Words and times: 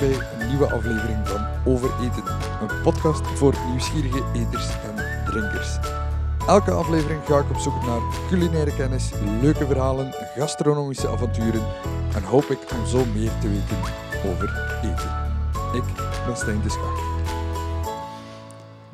bij 0.00 0.12
een 0.38 0.48
nieuwe 0.48 0.72
aflevering 0.72 1.28
van 1.28 1.46
Over 1.64 1.90
Eten, 2.00 2.24
een 2.60 2.82
podcast 2.82 3.26
voor 3.26 3.54
nieuwsgierige 3.68 4.24
eters 4.34 4.68
en 4.68 5.24
drinkers. 5.24 5.78
Elke 6.46 6.70
aflevering 6.70 7.20
ga 7.24 7.38
ik 7.38 7.50
op 7.50 7.56
zoek 7.56 7.86
naar 7.86 8.00
culinaire 8.28 8.76
kennis, 8.76 9.10
leuke 9.40 9.66
verhalen, 9.66 10.14
gastronomische 10.36 11.08
avonturen 11.08 11.62
en 12.14 12.22
hoop 12.22 12.44
ik 12.44 12.58
om 12.72 12.86
zo 12.86 13.04
meer 13.14 13.30
te 13.40 13.48
weten 13.48 13.76
over 14.30 14.78
eten. 14.82 15.10
Ik 15.74 15.84
ben 16.26 16.36
Stijn 16.36 16.60
de 16.62 16.70
Schacht. 16.70 17.00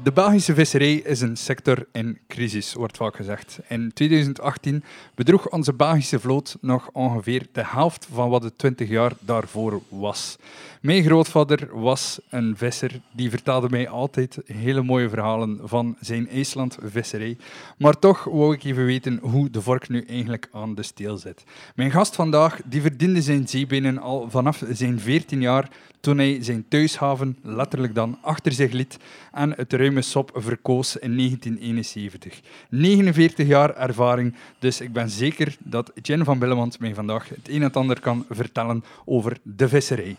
De 0.02 0.12
Belgische 0.12 0.54
visserij 0.54 0.94
is 0.94 1.20
een 1.20 1.36
sector 1.36 1.86
in 1.92 2.18
crisis, 2.36 2.74
wordt 2.74 2.96
vaak 2.96 3.16
gezegd. 3.16 3.58
In 3.68 3.92
2018 3.92 4.84
bedroeg 5.14 5.48
onze 5.48 5.72
Belgische 5.72 6.20
vloot 6.20 6.56
nog 6.60 6.90
ongeveer 6.92 7.46
de 7.52 7.64
helft 7.66 8.06
van 8.12 8.30
wat 8.30 8.42
het 8.42 8.58
20 8.58 8.88
jaar 8.88 9.12
daarvoor 9.20 9.82
was. 9.88 10.36
Mijn 10.80 11.04
grootvader 11.04 11.80
was 11.80 12.18
een 12.28 12.56
visser, 12.56 13.00
die 13.12 13.30
vertelde 13.30 13.68
mij 13.68 13.88
altijd 13.88 14.38
hele 14.44 14.82
mooie 14.82 15.08
verhalen 15.08 15.60
van 15.62 15.96
zijn 16.00 16.28
IJsland-visserij. 16.28 17.36
Maar 17.78 17.98
toch 17.98 18.24
wou 18.24 18.54
ik 18.54 18.64
even 18.64 18.84
weten 18.84 19.18
hoe 19.22 19.50
de 19.50 19.62
vork 19.62 19.88
nu 19.88 20.04
eigenlijk 20.08 20.48
aan 20.52 20.74
de 20.74 20.82
steel 20.82 21.16
zit. 21.16 21.44
Mijn 21.74 21.90
gast 21.90 22.14
vandaag 22.14 22.60
die 22.64 22.80
verdiende 22.80 23.22
zijn 23.22 23.48
zeebenen 23.48 23.98
al 23.98 24.30
vanaf 24.30 24.62
zijn 24.70 25.00
14 25.00 25.40
jaar 25.40 25.70
toen 26.06 26.18
hij 26.18 26.38
zijn 26.40 26.64
thuishaven 26.68 27.38
letterlijk 27.42 27.94
dan 27.94 28.18
achter 28.20 28.52
zich 28.52 28.72
liet 28.72 28.98
en 29.32 29.52
het 29.56 29.72
ruime 29.72 30.02
sop 30.02 30.30
verkoos 30.34 30.96
in 30.96 31.16
1971. 31.16 32.25
49 32.70 33.46
jaar 33.46 33.76
ervaring, 33.76 34.34
dus 34.58 34.80
ik 34.80 34.92
ben 34.92 35.10
zeker 35.10 35.56
dat 35.58 35.90
Etienne 35.94 36.24
van 36.24 36.38
Billemans 36.38 36.78
mij 36.78 36.94
vandaag 36.94 37.28
het 37.28 37.48
een 37.48 37.62
en 37.62 37.72
ander 37.72 38.00
kan 38.00 38.26
vertellen 38.30 38.84
over 39.04 39.36
de 39.42 39.68
visserij. 39.68 40.16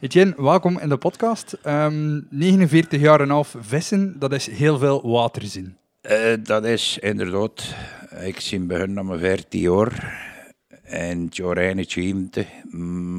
Etienne, 0.00 0.34
welkom 0.36 0.78
in 0.78 0.88
de 0.88 0.96
podcast. 0.96 1.56
Um, 1.66 2.26
49 2.30 3.00
jaar 3.00 3.20
en 3.20 3.30
half 3.30 3.54
vissen, 3.60 4.18
dat 4.18 4.32
is 4.32 4.46
heel 4.46 4.78
veel 4.78 5.10
water 5.10 5.42
zien. 5.42 5.76
Uh, 6.10 6.34
dat 6.42 6.64
is 6.64 6.98
inderdaad. 6.98 7.74
Ik 8.20 8.40
zie 8.40 8.60
begin 8.60 8.92
naar 8.92 9.04
mijn 9.04 9.20
14 9.20 9.60
jaar. 9.60 10.26
En 10.82 11.24
het 11.24 11.36
jaar 11.36 11.56
21 11.56 12.46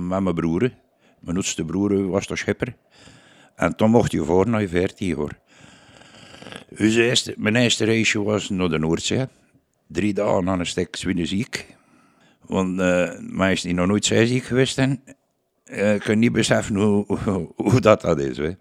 met 0.07 0.19
mijn 0.19 0.35
broer. 0.35 0.71
Mijn 1.19 1.35
oudste 1.35 1.65
broer 1.65 2.07
was 2.07 2.27
de 2.27 2.35
schipper. 2.35 2.75
En 3.55 3.75
toen 3.75 3.89
mocht 3.89 4.11
je 4.11 4.23
voor 4.23 4.49
naar 4.49 4.61
je 4.61 4.67
14 4.67 5.07
jaar. 5.07 5.39
Dus 6.77 6.95
eerste, 6.95 7.33
mijn 7.37 7.55
eerste 7.55 7.85
reisje 7.85 8.23
was 8.23 8.49
naar 8.49 8.69
de 8.69 8.79
Noordzee. 8.79 9.25
Drie 9.87 10.13
dagen 10.13 10.49
aan 10.49 10.59
een 10.59 10.65
stuk 10.65 10.95
ziek. 11.15 11.65
Want 12.45 12.79
uh, 12.79 13.11
mij 13.19 13.51
is 13.51 13.61
die 13.61 13.73
nog 13.73 13.87
nooit 13.87 14.05
zeeziek 14.05 14.43
geweest. 14.43 14.77
En 14.77 15.03
uh, 15.65 15.93
ik 15.93 16.01
kan 16.01 16.19
niet 16.19 16.31
beseffen 16.31 16.75
hoe, 16.75 17.05
hoe, 17.23 17.51
hoe 17.55 17.81
dat, 17.81 18.01
dat 18.01 18.19
is. 18.19 18.37
Hè. 18.37 18.51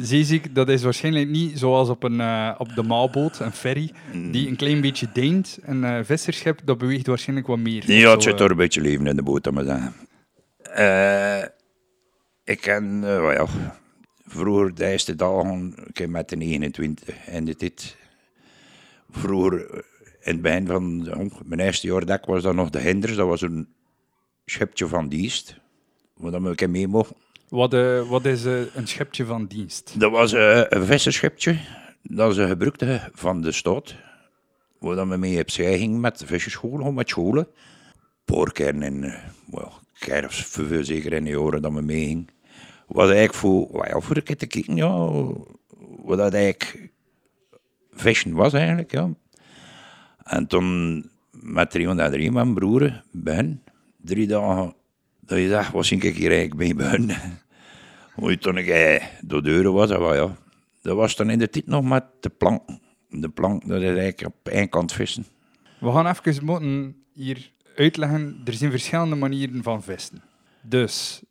Zeeziek, 0.00 0.54
dat 0.54 0.68
is 0.68 0.82
waarschijnlijk 0.82 1.28
niet 1.28 1.58
zoals 1.58 1.88
op, 1.88 2.02
een, 2.02 2.20
uh, 2.20 2.54
op 2.58 2.74
de 2.74 2.82
maalboot, 2.82 3.40
een 3.40 3.52
ferry, 3.52 3.90
die 4.30 4.48
een 4.48 4.56
klein 4.56 4.80
beetje 4.80 5.08
deent. 5.12 5.58
Een 5.62 5.82
uh, 5.82 5.98
visserschip, 6.02 6.60
dat 6.64 6.78
beweegt 6.78 7.06
waarschijnlijk 7.06 7.48
wat 7.48 7.58
meer. 7.58 7.92
Ja, 7.92 8.10
het 8.10 8.22
zit 8.22 8.36
toch 8.36 8.50
een 8.50 8.56
beetje 8.56 8.80
leven 8.80 9.06
in 9.06 9.16
de 9.16 9.22
boot, 9.22 9.44
dat 9.44 9.52
maar 9.52 9.64
zeggen. 9.64 9.94
ik 12.44 12.60
ken, 12.60 13.00
ja, 13.04 13.46
vroeger 14.30 14.74
de 14.74 14.86
eerste 14.86 15.14
dagen, 15.14 15.74
ik 15.92 16.08
met 16.08 16.28
de 16.28 16.36
29 16.36 17.26
en 17.26 17.44
dit. 17.44 17.96
Vroeger, 19.10 19.84
in 20.20 20.32
het 20.32 20.42
begin 20.42 20.66
van 20.66 21.08
mijn 21.44 21.60
eerste 21.60 21.86
jaar 21.86 22.06
dek 22.06 22.26
was 22.26 22.42
dat 22.42 22.54
nog 22.54 22.70
de 22.70 22.80
Hinders, 22.80 23.16
dat 23.16 23.26
was 23.26 23.40
een 23.40 23.68
schipje 24.44 24.86
van 24.86 25.08
dienst 25.08 25.60
waar 26.20 26.42
we 26.42 26.62
een 26.62 26.70
mee 26.70 26.88
mochten. 26.88 27.16
Wat, 27.48 27.74
uh, 27.74 28.08
wat 28.08 28.24
is 28.24 28.44
uh, 28.44 28.74
een 28.74 28.86
schepje 28.88 29.24
van 29.24 29.46
dienst? 29.46 30.00
Dat 30.00 30.10
was 30.10 30.32
uh, 30.32 30.62
een 30.68 30.84
visserschepje. 30.84 31.58
Dat 32.02 32.34
ze 32.34 32.46
gebruikte 32.46 33.10
van 33.12 33.40
de 33.40 33.52
stad. 33.52 33.94
Waar 34.78 35.08
we 35.08 35.16
mee 35.16 35.40
op 35.40 35.50
zee 35.50 35.78
gingen 35.78 36.00
met 36.00 36.22
visserscholen, 36.26 36.94
met 36.94 37.08
scholen. 37.08 37.48
Poorkern 38.24 38.82
en 38.82 39.00
well, 39.50 39.68
kerfs, 39.98 40.58
zeker 40.80 41.12
in 41.12 41.24
de 41.24 41.30
jaren 41.30 41.62
dat 41.62 41.72
we 41.72 41.80
mee 41.80 42.06
gingen. 42.06 42.28
Wat 42.90 43.04
eigenlijk 43.04 43.34
voor, 43.34 43.68
well, 43.72 44.00
voor 44.00 44.22
keer 44.22 44.36
te 44.36 44.62
ja, 44.74 45.06
wat 46.02 46.18
dat 46.18 46.34
eigenlijk 46.34 46.90
vissen 47.92 48.34
was 48.34 48.52
eigenlijk, 48.52 48.90
ja. 48.90 49.10
En 50.22 50.46
toen 50.46 51.10
met 51.30 51.70
303 51.70 52.30
mijn 52.30 52.54
broer, 52.54 53.02
Ben, 53.10 53.62
drie 53.96 54.26
dagen 54.26 54.74
dat 55.20 55.38
je 55.38 55.48
dacht, 55.48 55.86
zie 55.86 56.00
ik 56.00 56.16
hier 56.16 56.30
eigenlijk 56.30 56.60
mee 56.60 56.74
begonnen? 56.74 57.16
Hoe 58.14 58.38
toen 58.38 58.56
ik 58.56 58.66
door 59.20 59.42
de 59.42 59.48
deuren 59.48 59.72
was, 59.72 59.88
dat, 59.88 60.14
ja, 60.14 60.36
dat 60.82 60.96
was 60.96 61.16
dan 61.16 61.30
in 61.30 61.38
de 61.38 61.50
tijd 61.50 61.66
nog 61.66 61.84
met 61.84 62.04
de 62.20 62.28
plank. 62.28 62.62
De 63.08 63.28
plank, 63.28 63.68
dat 63.68 63.82
is 63.82 63.88
eigenlijk 63.88 64.26
op 64.26 64.48
één 64.48 64.68
kant 64.68 64.92
vissen. 64.92 65.26
We 65.80 65.92
gaan 65.92 66.06
even 66.06 66.44
moeten 66.44 66.96
hier 67.12 67.50
uitleggen, 67.76 68.40
er 68.44 68.52
zijn 68.52 68.70
verschillende 68.70 69.16
manieren 69.16 69.62
van 69.62 69.82
vissen. 69.82 70.22
Dus 70.62 71.22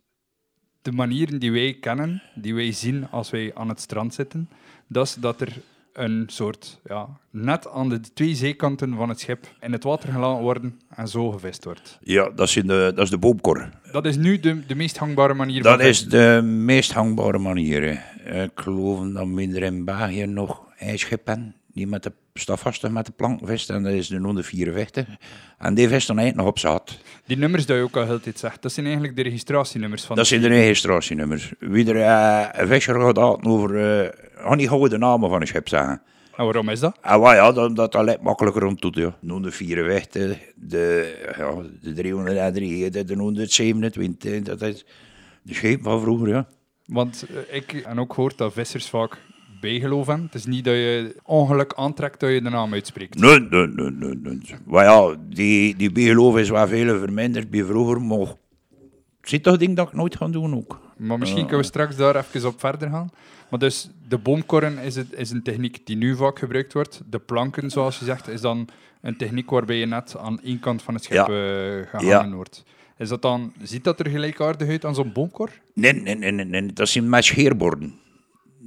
de 0.82 0.92
manieren 0.92 1.40
die 1.40 1.52
wij 1.52 1.78
kennen, 1.80 2.22
die 2.36 2.56
wij 2.56 2.72
zien 2.72 3.08
als 3.10 3.30
wij 3.30 3.52
aan 3.56 3.70
het 3.70 3.80
strand 3.80 4.14
zitten, 4.14 4.50
dat 4.88 5.06
is 5.08 5.14
dat 5.14 5.42
er 5.42 5.62
een 5.94 6.24
soort 6.28 6.80
ja, 6.86 7.08
net 7.30 7.68
aan 7.68 7.90
de 7.90 8.00
twee 8.14 8.36
zeekanten 8.36 8.96
van 8.96 9.10
het 9.10 9.20
schip 9.20 9.48
in 9.60 9.72
het 9.72 9.84
water 9.84 10.12
gelaten 10.12 10.44
worden 10.44 10.80
en 10.96 11.08
zo 11.08 11.32
gevist 11.32 11.64
wordt. 11.64 12.00
Ja, 12.04 12.30
dat 12.30 12.48
is, 12.48 12.54
de, 12.54 12.92
dat 12.96 13.00
is 13.00 13.10
de 13.10 13.18
boomkor. 13.18 13.70
Dat 13.92 14.06
is 14.06 14.18
nu 14.18 14.40
de, 14.40 14.66
de 14.66 14.76
meest 14.76 14.98
hangbare 14.98 15.34
manier 15.34 15.64
Dat 15.64 15.80
is 15.80 16.08
de 16.08 16.42
meest 16.44 16.92
hangbare 16.94 17.38
manier. 17.38 17.84
Ik 18.26 18.52
geloof 18.56 19.00
dat 19.14 19.28
we 19.28 19.48
er 19.56 19.64
in 19.64 19.86
België 19.86 20.26
nog 20.26 20.64
hebben 20.76 21.56
die 21.80 21.88
met 21.88 22.04
de 22.04 22.12
stafvaste 22.34 22.90
met 22.92 23.06
de 23.06 23.12
plank 23.12 23.40
vist 23.44 23.70
en 23.70 23.84
dat 23.84 23.94
is 23.94 24.08
de 24.08 24.18
154. 24.18 25.08
En 25.58 25.74
die 25.74 25.88
vist 25.88 26.08
dan 26.08 26.18
eigenlijk 26.18 26.48
nog 26.48 26.56
op 26.56 26.60
zaad. 26.60 26.98
Die 27.26 27.38
nummers 27.38 27.66
die 27.66 27.76
je 27.76 27.82
ook 27.82 27.98
al 27.98 28.06
heel 28.06 28.20
tijd 28.20 28.40
zegt, 28.40 28.62
dat 28.62 28.72
zijn 28.72 28.86
eigenlijk 28.86 29.16
de 29.16 29.22
registratienommers 29.22 30.04
van 30.04 30.16
Dat 30.16 30.28
zijn 30.28 30.42
de 30.42 30.48
registratienummers. 30.48 31.54
Wie 31.60 31.94
er 31.94 31.96
uh, 31.96 32.48
een 32.52 32.68
visser 32.68 33.02
gaat 33.02 33.18
over, 33.46 34.04
uh, 34.04 34.10
ga 34.36 34.56
niet 34.56 34.68
gewoon 34.68 34.90
de 34.90 34.98
namen 34.98 35.30
van 35.30 35.42
een 35.42 35.48
schip 35.48 35.68
zeggen. 35.68 36.02
En 36.36 36.44
waarom 36.44 36.70
is 36.70 36.80
dat? 36.80 36.98
Ah, 37.02 37.22
well, 37.22 37.36
ja, 37.36 37.52
dat, 37.52 37.76
dat, 37.76 37.92
dat 37.92 38.04
lijkt 38.04 38.22
makkelijker 38.22 38.66
om 38.66 38.76
te 38.76 38.92
doen. 38.92 39.14
Ja. 39.22 39.40
De 39.40 39.52
54, 39.52 40.38
de, 40.56 41.16
ja, 41.38 41.56
de 41.82 41.94
303, 41.94 42.90
de, 42.90 43.04
de 43.04 43.16
127, 43.16 44.58
dat 44.58 44.70
is 44.70 44.86
de 45.42 45.54
scheep 45.54 45.84
van 45.84 46.02
vroeger, 46.02 46.28
ja. 46.28 46.48
Want 46.86 47.26
uh, 47.32 47.56
ik 47.56 47.84
heb 47.86 47.98
ook 47.98 48.14
gehoord 48.14 48.38
dat 48.38 48.54
vissers 48.54 48.90
vaak 48.90 49.18
bijgeloof 49.60 50.08
hebben. 50.08 50.26
Het 50.26 50.36
is 50.36 50.46
niet 50.46 50.66
dat 50.66 50.74
je 50.74 51.16
ongeluk 51.24 51.74
aantrekt 51.76 52.20
dat 52.20 52.32
je 52.32 52.42
de 52.42 52.50
naam 52.50 52.74
uitspreekt. 52.74 53.20
Nee, 53.20 53.40
nee, 53.40 53.68
nee. 53.68 53.92
nee, 53.92 54.16
nee. 54.16 54.42
Maar 54.66 54.84
ja, 54.84 55.16
die, 55.30 55.76
die 55.76 55.92
bijgeloof 55.92 56.38
is 56.38 56.50
wel 56.50 56.68
veel 56.68 57.00
verminderd 57.00 57.50
bij 57.50 57.64
vroeger, 57.64 58.02
maar 58.02 58.20
het 58.20 59.30
zit 59.30 59.44
toch 59.44 59.58
ding 59.58 59.76
dat 59.76 59.88
ik 59.88 59.94
nooit 59.94 60.16
ga 60.16 60.28
doen 60.28 60.56
ook. 60.56 60.80
Maar 60.98 61.18
misschien 61.18 61.42
kunnen 61.42 61.60
we 61.60 61.66
straks 61.66 61.96
daar 61.96 62.16
even 62.16 62.48
op 62.48 62.60
verder 62.60 62.90
gaan. 62.90 63.10
Maar 63.50 63.60
dus, 63.60 63.90
de 64.08 64.18
boomkorren 64.18 64.78
is, 64.78 64.96
het, 64.96 65.14
is 65.14 65.30
een 65.30 65.44
techniek 65.44 65.86
die 65.86 65.98
nu 65.98 66.16
vaak 66.16 66.40
gebruikt 66.40 66.74
wordt. 66.74 67.02
De 67.10 67.20
planken, 67.20 67.70
zoals 67.70 68.00
je 68.00 68.06
zegt, 68.06 68.28
is 68.28 68.42
dan 68.42 68.68
een 69.02 69.18
techniek 69.18 69.50
waarbij 69.50 69.76
je 69.76 69.86
net 69.86 70.18
aan 70.18 70.42
één 70.42 70.60
kant 70.60 70.82
van 70.82 70.94
het 70.94 71.04
schip 71.04 71.28
ja. 71.28 71.30
uh, 71.30 71.88
gehangen 71.88 72.30
ja. 72.30 72.36
wordt. 72.36 72.64
Is 72.98 73.10
dat 73.10 73.22
dan, 73.22 73.54
ziet 73.62 73.84
dat 73.84 74.00
er 74.00 74.10
gelijkaardig 74.10 74.68
uit 74.68 74.86
aan 74.86 74.96
zo'n 74.96 75.12
boomkor? 75.12 75.50
Nee, 75.74 75.94
nee, 75.94 76.16
nee, 76.16 76.32
nee, 76.32 76.46
nee. 76.46 76.74
dat 76.74 76.90
zijn 76.90 77.10
met 77.10 77.26
scheerborden. 77.26 78.00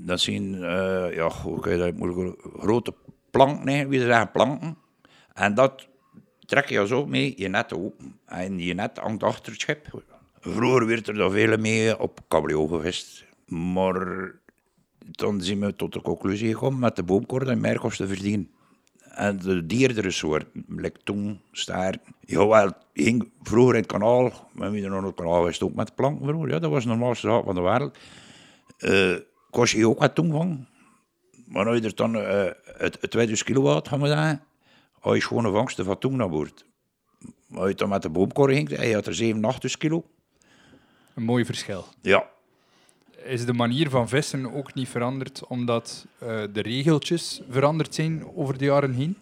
Dat 0.04 0.20
zijn, 0.20 0.54
uh, 0.54 1.14
ja, 1.14 1.28
hoe 1.28 1.60
kan 1.60 1.72
je 1.72 1.78
dat 1.78 2.40
grote 2.58 2.94
planken, 3.30 3.88
wie 3.88 4.00
zeggen 4.00 4.30
planken. 4.30 4.76
En 5.32 5.54
dat 5.54 5.88
trek 6.46 6.68
je 6.68 6.86
zo 6.86 7.06
mee, 7.06 7.34
je 7.36 7.48
net 7.48 7.72
open. 7.72 8.20
En 8.26 8.58
je 8.58 8.74
net 8.74 8.98
hangt 8.98 9.22
achter 9.22 9.52
het 9.52 9.60
schip. 9.60 10.04
Vroeger 10.40 10.86
werd 10.86 11.08
er 11.08 11.14
dan 11.14 11.30
veel 11.30 11.56
mee 11.56 11.98
op 11.98 12.20
kabeljauw 12.28 12.66
gevist. 12.66 13.24
Maar 13.46 14.30
toen 15.10 15.40
zijn 15.40 15.60
we 15.60 15.76
tot 15.76 15.92
de 15.92 16.02
conclusie 16.02 16.52
gekomen 16.52 16.80
met 16.80 16.96
de 16.96 17.02
boomkort 17.02 17.48
en 17.48 17.60
meer 17.60 17.78
kosten 17.78 18.08
verdienen. 18.08 18.50
En 18.98 19.38
de 19.38 19.66
dierdere 19.66 20.10
soort, 20.10 20.46
like 20.68 21.00
tong, 21.04 21.40
staart. 21.52 21.98
Jawel, 22.20 22.72
ging 22.94 23.30
vroeger 23.42 23.74
in 23.74 23.80
het 23.80 23.90
kanaal, 23.90 24.48
maar 24.52 24.70
we 24.70 24.80
nog 24.80 25.04
het 25.04 25.14
kanaal 25.14 25.52
ook 25.60 25.74
met 25.74 25.94
planken 25.94 26.26
vroeger. 26.26 26.50
Ja, 26.50 26.58
dat 26.58 26.70
was 26.70 26.82
de 26.82 26.88
normaalste 26.88 27.28
zaak 27.28 27.44
van 27.44 27.54
de 27.54 27.60
wereld. 27.60 27.98
Uh, 28.78 29.16
kost 29.52 29.72
je 29.72 29.88
ook 29.88 29.98
wat 29.98 30.12
van. 30.14 30.66
Maar 31.46 31.66
als 31.66 31.78
je 31.78 31.84
er 31.84 31.94
dan 31.94 32.16
uh, 32.16 32.44
het, 32.64 32.98
het 33.00 33.10
2000 33.10 33.48
kilowatt, 33.48 33.88
gaan 33.88 34.00
we 34.00 34.38
als 35.00 35.16
je 35.16 35.22
gewoon 35.22 35.44
een 35.44 35.52
vangsten 35.52 35.84
van 35.84 35.98
tong 35.98 36.16
naar 36.16 36.28
boord. 36.28 36.64
Maar 37.46 37.60
als 37.60 37.68
je 37.68 37.74
dan 37.74 37.88
met 37.88 38.02
de 38.02 38.08
boomkor 38.08 38.50
ging, 38.50 38.70
je 38.70 38.94
had 38.94 39.06
er 39.06 39.14
7, 39.14 39.44
8 39.44 39.76
kilo. 39.76 40.04
Een 41.14 41.22
mooi 41.22 41.44
verschil. 41.44 41.84
Ja. 42.00 42.30
Is 43.24 43.44
de 43.44 43.52
manier 43.52 43.90
van 43.90 44.08
vissen 44.08 44.52
ook 44.52 44.74
niet 44.74 44.88
veranderd 44.88 45.46
omdat 45.46 46.06
uh, 46.22 46.28
de 46.52 46.62
regeltjes 46.62 47.42
veranderd 47.50 47.94
zijn 47.94 48.24
over 48.34 48.58
de 48.58 48.64
jaren 48.64 48.92
heen? 48.92 49.18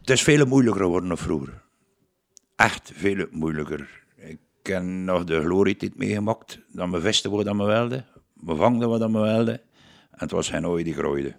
Het 0.00 0.10
is 0.10 0.22
veel 0.22 0.46
moeilijker 0.46 0.82
geworden 0.82 1.08
dan 1.08 1.18
vroeger. 1.18 1.62
Echt 2.56 2.92
veel 2.94 3.26
moeilijker. 3.30 4.04
Ik 4.16 4.38
heb 4.62 4.82
nog 4.82 5.24
de 5.24 5.40
glorietijd 5.40 5.96
meegemaakt. 5.96 6.58
Dat 6.72 6.90
we 6.90 7.00
vesten 7.00 7.30
wat 7.30 7.44
we 7.44 7.64
wilden. 7.64 8.06
We 8.42 8.54
vangden 8.54 8.88
wat 8.88 9.00
we 9.00 9.18
wilden. 9.18 9.54
En 10.10 10.18
het 10.18 10.30
was 10.30 10.48
geen 10.50 10.66
ooit 10.66 10.84
die 10.84 10.94
groeide. 10.94 11.36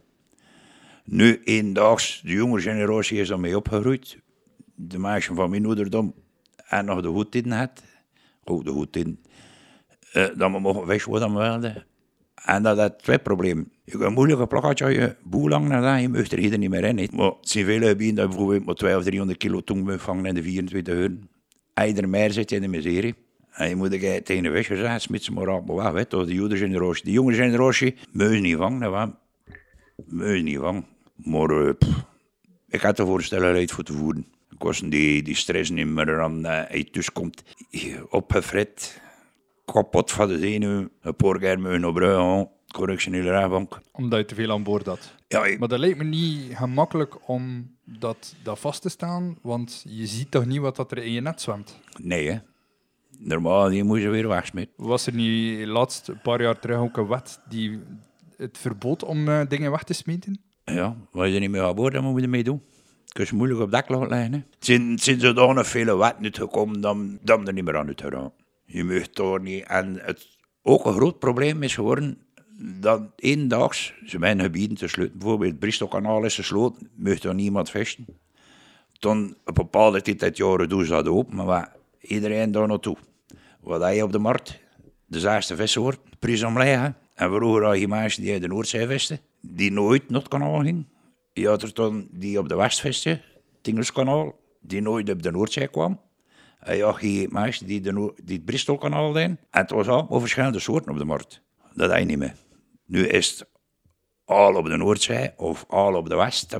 Nu, 1.03 1.41
eendaags, 1.43 2.21
de 2.23 2.31
jonge 2.31 2.61
generatie 2.61 3.19
is 3.19 3.27
daarmee 3.27 3.57
opgegroeid. 3.57 4.17
De 4.75 4.99
meisjes 4.99 5.35
van 5.35 5.49
mijn 5.49 5.65
ouderdom 5.65 6.13
en 6.67 6.85
nog 6.85 7.01
de 7.01 7.07
goed 7.07 7.35
in 7.35 7.51
had. 7.51 7.83
Ook 8.43 8.63
de 8.63 8.71
goed 8.71 8.95
in. 8.95 9.19
Uh, 10.13 10.23
dat 10.35 10.51
we 10.51 10.59
mogen 10.59 10.87
vesten 10.87 11.11
wat 11.11 11.31
we 11.31 11.37
wilden. 11.37 11.85
En 12.45 12.63
dat 12.63 12.77
had 12.77 13.03
twee 13.03 13.19
problemen. 13.19 13.71
Je 13.83 13.97
kan 13.97 14.13
moeilijk 14.13 14.39
een 14.39 14.47
plakkaatje 14.47 14.89
je 14.89 15.15
boel 15.23 15.47
lang 15.47 15.67
naar 15.67 15.81
dat, 15.81 16.01
je 16.01 16.09
mag 16.09 16.31
er 16.31 16.57
niet 16.57 16.69
meer 16.69 16.83
in. 16.83 16.95
Niet. 16.95 17.11
Maar 17.11 17.25
het 17.25 17.49
zijn 17.49 17.65
veel 17.65 17.87
gebieden 17.87 18.15
dat 18.15 18.27
bijvoorbeeld 18.27 18.65
maar 18.65 18.75
200 18.75 18.97
of 18.97 19.03
300 19.03 19.37
kilo 19.37 19.61
tong 19.63 20.01
vangen 20.01 20.25
in 20.25 20.33
de 20.33 20.43
24 20.43 20.93
uur. 20.93 21.17
Als 21.73 21.89
je 21.89 21.95
er 21.95 22.09
meer 22.09 22.31
zit, 22.31 22.51
in 22.51 22.61
de 22.61 22.67
miserie. 22.67 23.15
Je 23.57 23.75
moet 23.75 23.91
tegen 24.25 24.43
de 24.43 24.63
zeggen, 24.63 25.01
smit 25.01 25.23
ze 25.23 25.31
maar 25.31 25.47
op, 25.47 25.67
maar 25.67 25.93
weg, 25.93 26.05
toch, 26.05 26.27
de 26.27 26.39
oude 26.39 26.57
generatie. 26.57 27.03
Die 27.03 27.13
jonge 27.13 27.33
generatie, 27.33 27.95
moet 28.11 28.39
niet 28.39 28.57
vangen, 28.57 28.91
wat? 28.91 29.09
Moet 30.05 30.43
niet 30.43 30.57
vangen. 30.57 30.85
Maar 31.15 31.51
uh, 31.51 31.73
ik 32.69 32.81
had 32.81 32.99
ervoor 32.99 33.27
uit 33.31 33.71
voor 33.71 33.83
te 33.83 33.93
voeden. 33.93 34.25
Kosten 34.57 34.89
die, 34.89 35.23
die 35.23 35.35
stress 35.35 35.69
niet 35.69 35.87
meer 35.87 36.21
aan 36.21 36.43
hij 36.43 36.87
tussenkomt. 36.91 37.43
Opgefret, 38.09 39.01
kapot 39.65 40.11
van 40.11 40.27
de 40.27 40.39
zenuw, 40.39 40.87
een 41.01 41.15
paar 41.15 41.39
keer 41.39 41.59
met 41.59 41.83
een 41.83 41.93
brug 41.93 42.47
correctionele 42.71 43.29
rechtbank. 43.29 43.81
Omdat 43.91 44.19
je 44.19 44.25
te 44.25 44.35
veel 44.35 44.51
aan 44.51 44.63
boord 44.63 44.85
had. 44.85 45.15
Ja, 45.27 45.45
ik, 45.45 45.59
Maar 45.59 45.67
dat 45.67 45.79
lijkt 45.79 45.97
me 45.97 46.03
niet 46.03 46.55
gemakkelijk 46.55 47.27
om 47.27 47.71
dat, 47.83 48.35
dat 48.43 48.59
vast 48.59 48.81
te 48.81 48.89
staan, 48.89 49.37
want 49.41 49.83
je 49.87 50.05
ziet 50.05 50.31
toch 50.31 50.45
niet 50.45 50.59
wat 50.59 50.75
dat 50.75 50.91
er 50.91 50.97
in 50.97 51.11
je 51.11 51.21
net 51.21 51.41
zwemt. 51.41 51.79
nee 52.01 52.29
hè. 52.29 52.39
Normaal, 53.17 53.69
die 53.69 53.83
moet 53.83 54.01
je 54.01 54.09
weer 54.09 54.27
wegsmeten. 54.27 54.73
Was 54.75 55.07
er 55.07 55.13
niet 55.13 55.67
laatst, 55.67 56.07
een 56.07 56.21
paar 56.21 56.41
jaar 56.41 56.59
terug, 56.59 56.77
ook 56.77 56.97
een 56.97 57.07
wet 57.07 57.39
die 57.49 57.79
het 58.37 58.57
verbood 58.57 59.03
om 59.03 59.27
eh, 59.27 59.41
dingen 59.47 59.71
weg 59.71 59.83
te 59.83 59.93
smeten? 59.93 60.41
Ja, 60.65 60.95
als 61.11 61.27
je 61.27 61.33
er 61.33 61.39
niet 61.39 61.49
mee 61.49 61.61
aan 61.61 61.75
boord, 61.75 61.93
dan 61.93 62.03
moet 62.03 62.17
je 62.17 62.23
ermee 62.23 62.43
doen. 62.43 62.61
Kun 63.07 63.25
je 63.29 63.35
moeilijk 63.35 63.59
op 63.59 63.71
dak 63.71 63.87
hè. 63.87 64.15
Het 64.15 64.43
zijn, 64.59 64.91
het 64.91 65.03
zijn 65.03 65.19
zodanig 65.19 65.67
vele 65.67 65.97
wetten 65.97 66.23
uitgekomen 66.23 66.81
dan, 66.81 67.19
dan 67.21 67.47
er 67.47 67.53
niet 67.53 67.63
meer 67.63 67.77
aan 67.77 67.87
uit 67.87 67.97
te 67.97 68.09
raken. 68.09 68.33
Je 68.65 68.83
mag 68.83 69.07
toch 69.07 69.39
niet. 69.39 69.63
En 69.63 69.99
het 70.01 70.37
ook 70.61 70.85
een 70.85 70.93
groot 70.93 71.19
probleem 71.19 71.63
is 71.63 71.75
geworden 71.75 72.17
dat 72.79 73.01
eendaags, 73.15 73.93
ze 74.05 74.19
mijn 74.19 74.41
gebieden 74.41 74.77
te 74.77 74.87
sluiten, 74.87 75.17
bijvoorbeeld 75.17 75.51
het 75.51 75.59
Bristolkanaal 75.59 76.23
is 76.23 76.35
gesloten, 76.35 76.89
mag 76.95 77.23
er 77.23 77.35
niemand 77.35 77.69
vesten. 77.69 78.05
Toen, 78.99 79.29
op 79.29 79.47
een 79.47 79.53
bepaalde 79.53 80.01
tijd 80.01 80.23
uit 80.23 80.37
jaren 80.37 80.69
doen 80.69 80.85
ze 80.85 80.91
dat 80.91 81.07
open, 81.07 81.35
maar 81.35 81.75
iedereen 82.01 82.51
daar 82.51 82.67
naartoe. 82.67 82.97
Wat 83.59 83.81
hij 83.81 84.01
op 84.01 84.11
de 84.11 84.19
markt, 84.19 84.59
de 85.05 85.19
zaaiste 85.19 85.55
vissen 85.55 85.81
wordt, 85.81 85.99
prijs 86.19 86.43
omleggen. 86.43 86.95
En 87.13 87.31
vroeger 87.33 87.63
had 87.63 87.79
je 87.79 87.87
mensen 87.87 88.23
die 88.23 88.31
uit 88.31 88.41
de 88.41 88.47
Noordzee 88.47 88.87
vesten, 88.87 89.19
die 89.41 89.71
nooit 89.71 90.09
naar 90.09 90.19
het 90.19 90.29
kanaal 90.29 90.59
gingen. 90.59 90.89
Je 91.33 91.47
had 91.47 91.61
er 91.61 91.73
toen 91.73 92.07
die 92.11 92.39
op 92.39 92.49
de 92.49 92.55
West 92.55 92.79
vesten, 92.79 93.11
het 93.57 93.67
Engelskanaal, 93.67 94.39
die 94.59 94.81
nooit 94.81 95.09
op 95.09 95.23
de 95.23 95.31
Noordzee 95.31 95.67
kwam. 95.67 95.99
En 96.59 96.75
je 96.75 96.83
had 96.83 97.01
je 97.01 97.27
mensen 97.31 97.67
die, 97.67 97.81
de 97.81 98.13
die 98.23 98.35
het 98.35 98.45
Bristolkanaal 98.45 99.11
deden. 99.11 99.39
En 99.49 99.61
het 99.61 99.71
was 99.71 99.87
allemaal 99.87 100.19
verschillende 100.19 100.59
soorten 100.59 100.91
op 100.91 100.97
de 100.97 101.05
markt. 101.05 101.41
Dat 101.73 101.97
je 101.97 102.05
niet 102.05 102.17
meer. 102.17 102.35
Nu 102.85 103.07
is 103.07 103.29
het 103.29 103.49
al 104.25 104.55
op 104.55 104.65
de 104.65 104.77
Noordzee, 104.77 105.31
of 105.37 105.65
al 105.67 105.95
op 105.95 106.09
de 106.09 106.15
West, 106.15 106.55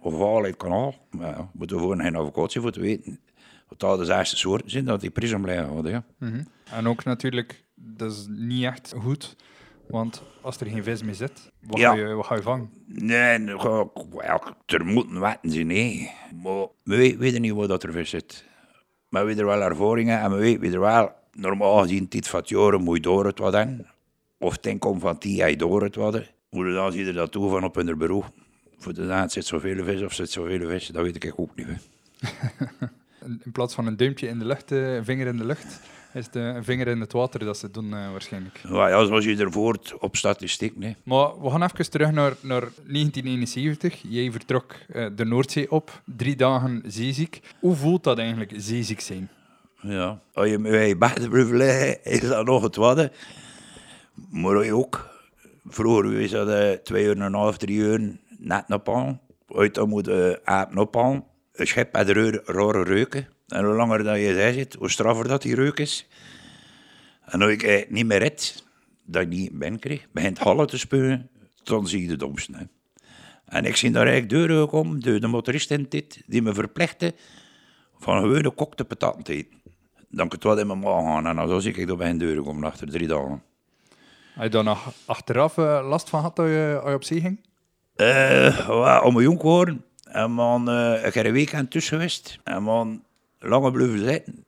of 0.00 0.14
al 0.14 0.38
in 0.38 0.44
het 0.44 0.56
kanaal. 0.56 0.94
Maar 1.10 1.28
ja, 1.28 1.36
we 1.36 1.58
moeten 1.58 1.78
gewoon 1.78 2.00
geen 2.00 2.14
vakantie 2.14 2.60
voor 2.60 2.72
te 2.72 2.80
weten 2.80 3.20
wat 3.70 3.80
dat 3.80 3.98
de 3.98 4.04
zesde 4.04 4.36
soorten 4.36 4.70
zijn, 4.70 4.84
dat 4.84 5.00
die 5.00 5.10
prijs 5.10 5.34
blijven 5.40 5.66
houden. 5.68 5.92
Ja. 5.92 6.04
En 6.70 6.88
ook 6.88 7.04
natuurlijk, 7.04 7.64
dat 7.74 8.12
is 8.12 8.26
niet 8.28 8.64
echt 8.64 8.94
goed, 8.98 9.36
want 9.88 10.22
als 10.40 10.60
er 10.60 10.66
geen 10.66 10.82
vis 10.84 11.02
meer 11.02 11.14
zit, 11.14 11.50
wat, 11.60 11.78
Ja. 11.78 11.90
ga, 11.90 11.96
je, 11.96 12.14
wat 12.14 12.26
ga 12.26 12.34
je 12.34 12.42
vangen? 12.42 12.70
Nee, 12.86 13.44
wel, 13.44 13.92
er 14.66 14.84
moeten 14.84 15.20
wetten 15.20 15.50
zijn, 15.50 15.66
nee. 15.66 16.10
Maar 16.42 16.52
we 16.82 16.96
we- 16.96 17.16
weten 17.16 17.40
niet 17.40 17.52
wat 17.52 17.68
dat 17.68 17.82
er 17.82 17.92
vis 17.92 18.10
zit. 18.10 18.44
Maar 19.08 19.26
we 19.26 19.34
er 19.34 19.44
wel 19.46 19.62
ervaringen 19.62 20.20
en 20.20 20.30
we 20.30 20.58
weten 20.58 20.80
wel, 20.80 21.12
normaal 21.32 21.78
gezien, 21.82 22.06
dit 22.08 22.28
van 22.28 22.40
het 22.40 22.48
jaren 22.48 22.82
moet 22.82 22.96
je 22.96 23.02
door 23.02 23.26
het 23.26 23.38
wat 23.38 23.54
aan. 23.54 23.86
Of 24.38 24.56
ten 24.56 24.78
komt 24.78 25.00
van 25.00 25.16
die 25.18 25.40
hij 25.40 25.56
door 25.56 25.82
het 25.82 25.94
wat. 25.94 26.20
Hoe 26.48 26.72
dan 26.72 26.92
zie 26.92 27.04
je 27.04 27.12
dat 27.12 27.32
toe 27.32 27.50
van 27.50 27.64
op 27.64 27.74
hun 27.74 27.98
bureau. 27.98 28.24
Voor 28.78 28.94
de 28.94 29.06
zaad 29.06 29.32
zit 29.32 29.46
zoveel 29.46 29.84
vis 29.84 30.02
of 30.02 30.12
zit 30.12 30.30
zoveel 30.30 30.68
vis, 30.68 30.86
dat 30.86 31.02
weet 31.02 31.24
ik 31.24 31.32
ook 31.36 31.56
niet. 31.56 31.66
In 33.24 33.52
plaats 33.52 33.74
van 33.74 33.86
een 33.86 33.96
duimpje 33.96 34.28
in 34.28 34.38
de 34.38 34.44
lucht, 34.44 34.72
eh, 34.72 34.94
een 34.94 35.04
vinger 35.04 35.26
in 35.26 35.36
de 35.36 35.44
lucht, 35.44 35.80
is 36.12 36.26
het 36.26 36.36
eh, 36.36 36.42
een 36.42 36.64
vinger 36.64 36.88
in 36.88 37.00
het 37.00 37.12
water 37.12 37.40
dat 37.40 37.58
ze 37.58 37.70
doen 37.70 37.94
eh, 37.94 38.10
waarschijnlijk. 38.10 38.60
Ja, 38.68 39.04
zoals 39.04 39.24
je 39.24 39.36
er 39.36 39.52
voort 39.52 39.94
op 39.98 40.16
statistiek, 40.16 40.76
nee. 40.76 40.96
Maar 41.02 41.42
we 41.42 41.50
gaan 41.50 41.62
even 41.62 41.90
terug 41.90 42.10
naar, 42.10 42.34
naar 42.40 42.60
1971. 42.60 44.02
Jij 44.08 44.32
vertrok 44.32 44.74
de 45.16 45.24
Noordzee 45.24 45.70
op, 45.70 46.02
drie 46.04 46.36
dagen 46.36 46.82
zeeziek. 46.86 47.40
Hoe 47.58 47.74
voelt 47.74 48.04
dat 48.04 48.18
eigenlijk, 48.18 48.52
zeeziek 48.56 49.00
zijn? 49.00 49.28
Ja, 49.80 50.20
als 50.32 50.48
je 50.48 50.58
met 50.58 50.72
je 50.72 51.98
is 52.02 52.20
dat 52.20 52.46
nog 52.46 52.62
het 52.62 52.76
wadden. 52.76 53.12
Maar 54.30 54.56
als 54.56 54.64
je 54.64 54.74
ook, 54.74 55.08
vroeger 55.66 56.20
was 56.20 56.30
dat 56.30 56.84
twee 56.84 57.04
uur 57.04 57.16
en 57.16 57.20
een 57.20 57.34
half, 57.34 57.56
drie 57.56 57.76
uur 57.76 58.18
net 58.38 58.68
naar 58.68 58.78
pan. 58.78 59.18
Uit 59.54 59.74
dan 59.74 59.88
moet 59.88 60.10
aap 60.44 60.74
naar 60.74 60.86
pan. 60.86 61.24
Een 61.52 61.66
schip 61.66 61.92
met 61.92 62.08
rare, 62.08 62.42
rare 62.44 62.82
reuken. 62.82 63.28
En 63.48 63.64
hoe 63.64 63.74
langer 63.74 64.02
dat 64.04 64.16
je 64.16 64.34
daar 64.34 64.52
zit, 64.52 64.74
hoe 64.74 64.90
straffer 64.90 65.28
dat 65.28 65.42
die 65.42 65.54
reuk 65.54 65.78
is. 65.78 66.08
En 67.24 67.42
als 67.42 67.50
ik 67.50 67.86
niet 67.90 68.06
meer 68.06 68.18
red, 68.18 68.64
dat 69.04 69.22
ik 69.22 69.28
niet 69.28 69.58
ben 69.58 69.78
kreeg, 69.78 70.06
begint 70.12 70.38
hallen 70.38 70.66
te 70.66 70.78
spuwen, 70.78 71.30
dan 71.62 71.88
zie 71.88 72.02
je 72.02 72.08
de 72.08 72.16
domste. 72.16 72.52
hè. 72.56 72.64
En 73.44 73.64
ik 73.64 73.76
zie 73.76 73.90
daar 73.90 74.06
eigenlijk 74.06 74.32
deuren 74.32 74.60
gekomen, 74.60 75.00
de, 75.00 75.18
de 75.18 75.26
motorist 75.26 75.70
in 75.70 75.86
dit, 75.88 76.22
die 76.26 76.42
me 76.42 76.54
verplichten 76.54 77.12
van 77.98 78.20
gewone 78.20 78.42
gekokte 78.42 78.84
pataten 78.84 79.22
te 79.22 79.32
eten. 79.32 79.62
Dan 80.08 80.28
kan 80.28 80.38
het 80.38 80.42
wat 80.42 80.58
in 80.58 80.66
mijn 80.66 80.78
maag 80.78 81.02
gaan. 81.02 81.26
En 81.26 81.36
dan 81.36 81.48
zo 81.48 81.58
zie 81.58 81.74
ik 81.74 81.86
dat 81.86 81.98
bij 81.98 82.10
een 82.10 82.18
deur 82.18 82.42
komen 82.42 82.64
achter 82.64 82.90
drie 82.90 83.06
dagen. 83.06 83.42
Heb 84.34 84.42
je 84.42 84.48
daar 84.48 84.64
nog 84.64 84.92
achteraf 85.04 85.58
eh, 85.58 85.86
last 85.88 86.08
van 86.08 86.18
gehad 86.18 86.36
dat 86.36 86.46
je, 86.46 86.78
als 86.80 86.88
je 86.88 86.94
op 86.94 87.04
zee 87.04 87.20
ging? 87.20 87.40
Eh, 87.96 88.66
wel, 88.66 89.02
om 89.02 89.12
mijn 89.12 89.24
jong 89.24 89.40
geworden. 89.40 89.84
En 90.12 90.30
man, 90.30 90.70
eh, 90.70 91.06
ik 91.06 91.14
heb 91.14 91.24
een 91.24 91.32
weekend 91.32 91.70
tussen 91.70 91.96
geweest. 91.96 92.38
En 92.44 92.62
man, 92.62 93.02
langer 93.38 93.72
blijven 93.72 93.98
zitten. 93.98 94.44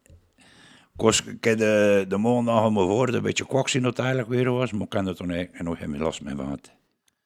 Ik, 0.94 1.00
was, 1.00 1.24
ik 1.24 1.44
heb 1.44 1.58
de, 1.58 2.04
de 2.08 2.16
maandag 2.16 2.64
om 2.64 2.72
me 2.72 2.80
voor 2.80 3.08
een 3.08 3.22
beetje 3.22 3.46
kwaks 3.46 3.74
in 3.74 3.84
het 3.84 3.98
eigenlijk 3.98 4.28
weer 4.28 4.50
was. 4.50 4.72
Maar 4.72 4.82
ik 4.82 4.88
kan 4.88 5.06
er 5.06 5.16
toen 5.16 5.30
eigenlijk 5.30 5.64
nog 5.64 5.78
geen 5.78 5.98
last 5.98 6.22
mee 6.22 6.34
gehad. 6.36 6.72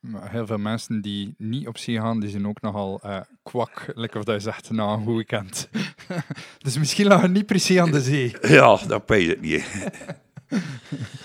Maar 0.00 0.30
heel 0.30 0.46
veel 0.46 0.58
mensen 0.58 1.00
die 1.00 1.34
niet 1.38 1.66
op 1.66 1.78
zee 1.78 2.00
gaan, 2.00 2.20
die 2.20 2.30
zijn 2.30 2.46
ook 2.46 2.60
nogal 2.60 3.00
eh, 3.02 3.20
kwak, 3.42 3.92
lekker 3.94 4.18
of 4.18 4.24
dat 4.24 4.34
je 4.34 4.40
zegt, 4.40 4.70
na 4.70 4.92
een 4.92 5.04
goed 5.04 5.14
weekend. 5.14 5.68
dus 6.64 6.78
misschien 6.78 7.06
lag 7.06 7.22
het 7.22 7.32
niet 7.32 7.46
precies 7.46 7.78
aan 7.78 7.90
de 7.90 8.00
zee. 8.00 8.36
Ja, 8.56 8.78
dat 8.86 9.06
pees 9.06 9.26
ik 9.26 9.40
niet. 9.40 9.64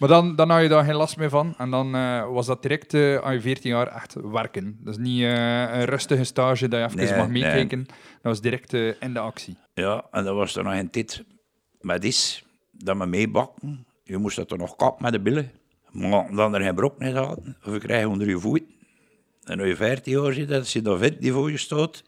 Maar 0.00 0.08
dan, 0.08 0.36
dan 0.36 0.50
had 0.50 0.62
je 0.62 0.68
daar 0.68 0.84
geen 0.84 0.94
last 0.94 1.16
meer 1.16 1.28
van. 1.28 1.54
En 1.58 1.70
dan 1.70 1.94
eh, 1.94 2.32
was 2.32 2.46
dat 2.46 2.62
direct 2.62 2.94
eh, 2.94 3.16
aan 3.16 3.34
je 3.34 3.40
14 3.40 3.70
jaar 3.70 3.86
echt 3.86 4.14
werken. 4.14 4.78
Dat 4.80 4.94
is 4.94 5.00
niet 5.00 5.22
eh, 5.22 5.60
een 5.60 5.84
rustige 5.84 6.24
stage 6.24 6.68
dat 6.68 6.78
je 6.80 6.86
even 6.86 6.96
Nee, 6.96 7.16
mag 7.16 7.28
nee. 7.28 7.42
meekijken. 7.42 7.84
Dat 7.86 8.22
was 8.22 8.40
direct 8.40 8.72
in 8.72 9.12
de 9.12 9.18
actie. 9.18 9.56
Ja, 9.74 10.06
en 10.10 10.24
dat 10.24 10.34
was 10.34 10.56
er 10.56 10.64
nog 10.64 10.72
een 10.72 10.90
tijd 10.90 11.24
met 11.80 12.04
is, 12.04 12.44
dat 12.70 12.96
we 12.96 13.06
meebakken. 13.06 13.86
Je 14.04 14.16
moest 14.16 14.36
dat 14.36 14.50
er 14.50 14.58
nog 14.58 14.76
kap 14.76 15.00
met 15.00 15.12
de 15.12 15.20
billen. 15.20 15.50
Maar 15.90 16.34
dan 16.34 16.54
er 16.54 16.60
geen 16.60 16.74
brok 16.74 17.00
in 17.00 17.16
hadden, 17.16 17.56
of 17.64 17.72
je 17.72 17.78
krijgt 17.78 18.06
onder 18.06 18.28
je 18.28 18.38
voet. 18.38 18.62
En 19.50 19.58
als 19.58 19.68
je 19.68 19.76
14 19.76 20.12
jaar 20.12 20.32
zit, 20.32 20.52
als 20.52 20.72
je 20.72 20.82
dan 20.82 20.98
vindt 20.98 21.20
die 21.20 21.32
voor 21.32 21.50
je 21.50 21.58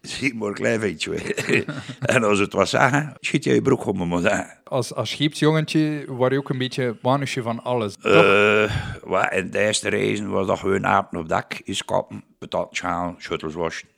zie 0.00 0.28
je 0.28 0.34
maar 0.34 0.48
een 0.48 0.54
klein 0.54 0.80
beetje. 0.80 1.34
en 2.00 2.24
als 2.24 2.38
het 2.38 2.52
was 2.52 2.70
zeggen, 2.70 3.14
schiet 3.20 3.44
je 3.44 3.54
je 3.54 3.62
broek 3.62 3.86
om 3.86 4.08
me 4.08 4.20
zeggen. 4.20 4.58
Als, 4.64 4.94
als 4.94 5.10
scheepsjongetje 5.10 6.04
was 6.06 6.30
je 6.30 6.38
ook 6.38 6.48
een 6.48 6.58
beetje 6.58 6.96
manusje 7.02 7.42
van 7.42 7.62
alles. 7.62 7.96
Eh, 7.96 8.76
wat, 9.04 9.32
in 9.32 9.50
de 9.50 9.58
eerste 9.58 9.88
reizen 9.88 10.30
was 10.30 10.46
dat 10.46 10.58
gewoon 10.58 10.86
apen 10.86 11.18
op 11.18 11.28
dak, 11.28 11.54
is 11.64 11.84
kappen, 11.84 12.24
patat 12.38 12.68
schalen, 12.70 13.14
shuttles 13.18 13.54
wassen. 13.54 13.88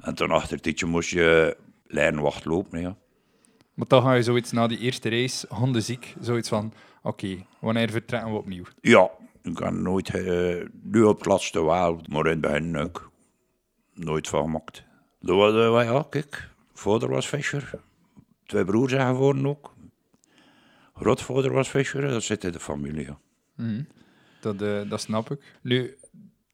En 0.00 0.14
toen 0.14 0.30
achter 0.30 0.58
het 0.62 0.84
moest 0.84 1.10
je 1.10 1.56
leren 1.86 2.20
wacht 2.20 2.44
lopen, 2.44 2.80
ja. 2.80 2.96
Maar 3.74 3.86
dan 3.88 4.02
ga 4.02 4.14
je 4.14 4.22
zoiets 4.22 4.52
na 4.52 4.66
die 4.66 4.78
eerste 4.78 5.08
race, 5.08 5.46
hondenziek, 5.48 6.14
zoiets 6.20 6.48
van, 6.48 6.72
oké, 7.02 7.44
wanneer 7.60 7.90
vertrekken 7.90 8.30
we 8.30 8.38
opnieuw? 8.38 8.64
Ja, 8.80 9.10
ik 9.42 9.54
kan 9.54 9.82
nooit, 9.82 10.14
eh, 10.14 10.66
nu 10.82 11.02
op 11.02 11.18
het 11.18 11.26
laatste 11.26 11.64
wel, 11.64 12.00
maar 12.08 12.26
in 12.26 12.30
het 12.30 12.40
begin 12.40 12.76
ook 12.76 13.10
nooit 13.94 14.28
van 14.28 14.42
gemaakt. 14.42 14.84
Dat 15.20 15.36
was, 15.36 15.52
wel, 15.52 15.82
ja, 15.82 16.06
kijk, 16.10 16.48
vader 16.72 17.08
was 17.08 17.28
visser, 17.28 17.70
twee 18.46 18.64
broers 18.64 18.92
zijn 18.92 19.14
geworden 19.14 19.46
ook. 19.46 19.74
Grootvader 20.94 21.52
was 21.52 21.68
visser, 21.68 22.08
dat 22.08 22.22
zit 22.22 22.44
in 22.44 22.52
de 22.52 22.60
familie. 22.60 23.08
Ja. 23.56 23.84
Dat, 24.40 24.62
eh, 24.62 24.90
dat 24.90 25.00
snap 25.00 25.30
ik. 25.30 25.58
Nu, 25.62 25.96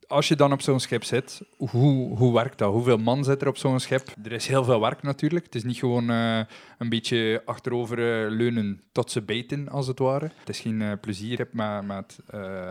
als 0.09 0.29
je 0.29 0.37
dan 0.37 0.53
op 0.53 0.62
zo'n 0.62 0.81
schip 0.81 1.05
zit, 1.05 1.41
hoe, 1.57 2.17
hoe 2.17 2.35
werkt 2.35 2.59
dat? 2.59 2.73
Hoeveel 2.73 2.97
man 2.97 3.25
zit 3.25 3.43
er 3.43 3.49
op 3.49 3.57
zo'n 3.57 3.81
schip? 3.81 4.09
Er 4.25 4.33
is 4.33 4.47
heel 4.47 4.65
veel 4.65 4.81
werk 4.81 5.03
natuurlijk. 5.03 5.45
Het 5.45 5.55
is 5.55 5.65
niet 5.65 5.79
gewoon 5.79 6.11
eh, 6.11 6.41
een 6.79 6.88
beetje 6.88 7.43
achterover 7.45 7.99
eh, 7.99 8.31
leunen 8.31 8.83
tot 8.93 9.11
ze 9.11 9.23
bijten, 9.23 9.69
als 9.69 9.87
het 9.87 9.99
ware. 9.99 10.31
Het 10.38 10.49
is 10.49 10.61
geen 10.61 10.81
uh, 10.81 10.93
plezier 11.00 11.49
met, 11.53 11.87
met 11.87 12.19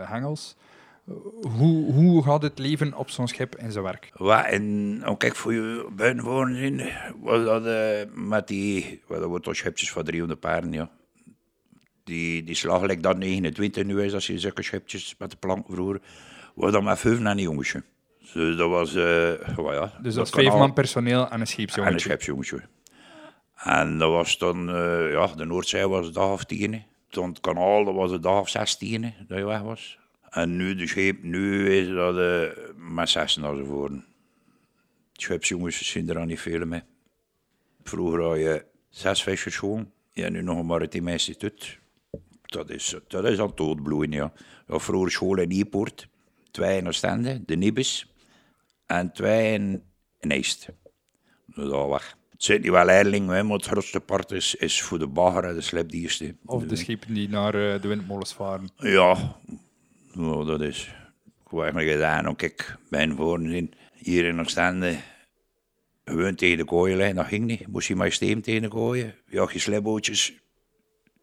hengels. 0.06 0.56
Hoe, 1.56 1.92
hoe 1.92 2.22
gaat 2.22 2.42
het 2.42 2.58
leven 2.58 2.94
op 2.94 3.10
zo'n 3.10 3.28
schip 3.28 3.56
in 3.56 3.72
zijn 3.72 3.84
werk? 3.84 4.10
Wat, 4.14 4.44
en 4.44 5.02
oh, 5.06 5.16
kijk, 5.16 5.36
voor 5.36 5.52
je 5.52 5.88
buitenwoorden 5.96 6.56
in, 6.56 6.90
was 7.20 7.44
dat 7.44 7.64
met 8.14 8.48
die, 8.48 9.02
wat 9.06 9.18
dat 9.18 9.28
wordt 9.28 9.48
schipjes 9.56 9.92
van 9.92 10.04
300 10.04 10.40
paarden, 10.40 10.72
ja. 10.72 10.90
Die, 12.04 12.42
die 12.42 12.54
slag 12.54 12.96
dat 12.96 13.18
29 13.18 13.84
nu 13.84 14.02
is, 14.02 14.14
als 14.14 14.26
je 14.26 14.38
zulke 14.38 14.62
schipjes 14.62 15.14
met 15.18 15.30
de 15.30 15.36
plank 15.36 15.66
vroeger 15.68 16.00
was 16.58 16.72
dat 16.72 16.82
met 16.82 16.98
vijf 16.98 17.18
en 17.18 17.26
een 17.26 17.38
jongetje. 17.38 17.82
Dus 18.32 18.56
dat 18.56 18.70
was... 18.70 18.94
Uh, 18.94 19.40
ja, 19.56 19.92
dus 20.02 20.14
dat, 20.14 20.30
vijf 20.30 20.52
man 20.52 20.72
personeel 20.72 21.30
en 21.30 21.40
een 21.40 21.46
scheepsjongetje? 21.46 21.88
En 21.88 21.92
een 21.92 22.00
scheepsjongetje. 22.00 22.62
En 23.54 23.98
dat 23.98 24.10
was 24.10 24.38
dan... 24.38 24.68
Uh, 24.68 25.12
ja, 25.12 25.26
de 25.26 25.44
Noordzee 25.44 25.88
was 25.88 26.12
dag 26.12 26.32
of 26.32 26.44
tien. 26.44 26.82
Toen 27.08 27.28
het 27.28 27.40
kanaal, 27.40 27.84
dat 27.84 27.94
was 27.94 28.10
de 28.10 28.20
dag 28.20 28.40
of 28.40 28.48
zestien 28.48 29.14
dat 29.28 29.38
je 29.38 29.44
weg 29.44 29.60
was. 29.60 29.98
En 30.30 30.56
nu, 30.56 30.74
de 30.74 30.86
scheep, 30.86 31.22
nu 31.22 31.70
is 31.70 31.88
dat 31.88 32.16
uh, 32.16 32.64
met 32.76 33.08
zessen 33.08 33.44
als 33.44 33.58
voren. 33.66 34.04
Scheepsjongens 35.12 35.90
zijn 35.90 36.08
er 36.08 36.18
al 36.18 36.24
niet 36.24 36.40
veel 36.40 36.66
mee. 36.66 36.82
Vroeger 37.82 38.22
had 38.22 38.36
je 38.36 38.64
zes 38.88 39.22
visjes 39.22 39.56
gewoon. 39.56 39.90
Ja, 40.12 40.28
nu 40.28 40.42
nog 40.42 40.58
een 40.58 40.66
maritiem 40.66 41.08
instituut. 41.08 41.78
Dat 42.42 42.70
is, 42.70 42.94
dat 43.06 43.24
is 43.24 43.38
al 43.38 43.54
doodbloeien, 43.54 44.12
ja. 44.12 44.32
ja 44.66 44.78
vroeger 44.78 45.10
school 45.10 45.38
in 45.38 45.48
Nieuwpoort 45.48 46.08
twee 46.50 46.78
in 46.78 46.86
Oostende, 46.86 47.42
de 47.44 47.56
Nibus, 47.56 48.12
en 48.86 49.12
twee 49.12 49.52
in, 49.52 49.82
in. 50.18 50.28
Dus 50.28 50.74
dat 51.54 51.88
weg. 51.88 52.16
Het 52.30 52.44
zit 52.44 52.62
niet 52.62 52.70
wel 52.70 52.88
Eiling, 52.88 53.26
maar 53.26 53.44
het 53.44 53.66
grootste 53.66 54.00
part 54.00 54.30
is, 54.30 54.54
is 54.54 54.82
voor 54.82 54.98
de 54.98 55.06
bagger 55.06 55.44
en 55.44 55.54
de 55.54 55.60
slepdierste. 55.60 56.36
Of 56.44 56.64
de 56.64 56.76
schepen 56.76 57.14
die 57.14 57.28
naar 57.28 57.54
uh, 57.54 57.82
de 57.82 57.88
windmolens 57.88 58.34
varen. 58.34 58.70
Ja, 58.76 59.38
nou, 60.12 60.46
dat 60.46 60.60
is 60.60 60.94
gewoon 61.46 61.80
gedaan. 61.80 62.26
Ook 62.26 62.42
ik 62.42 62.76
ben 62.90 63.16
voor 63.16 63.40
hier 63.94 64.24
in 64.24 64.40
Oostende 64.40 64.96
gewoon 66.04 66.34
tegen 66.34 66.56
de 66.56 66.64
kooien 66.64 66.96
liggen, 66.96 67.16
dat 67.16 67.26
ging 67.26 67.44
niet. 67.44 67.66
Moest 67.66 67.88
je 67.88 67.96
maar 67.96 68.12
steen 68.12 68.42
tegen 68.42 68.62
de 68.62 68.68
kooien. 68.68 69.14
Ja, 69.26 69.48
je 69.52 69.58
slepbootjes. 69.58 70.34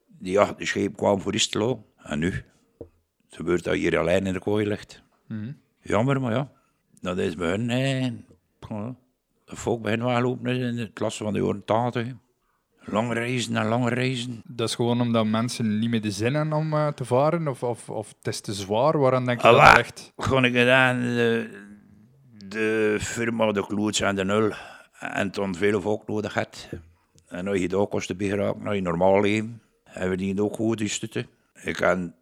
Die, 0.07 0.31
ja, 0.31 0.53
de 0.57 0.65
scheep 0.65 0.95
kwam 0.95 1.21
voor 1.21 1.33
Istelo. 1.33 1.85
En 1.97 2.19
nu? 2.19 2.31
Het 3.25 3.35
gebeurt 3.35 3.63
dat 3.63 3.75
hier 3.75 3.97
alleen 3.97 4.25
in 4.25 4.33
de 4.33 4.39
kooi 4.39 4.67
ligt. 4.67 5.03
Mm. 5.27 5.57
Jammer, 5.81 6.21
maar 6.21 6.33
ja, 6.33 6.51
dat 7.01 7.17
is 7.17 7.35
bij 7.35 7.49
hun. 7.49 7.69
Eh, 7.69 8.07
de 9.45 9.55
volk 9.55 9.81
bij 9.81 9.91
hen 9.91 10.21
lopen 10.21 10.55
in 10.55 10.75
de 10.75 10.91
klasse 10.93 11.23
van 11.23 11.33
de 11.33 11.39
jaren 11.39 11.65
80. 11.65 12.07
Lange 12.79 13.13
reizen 13.13 13.55
en 13.55 13.67
lange 13.67 13.89
reizen. 13.89 14.41
Dat 14.47 14.69
is 14.69 14.75
gewoon 14.75 15.01
omdat 15.01 15.25
mensen 15.25 15.79
niet 15.79 15.89
meer 15.89 16.01
de 16.01 16.11
zin 16.11 16.33
hebben 16.33 16.57
om 16.57 16.73
uh, 16.73 16.87
te 16.87 17.05
varen? 17.05 17.47
Of, 17.47 17.63
of, 17.63 17.89
of 17.89 18.13
het 18.17 18.27
is 18.27 18.41
te 18.41 18.53
zwaar? 18.53 18.99
Waaraan 18.99 19.25
denk 19.25 19.41
je 19.41 19.47
ah, 19.47 19.65
dat 19.65 19.77
echt? 19.77 20.13
Gewoon 20.17 20.45
ik 20.45 20.53
gedaan, 20.53 20.99
de, 20.99 21.49
de 22.47 22.97
firma, 22.99 23.51
de 23.51 23.65
kloets 23.65 24.01
en 24.01 24.15
de 24.15 24.25
nul. 24.25 24.51
En 24.99 25.31
toen 25.31 25.55
veel 25.55 25.81
volk 25.81 26.07
nodig 26.07 26.33
had. 26.33 26.69
En 27.27 27.47
als 27.47 27.59
je 27.59 27.67
daar 27.67 27.87
kosten 27.87 28.15
geraakt, 28.19 28.63
naar 28.63 28.75
je 28.75 28.81
normaal 28.81 29.21
leven, 29.21 29.61
hebben 29.83 30.17
die 30.17 30.41
ook 30.41 30.55
goed 30.55 30.89
stutten. 30.89 31.27
Ik 31.63 31.75
kan 31.75 32.13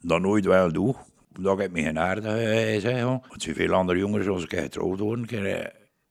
dat 0.00 0.20
nooit 0.20 0.44
wel 0.44 0.72
doen 0.72 0.96
dat 1.40 1.60
ik 1.60 1.70
me 1.70 1.82
geen 1.82 1.98
aarde 1.98 2.80
zei. 2.80 2.96
Ja. 2.96 3.04
Want 3.04 3.44
veel 3.44 3.72
andere 3.72 3.98
jongeren 3.98 4.24
zoals 4.24 4.44
ik 4.44 4.54
getrouwd 4.58 4.98
worden. 4.98 5.26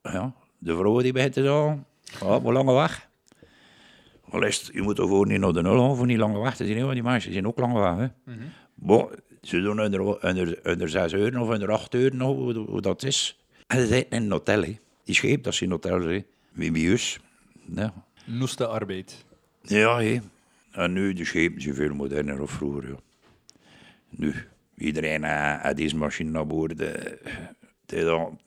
Ja, 0.02 0.34
de 0.58 0.76
vrouw 0.76 1.02
die 1.02 1.14
bij 1.14 1.30
te 1.30 1.42
doen. 1.42 1.86
Ja, 2.20 2.40
hoe 2.40 2.54
lange 2.54 2.74
weg? 2.74 3.10
Is 4.32 4.70
je 4.74 4.82
moet 4.82 4.96
toch 4.96 5.26
niet 5.26 5.40
naar 5.40 5.54
de 5.54 5.62
nul 5.62 5.96
voor 5.96 6.06
niet 6.06 6.18
lange 6.18 6.40
weg 6.40 6.56
te 6.56 6.66
zien. 6.66 6.82
Want 6.82 6.94
die 6.94 7.04
mensen 7.04 7.34
zijn 7.34 7.48
ook 7.48 7.60
lange 7.60 7.80
weg. 7.80 7.96
Hè. 7.96 8.34
Mm 8.34 8.40
-hmm. 8.40 8.52
bon, 8.76 9.10
ze 9.42 9.62
doen 9.62 9.82
onder, 9.82 10.02
onder, 10.02 10.60
onder 10.64 10.90
6 10.90 11.14
euro 11.14 11.42
of 11.42 11.50
onder 11.50 11.72
8 11.72 11.94
euro, 11.94 12.36
hoe, 12.36 12.54
hoe 12.54 12.82
dat 12.82 13.04
is. 13.04 13.40
En 13.68 13.78
dat 13.78 13.90
is 13.90 14.04
in 14.10 14.24
een 14.24 14.32
hotel. 14.32 14.62
Hè. 14.62 14.78
Die 15.04 15.16
scheep, 15.16 15.44
dat 15.44 15.54
is 15.54 15.62
een 15.62 15.72
hotel. 15.72 16.02
Hè. 16.02 16.24
Wimius. 16.52 17.20
Ja. 17.76 17.94
Noeste 18.26 18.68
arbeid. 18.68 19.26
Ja, 19.62 20.00
hè. 20.00 20.20
En 20.72 20.94
nu, 20.94 21.14
de 21.14 21.26
schepen 21.26 21.62
zijn 21.62 21.76
veel 21.76 21.94
moderner 21.94 22.42
of 22.42 22.52
vroeger. 22.52 22.90
Ja. 22.90 22.96
Nu, 24.10 24.34
Iedereen 24.82 25.24
had 25.62 25.76
deze 25.76 25.96
machine 25.96 26.30
naar 26.30 26.48
boord. 26.48 26.80
Het 26.80 27.92
is 27.92 28.04
dan 28.04 28.40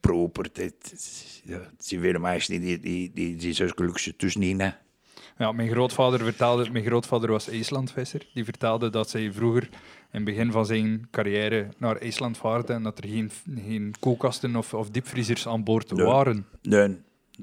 proper. 0.00 0.48
Het 0.52 0.94
zijn 1.78 2.00
veel 2.00 2.20
mensen 2.20 2.60
die, 2.60 2.80
die, 2.80 3.10
die, 3.14 3.36
die 3.36 3.52
zulke 3.52 3.84
luxe 3.84 4.16
tussen 4.16 4.40
niet 4.40 4.74
Ja, 5.38 5.52
mijn 5.52 5.70
grootvader 5.70 6.20
vertelde, 6.20 6.70
mijn 6.70 6.84
grootvader 6.84 7.30
was 7.30 7.48
IJslandvisser. 7.48 8.26
Die 8.34 8.44
vertelde 8.44 8.90
dat 8.90 9.10
zij 9.10 9.32
vroeger 9.32 9.62
in 9.62 9.70
het 10.10 10.24
begin 10.24 10.52
van 10.52 10.66
zijn 10.66 11.08
carrière 11.10 11.68
naar 11.78 11.96
IJsland 11.96 12.36
vaarde 12.36 12.72
en 12.72 12.82
dat 12.82 12.98
er 12.98 13.08
geen, 13.08 13.30
geen 13.66 13.94
koelkasten 14.00 14.56
of, 14.56 14.74
of 14.74 14.90
diepvriezers 14.90 15.46
aan 15.48 15.64
boord 15.64 15.90
waren. 15.90 16.46
Nee, 16.62 16.96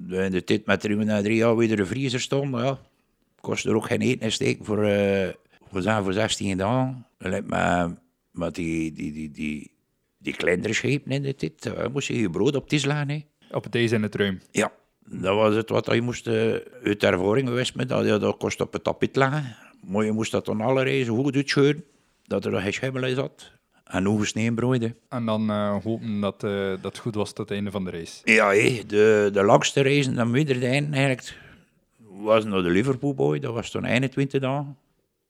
in 0.10 0.32
de 0.32 0.44
tijd 0.44 0.66
met 0.66 0.80
drie, 0.80 1.22
drie 1.22 1.36
jaar 1.36 1.56
weer 1.56 1.80
een 1.80 1.88
vriezer 1.88 2.22
stond, 2.22 2.58
ja, 2.58 2.80
kost 3.42 3.66
er 3.66 3.76
ook 3.76 3.86
geen 3.86 4.02
eten 4.02 4.22
en 4.22 4.32
steken 4.32 4.66
voor, 4.66 4.88
uh, 4.88 5.28
voor, 5.70 6.04
voor 6.04 6.14
16 6.14 6.58
dagen. 6.58 7.06
Maar 7.46 7.90
maar 8.32 8.52
die, 8.52 8.92
die, 8.92 9.12
die, 9.12 9.32
die, 9.32 9.72
die 10.18 10.36
kleinere 10.36 10.74
schepen 10.74 11.12
in 11.12 11.22
de 11.22 11.36
tijd, 11.36 11.66
uh, 11.66 11.88
moest 11.88 12.08
je 12.08 12.20
je 12.20 12.30
brood 12.30 12.56
op 12.56 12.70
het 12.70 12.80
slaan. 12.80 13.24
Op 13.52 13.64
het 13.64 13.76
ijs 13.76 13.92
in 13.92 14.04
het 14.04 14.16
ruim? 14.16 14.42
Ja, 14.52 14.72
dat 15.06 15.36
was 15.36 15.56
het 15.56 15.70
wat 15.70 15.86
je 15.86 16.02
moest 16.02 16.28
uh, 16.28 16.56
uit 16.84 17.04
ervaring 17.04 17.48
geweest 17.48 17.76
met. 17.76 17.90
Dat, 17.90 18.22
dat 18.22 18.38
kost 18.38 18.62
op 18.62 18.74
het 18.74 18.84
tapijt 18.84 19.16
leggen. 19.16 19.56
Maar 19.88 20.06
je 20.06 20.12
moest 20.12 20.32
dat 20.32 20.46
dan 20.46 20.62
alle 20.62 20.84
reizen 20.84 21.16
goed 21.16 21.36
uitscheuren, 21.36 21.84
dat 22.24 22.46
er 22.46 22.62
geen 22.62 22.74
schimmel 22.74 23.06
in 23.06 23.16
zat. 23.16 23.52
En 23.84 24.06
hoe 24.06 24.26
sneeuwbrood. 24.26 24.92
En 25.10 25.26
dan 25.26 25.50
uh, 25.50 25.78
hopen 25.84 26.20
dat 26.20 26.44
uh, 26.44 26.74
dat 26.82 26.98
goed 26.98 27.16
was 27.16 27.34
tot 27.34 27.38
het 27.38 27.58
einde 27.58 27.72
van 27.72 27.86
de 27.86 27.92
race. 27.92 28.22
Ja, 28.24 28.50
hé, 28.50 28.84
de, 28.88 29.30
de 29.34 29.44
langste 29.44 29.82
race 29.82 30.14
dan 30.14 30.32
weer 30.32 30.46
de 30.46 30.66
einde 30.66 30.98
eigenlijk 30.98 31.38
was 32.00 32.46
naar 32.46 32.62
de 32.62 32.70
Liverpool 32.70 33.14
Boy. 33.14 33.40
Dat 33.40 33.54
was 33.54 33.72
toen 33.72 33.86
21 33.86 34.42
dagen. 34.42 34.78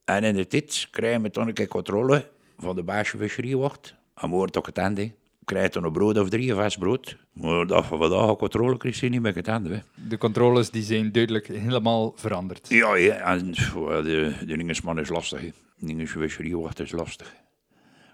En 0.04 0.24
in 0.24 0.34
de 0.34 0.46
tijd 0.46 0.88
krijgen 0.90 1.22
we 1.22 1.30
toen 1.30 1.48
een 1.48 1.54
keer 1.54 1.68
controle 1.68 2.28
van 2.62 2.76
de 2.76 2.82
baasje 2.82 3.56
wordt. 3.56 3.94
En 4.14 4.30
wordt 4.30 4.56
ook 4.58 4.66
het 4.66 4.78
einde. 4.78 5.12
Krijg 5.44 5.74
je 5.74 5.80
een 5.80 5.92
brood 5.92 6.18
of 6.18 6.28
drie, 6.28 6.54
vast 6.54 6.78
brood. 6.78 7.16
Maar 7.32 7.66
dat 7.66 7.86
van 7.86 7.98
vandaag 7.98 8.36
controle 8.36 8.76
krijg 8.76 9.00
je 9.00 9.08
niet 9.08 9.20
met 9.20 9.34
het 9.34 9.48
einde. 9.48 9.82
De 10.08 10.18
controles 10.18 10.70
die 10.70 10.82
zijn 10.82 11.12
duidelijk 11.12 11.46
helemaal 11.46 12.12
veranderd. 12.16 12.68
Ja, 12.68 12.94
ja 12.96 13.14
en 13.14 13.52
de, 13.52 14.34
de 14.46 14.56
Dingesman 14.56 14.98
is 14.98 15.08
lastig. 15.08 15.40
Dingesvisserie 15.78 16.56
wordt 16.56 16.80
is 16.80 16.92
lastig. 16.92 17.34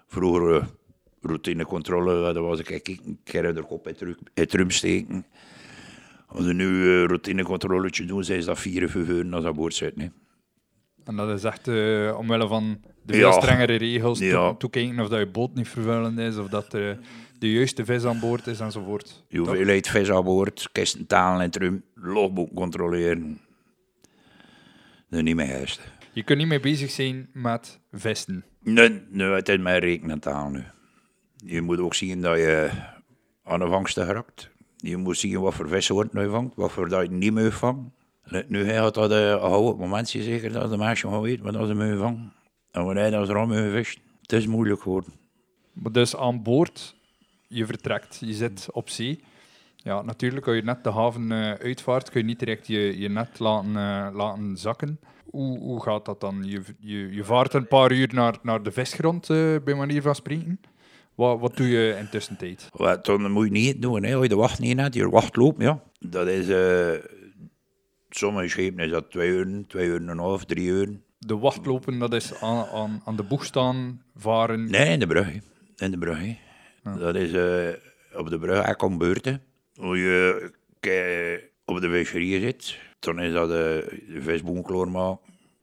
Vroeger 0.07 0.55
uh, 0.55 0.65
routinecontrole, 1.21 2.33
dat 2.33 2.43
was 2.43 2.59
ik 2.59 2.87
een 2.87 3.19
keer 3.23 3.53
de 3.53 3.63
kop 3.63 3.85
het 4.33 4.53
rum 4.53 4.71
steken. 4.71 5.25
Als 6.27 6.45
we 6.45 6.53
nu 6.53 6.65
uh, 6.65 7.05
routinecontroletje 7.05 8.05
doen, 8.05 8.23
zijn 8.23 8.45
dat 8.45 8.59
vier, 8.59 8.89
vijf 8.89 9.07
uur 9.07 9.33
als 9.33 9.43
dat 9.43 9.55
boord 9.55 9.73
zit. 9.73 9.95
Nee. 9.95 10.11
En 11.03 11.15
dat 11.15 11.29
is 11.29 11.43
echt 11.43 11.67
uh, 11.67 12.17
omwille 12.17 12.47
van 12.47 12.81
de 13.11 13.17
veel 13.17 13.33
strengere 13.33 13.75
regels, 13.75 14.19
ja. 14.19 14.53
toekijken 14.53 14.99
of 14.99 15.07
dat 15.07 15.19
je 15.19 15.27
boot 15.27 15.55
niet 15.55 15.67
vervuilend 15.67 16.19
is, 16.19 16.37
of 16.37 16.47
dat 16.47 16.73
er 16.73 16.99
de 17.39 17.51
juiste 17.51 17.85
vis 17.85 18.05
aan 18.05 18.19
boord 18.19 18.47
is 18.47 18.59
enzovoort. 18.59 19.23
Je 19.27 19.37
hoeveelheid 19.37 19.87
vis 19.87 20.11
aan 20.11 20.23
boord, 20.23 20.69
kisten, 20.71 21.07
talen 21.07 21.41
en 21.41 21.51
trum, 21.51 21.83
logboek 21.95 22.55
controleren. 22.55 23.39
Dat 25.09 25.19
is 25.19 25.25
niet 25.25 25.35
meer 25.35 25.47
juist. 25.47 25.81
Je 26.11 26.23
kunt 26.23 26.39
niet 26.39 26.47
meer 26.47 26.61
bezig 26.61 26.91
zijn 26.91 27.29
met 27.33 27.79
vesten. 27.91 28.43
Nee, 28.63 29.01
nee 29.09 29.29
het 29.29 29.49
is 29.49 29.57
mijn 29.57 29.79
rekenentaal 29.79 30.49
nu. 30.49 30.63
Je 31.35 31.61
moet 31.61 31.79
ook 31.79 31.93
zien 31.93 32.21
dat 32.21 32.37
je 32.37 32.69
aan 33.43 33.59
de 33.59 33.67
vangsten 33.67 34.05
geraakt. 34.05 34.49
Je 34.77 34.97
moet 34.97 35.17
zien 35.17 35.39
wat 35.39 35.53
voor 35.53 35.67
vissen 35.67 35.95
wordt 35.95 36.13
nu 36.13 36.29
vangt, 36.29 36.55
wat 36.55 36.71
voor 36.71 36.89
dat 36.89 37.01
je 37.01 37.11
niet 37.11 37.33
meer 37.33 37.51
vangt. 37.51 37.89
Nu 38.47 38.73
had 38.73 38.93
dat 38.93 39.11
uh, 39.11 39.29
een 39.29 39.65
het 39.67 39.77
momentje 39.77 40.23
zeker 40.23 40.51
dat 40.51 40.69
de 40.69 40.77
meisje 40.77 41.07
gewoon 41.07 41.21
weet 41.21 41.39
wat 41.39 41.67
ze 41.67 41.73
mee 41.73 41.97
vangen. 41.97 42.33
En 42.71 43.11
dat 43.11 43.25
ze 43.27 43.31
erom 43.31 43.49
mee 43.49 43.71
vischen. 43.71 44.01
Het 44.21 44.33
is 44.33 44.47
moeilijk 44.47 44.81
geworden. 44.81 45.13
Maar 45.73 45.91
dus 45.91 46.15
aan 46.15 46.43
boord, 46.43 46.95
je 47.47 47.65
vertrekt, 47.65 48.17
je 48.25 48.33
zit 48.33 48.67
op 48.71 48.89
zee. 48.89 49.23
Ja, 49.75 50.01
natuurlijk, 50.01 50.47
als 50.47 50.55
je 50.55 50.61
net 50.61 50.83
de 50.83 50.91
haven 50.91 51.31
uh, 51.31 51.51
uitvaart, 51.51 52.09
kun 52.09 52.19
je 52.19 52.25
niet 52.25 52.39
direct 52.39 52.67
je, 52.67 52.99
je 52.99 53.09
net 53.09 53.39
laten, 53.39 53.69
uh, 53.69 54.07
laten 54.13 54.57
zakken. 54.57 54.99
Hoe, 55.29 55.59
hoe 55.59 55.81
gaat 55.81 56.05
dat 56.05 56.21
dan? 56.21 56.43
Je, 56.43 56.61
je, 56.79 57.13
je 57.13 57.23
vaart 57.23 57.53
een 57.53 57.67
paar 57.67 57.91
uur 57.91 58.13
naar, 58.13 58.37
naar 58.41 58.63
de 58.63 58.71
visgrond, 58.71 59.29
uh, 59.29 59.55
bij 59.63 59.73
manier 59.73 60.01
van 60.01 60.15
spreken. 60.15 60.59
Wat, 61.15 61.39
wat 61.39 61.57
doe 61.57 61.67
je 61.67 61.95
in 61.99 62.09
tussentijd? 62.09 62.69
Wat, 62.71 63.05
dan 63.05 63.31
moet 63.31 63.45
je 63.45 63.51
niet 63.51 63.81
doen. 63.81 64.03
Hè. 64.03 64.13
Als 64.13 64.23
je 64.23 64.29
de 64.29 64.35
wacht 64.35 64.59
niet 64.59 64.79
hebt, 64.79 64.93
je 64.93 65.09
wachtloop, 65.09 65.61
ja. 65.61 65.83
Dat 65.99 66.27
is 66.27 66.47
sommige 68.09 68.47
schepen 68.47 68.83
is 68.83 68.91
dat 68.91 69.11
twee 69.11 69.29
uur, 69.29 69.63
twee 69.67 69.87
uur 69.87 70.01
en 70.01 70.07
een 70.07 70.17
half, 70.17 70.45
drie 70.45 70.67
uur. 70.67 70.99
De 71.19 71.37
wachtlopen, 71.37 71.99
dat 71.99 72.13
is 72.13 72.41
aan, 72.41 72.65
aan, 72.65 73.01
aan 73.05 73.15
de 73.15 73.23
boeg 73.23 73.45
staan, 73.45 74.03
varen? 74.15 74.69
Nee, 74.69 74.89
in 74.89 74.99
de 74.99 75.07
brug. 75.07 75.27
In 75.75 75.91
de 75.91 75.97
brug. 75.97 76.35
Dat 76.83 77.15
is 77.15 77.31
eh, 77.31 78.19
op 78.19 78.29
de 78.29 78.39
brug, 78.39 78.65
hij 78.65 78.75
komt 78.75 78.97
beurten. 78.97 79.43
Hoe 79.75 79.97
je 79.97 80.51
op 81.65 81.81
de 81.81 81.89
visserie 81.89 82.39
zit, 82.39 82.77
dan 82.99 83.19
is 83.19 83.33
dat 83.33 83.49
de, 83.49 83.97
de 84.07 84.21
visboom 84.21 84.61
klaarmaken, 84.61 85.19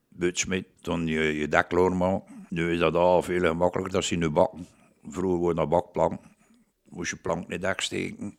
butsmit, 0.09 0.67
dan 0.81 1.07
je, 1.07 1.21
je 1.39 1.49
dek 1.49 1.69
klaarmaken. 1.69 2.47
Nu 2.49 2.73
is 2.73 2.79
dat 2.79 2.95
al 2.95 3.23
veel 3.23 3.41
gemakkelijker 3.41 3.93
dan 3.93 4.03
je 4.09 4.17
nu 4.17 4.31
bakken. 4.31 4.67
Vroeger 5.09 5.39
wordt 5.41 5.59
dat 5.59 5.69
bakplank. 5.69 6.21
Moest 6.89 7.11
je 7.11 7.17
plank 7.17 7.51
in 7.51 7.61
dek 7.61 7.81
steken. 7.81 8.37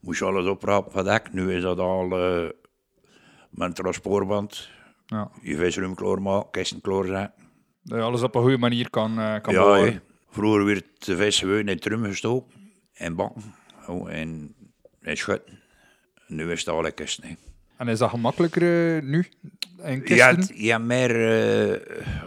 Moest 0.00 0.18
je 0.18 0.24
alles 0.24 0.46
oprapen 0.46 0.92
van 0.92 1.04
dek. 1.04 1.32
Nu 1.32 1.54
is 1.54 1.62
dat 1.62 1.78
al 1.78 2.18
eh, 2.18 2.48
met 3.50 3.68
een 3.68 3.74
transportband. 3.74 4.68
Ja. 5.12 5.30
Je 5.42 5.56
visrum 5.56 5.94
klaarmaken, 5.94 6.50
kisten 6.50 6.80
klaarzetten. 6.80 7.32
Dat 7.82 7.98
je 7.98 8.04
alles 8.04 8.22
op 8.22 8.34
een 8.34 8.42
goede 8.42 8.58
manier 8.58 8.90
kan, 8.90 9.18
eh, 9.18 9.40
kan 9.40 9.54
Ja, 9.54 10.00
vroeger 10.30 10.64
werd 10.64 10.84
de 10.98 11.16
vis 11.16 11.38
gewoon 11.38 11.58
in 11.58 11.68
het 11.68 11.80
trum 11.80 12.04
gestoken 12.04 12.52
en 12.94 13.14
bakken 13.14 13.42
oh, 13.86 14.12
en, 14.12 14.54
en 15.00 15.16
schutten. 15.16 15.60
Nu 16.26 16.50
is 16.50 16.58
het 16.58 16.68
al 16.68 16.86
een 16.86 16.94
kist. 16.94 17.22
hè. 17.22 17.34
En 17.76 17.88
is 17.88 17.98
dat 17.98 18.10
gemakkelijker 18.10 18.96
eh, 18.96 19.02
nu? 19.02 19.26
In 19.82 20.02
Je 20.04 20.22
hebt, 20.22 20.36
kisten? 20.36 20.62
je 20.62 20.70
hebt 20.70 20.84
meer, 20.84 21.12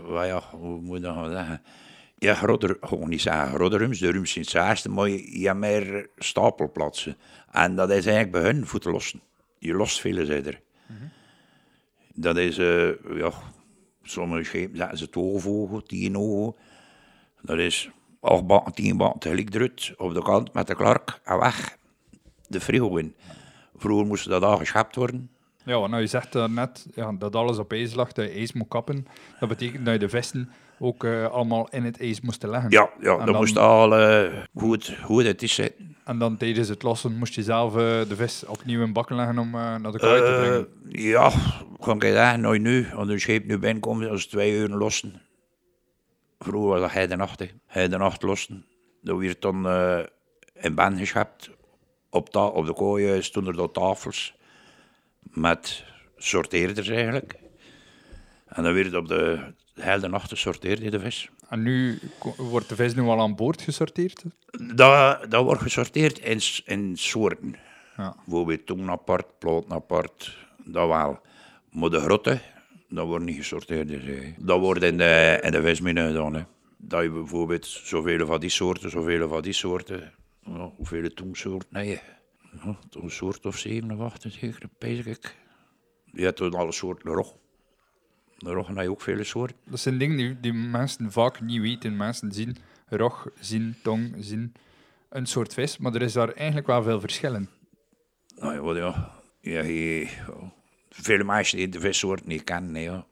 wat 0.08 0.26
ja, 0.26 0.42
hoe 0.52 0.82
moet 0.82 0.98
je 0.98 1.04
dat 1.04 1.16
gaan 1.16 1.32
zeggen? 1.32 1.62
Ja, 2.18 2.34
groter, 2.34 2.78
gewoon 2.82 3.10
niet 3.10 3.22
zeggen 3.22 3.54
grote 3.54 3.78
rums, 3.78 4.00
de 4.00 4.12
rums 4.12 4.32
zijn 4.32 4.68
het 4.68 4.88
maar 4.88 5.10
je, 5.10 5.54
meer 5.54 6.10
stapelplaatsen. 6.18 7.18
En 7.52 7.76
dat 7.76 7.90
is 7.90 8.06
eigenlijk 8.06 8.32
bij 8.32 8.42
hun 8.42 8.66
voor 8.66 8.80
te 8.80 8.92
lossen. 8.92 9.22
Je 9.58 9.74
lost 9.74 10.00
veel 10.00 10.18
er. 10.18 10.62
Dat 12.16 12.38
is, 12.38 12.58
eh, 12.58 12.90
ja, 13.16 13.32
sommige 14.04 14.44
schepen 14.44 14.78
zetten 14.78 14.98
ze 14.98 15.10
12 15.10 15.48
ogen, 15.48 15.84
10 15.84 16.18
ogen. 16.18 16.56
Dat 17.42 17.58
is 17.58 17.90
8 18.20 18.48
bakken, 18.48 18.74
10 18.74 18.98
bakken 18.98 19.20
tegelijk 19.20 19.50
druk 19.50 19.94
op 19.98 20.14
de 20.14 20.24
kant 20.24 20.54
met 20.54 20.68
de 20.68 20.76
klark 20.76 21.20
en 21.24 21.40
weg. 21.40 21.78
De 22.48 22.62
frigo 22.62 22.96
in. 22.96 23.16
Vroeger 23.76 24.06
moesten 24.06 24.32
dat 24.32 24.44
al 24.44 24.58
geschept 24.58 24.96
worden. 24.96 25.30
Ja, 25.66 25.88
nou, 25.88 26.02
je 26.02 26.08
zegt 26.08 26.36
uh, 26.36 26.48
net 26.48 26.88
ja, 26.96 27.12
dat 27.12 27.36
alles 27.36 27.58
op 27.58 27.72
ijs 27.72 27.94
lag, 27.94 28.12
dat 28.12 28.26
je 28.26 28.32
ijs 28.32 28.54
moet 28.54 28.68
kappen. 28.68 29.08
Dat 29.40 29.50
betekent 29.50 29.86
dat 29.86 29.94
je 29.94 30.00
de 30.00 30.10
vesten 30.10 30.50
ook 30.80 31.04
eh, 31.04 31.32
allemaal 31.32 31.68
in 31.72 31.84
het 31.84 32.00
ijs 32.00 32.22
moest 32.22 32.44
leggen. 32.44 32.70
Ja, 32.72 32.90
ja 33.00 33.12
En 33.12 33.18
dat 33.18 33.26
dan- 33.28 33.36
moest 33.36 33.58
al 33.58 33.96
eh, 33.96 34.34
goed, 34.56 34.98
goed 35.04 35.24
het 35.24 35.42
is 35.42 35.54
zitten. 35.54 35.96
En 36.06 36.18
dan 36.20 36.38
tijdens 36.38 36.68
het 36.70 36.84
lossen 36.84 37.18
moest 37.18 37.34
je 37.36 37.44
zelf 37.44 37.72
eh, 37.76 37.80
de 37.82 38.16
vis 38.16 38.46
opnieuw 38.46 38.82
in 38.84 38.94
bakken 38.94 39.16
leggen 39.16 39.38
om 39.38 39.50
naar 39.52 39.92
de 39.92 40.00
kaai 40.00 40.22
te 40.22 40.38
brengen. 40.40 40.68
ja, 41.02 41.32
kan 41.80 41.96
ik 41.96 42.02
zeggen, 42.04 42.42
nou 42.42 42.60
nu, 42.60 42.88
als 42.94 43.08
een 43.10 43.20
scheep 43.20 43.46
nu 43.46 43.58
binnenkomt, 43.58 44.08
als 44.10 44.26
twee 44.26 44.58
uur 44.58 44.70
lossen. 44.70 45.22
Vroeger 46.40 46.70
was 46.70 46.80
dat 46.80 46.92
hij 46.92 47.08
de 47.08 47.16
nacht, 47.16 47.44
hij 47.66 47.88
de 47.88 47.98
nacht 47.98 48.22
lossen. 48.22 48.66
Dan 49.02 49.20
werd 49.20 49.42
dan 49.42 49.56
in 50.54 50.76
ben 50.76 50.98
geschept. 50.98 51.50
Op, 52.10 52.30
ta 52.30 52.46
op 52.46 52.66
de 52.66 52.74
kooi 52.74 53.22
stonden 53.22 53.58
er 53.60 53.72
tafels 53.72 54.36
met 55.20 55.84
sorteerders 56.18 56.88
eigenlijk. 56.90 57.36
En 58.46 58.64
dan 58.64 58.74
werd 58.74 58.96
op 58.96 59.08
de 59.08 59.54
hele 59.76 60.08
nacht 60.08 60.30
gesorteerd 60.30 60.92
de 60.92 61.00
vis. 61.00 61.30
En 61.50 61.62
nu 61.62 62.00
wordt 62.38 62.70
de 62.70 62.76
vis 62.76 62.96
nu 62.96 63.02
al 63.02 63.20
aan 63.20 63.36
boord 63.36 63.62
gesorteerd. 63.62 64.24
Dat, 64.76 65.32
dat 65.32 65.44
wordt 65.44 65.62
gesorteerd 65.62 66.20
in, 66.20 66.40
in 66.66 66.98
soorten. 66.98 67.56
Ja. 67.98 68.16
Bijvoorbeeld 68.26 68.66
tong 68.66 68.90
apart, 68.90 69.40
ploot 69.40 69.72
apart, 69.72 70.38
dat 70.66 70.88
wel. 70.88 71.20
Maar 71.72 71.90
de 71.90 72.00
grotten, 72.00 72.42
dat 72.90 73.06
wordt 73.06 73.26
niet 73.26 73.36
gesorteerd. 73.36 73.88
Dus, 73.88 74.02
dat 74.38 74.60
wordt 74.60 74.84
in 74.84 74.98
de, 74.98 75.40
in 75.42 75.52
de 75.52 75.62
vismine 75.62 76.08
gedaan. 76.08 76.36
Hè. 76.36 76.44
Dat 76.78 77.04
je 77.04 77.10
bijvoorbeeld 77.10 77.66
zoveel 77.66 78.26
van 78.26 78.40
die 78.40 78.50
soorten, 78.50 78.90
zoveel 78.90 79.28
van 79.28 79.42
die 79.42 79.54
soorten. 79.54 80.14
Ja, 80.46 80.72
hoeveel 80.76 81.14
tongsoorten? 81.14 81.70
Nee, 81.72 82.00
ja, 82.64 82.78
een 82.92 83.12
soort 83.12 83.46
of 83.46 83.58
zeven 83.58 83.92
of 83.92 84.00
acht, 84.00 84.26
zeker, 84.28 84.70
pees 84.78 85.06
ik. 85.06 85.36
Je 86.12 86.24
hebt 86.24 86.38
toen 86.38 86.54
alle 86.54 86.72
soorten 86.72 87.12
rog. 87.12 87.36
De 88.38 88.52
rog 88.52 88.68
heb 88.68 88.78
je 88.78 88.90
ook 88.90 89.02
vele 89.02 89.24
soorten. 89.24 89.58
Dat 89.64 89.80
zijn 89.80 89.98
dingen 89.98 90.18
die, 90.18 90.40
die 90.40 90.54
mensen 90.54 91.12
vaak 91.12 91.42
niet 91.42 91.62
weten. 91.62 91.98
Mensen 91.98 92.32
zien 92.32 92.58
rog, 92.88 93.28
zien 93.40 93.76
tong, 93.84 94.16
zien 94.20 94.54
een 95.10 95.26
soort 95.26 95.54
vis, 95.54 95.78
maar 95.78 95.96
er 95.96 96.02
is 96.02 96.14
daar 96.14 96.34
eigenlijk 96.34 96.68
wel 96.68 96.84
veel 96.84 97.00
verschil 97.00 97.34
in. 97.34 97.50
Nou 98.36 98.54
ja, 98.54 98.60
wat 98.60 98.76
ja. 98.76 99.12
ja. 99.42 99.64
Vele 100.90 101.24
meisjes 101.24 101.60
die 101.60 101.70
de 101.70 101.80
vissoort 101.80 102.26
niet 102.26 102.44
kennen, 102.44 102.82
ja. 102.82 103.06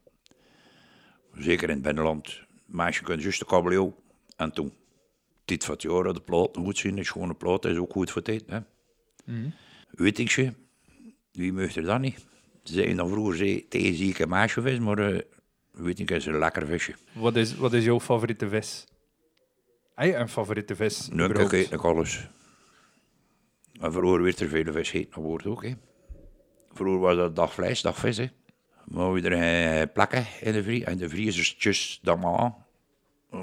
Zeker 1.34 1.70
in 1.70 1.76
het 1.76 1.84
binnenland. 1.84 2.42
Meisjes 2.66 3.06
kunnen 3.06 3.24
juist 3.24 3.40
de 3.40 3.46
kabeljauw 3.46 3.96
en 4.36 4.52
toen. 4.52 4.74
Dit 5.46 5.66
van 5.66 5.74
het 5.74 5.84
jaar, 5.84 6.14
de 6.14 6.22
plaat 6.22 6.58
goed 6.58 6.78
zien, 6.78 6.98
een 6.98 7.06
schone 7.06 7.34
plaat 7.34 7.66
is 7.66 7.78
ook 7.78 7.92
goed 7.92 8.12
voor 8.12 8.22
tijd. 8.22 8.44
Hè. 8.48 8.60
Weet 9.90 10.20
ik 10.20 10.30
je, 10.30 10.54
wie 11.32 11.54
mocht 11.54 11.76
er 11.76 11.84
dan 11.84 12.02
niet? 12.02 12.26
Ze 12.64 12.74
zeiden 12.74 12.96
dan 12.96 13.10
vroeger 13.10 13.36
zei, 13.36 13.68
tegen 13.68 13.96
zieke 13.96 14.28
meisjevis, 14.28 14.80
maar 14.80 14.98
eh, 14.98 15.20
weet 15.72 16.00
ik, 16.00 16.12
is 16.12 16.26
een 16.26 16.38
lekker 16.38 16.66
visje. 16.68 16.94
Wat 17.14 17.36
is, 17.36 17.56
wat 17.56 17.74
is 17.74 17.84
jouw 17.84 18.00
favoriete 18.00 18.50
vis? 18.50 18.86
Heb 19.96 20.08
je 20.08 20.16
een 20.16 20.30
favoriete 20.30 20.76
vis? 20.76 21.10
Nu 21.12 21.24
überhaupt? 21.24 21.50
kijk 21.52 21.70
ik 21.70 21.84
alles. 21.84 22.28
Maar 23.80 23.92
vroeger 23.92 24.22
werd 24.24 24.40
er 24.40 24.48
veel 24.48 24.72
vis 24.74 24.90
gegeten 24.90 25.16
aan 25.16 25.22
boord 25.24 25.46
ook. 25.46 25.64
Hè. 25.64 25.74
Vroeger 26.74 27.00
was 27.00 27.16
dat 27.16 27.36
dag 27.36 27.54
vlees, 27.54 27.82
dag 27.82 27.98
vis. 27.98 28.18
Hè. 28.18 28.28
Maar 28.86 29.14
we 29.14 29.22
er 29.30 29.82
eh, 29.82 29.94
plakken 29.94 30.26
in 30.42 30.52
de 30.52 30.64
vries. 30.64 30.84
En 30.84 30.98
de 30.98 31.10
vriezertjes 31.10 32.00
dan 32.02 32.20
maar 32.20 32.52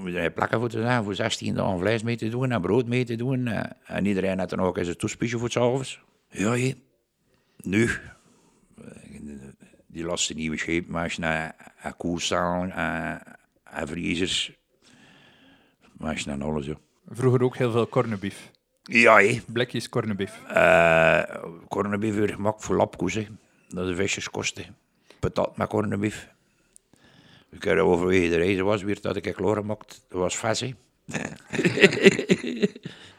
we 0.02 0.18
er 0.18 0.30
plakken 0.30 0.58
voor 0.60 0.68
te 0.68 0.80
zeggen, 0.80 1.04
voor 1.04 1.14
16 1.14 1.54
dagen 1.54 1.78
vlees 1.78 2.02
mee 2.02 2.16
te 2.16 2.28
doen 2.28 2.50
en 2.50 2.60
brood 2.60 2.86
mee 2.88 3.04
te 3.04 3.16
doen. 3.16 3.46
eh, 3.46 3.70
En 3.96 4.06
iedereen 4.06 4.38
had 4.38 4.50
dan 4.50 4.60
ook 4.60 4.78
eens 4.78 4.88
een 4.88 4.96
toespiesje 4.96 5.38
voor 5.38 5.46
het 5.46 5.56
avonds. 5.56 6.00
Ja, 6.30 6.50
hé. 6.52 6.74
Nu. 7.56 7.90
Eh, 9.90 9.94
Die 9.94 10.04
laatste 10.04 10.34
nieuwe 10.34 10.72
je 10.72 10.84
naar 10.88 11.54
naar 11.82 11.94
koers 11.96 12.24
staan 12.24 12.70
en, 12.70 13.22
en 13.64 13.88
vriezers. 13.88 14.52
Maar 15.92 16.22
naar 16.26 16.42
alles, 16.42 16.66
ja. 16.66 16.74
Vroeger 17.08 17.42
ook 17.42 17.56
heel 17.56 17.70
veel 17.70 17.88
cornebief. 17.88 18.50
Ja, 18.82 19.16
hé. 19.16 19.40
Blikjes 19.46 19.88
cornebief. 19.88 20.40
Uh, 20.50 21.22
cornebief 21.68 22.14
weer 22.14 22.28
gemaakt 22.28 22.64
voor 22.64 22.76
lapkoes, 22.76 23.14
hè. 23.14 23.26
Dat 23.68 23.88
is 23.88 23.96
visjeskosten. 23.96 24.76
Patat 25.20 25.56
met 25.56 25.68
cornebief. 25.68 26.28
Ik 27.50 27.62
heb 27.62 27.78
overwege 27.78 28.28
de 28.28 28.36
reizen 28.36 28.64
was 28.64 28.82
weer 28.82 29.00
dat 29.00 29.16
ik 29.16 29.24
het 29.24 29.34
klaargemaakt. 29.34 30.04
Dat 30.08 30.20
was 30.20 30.36
vis, 30.36 30.60
hè. 30.60 30.74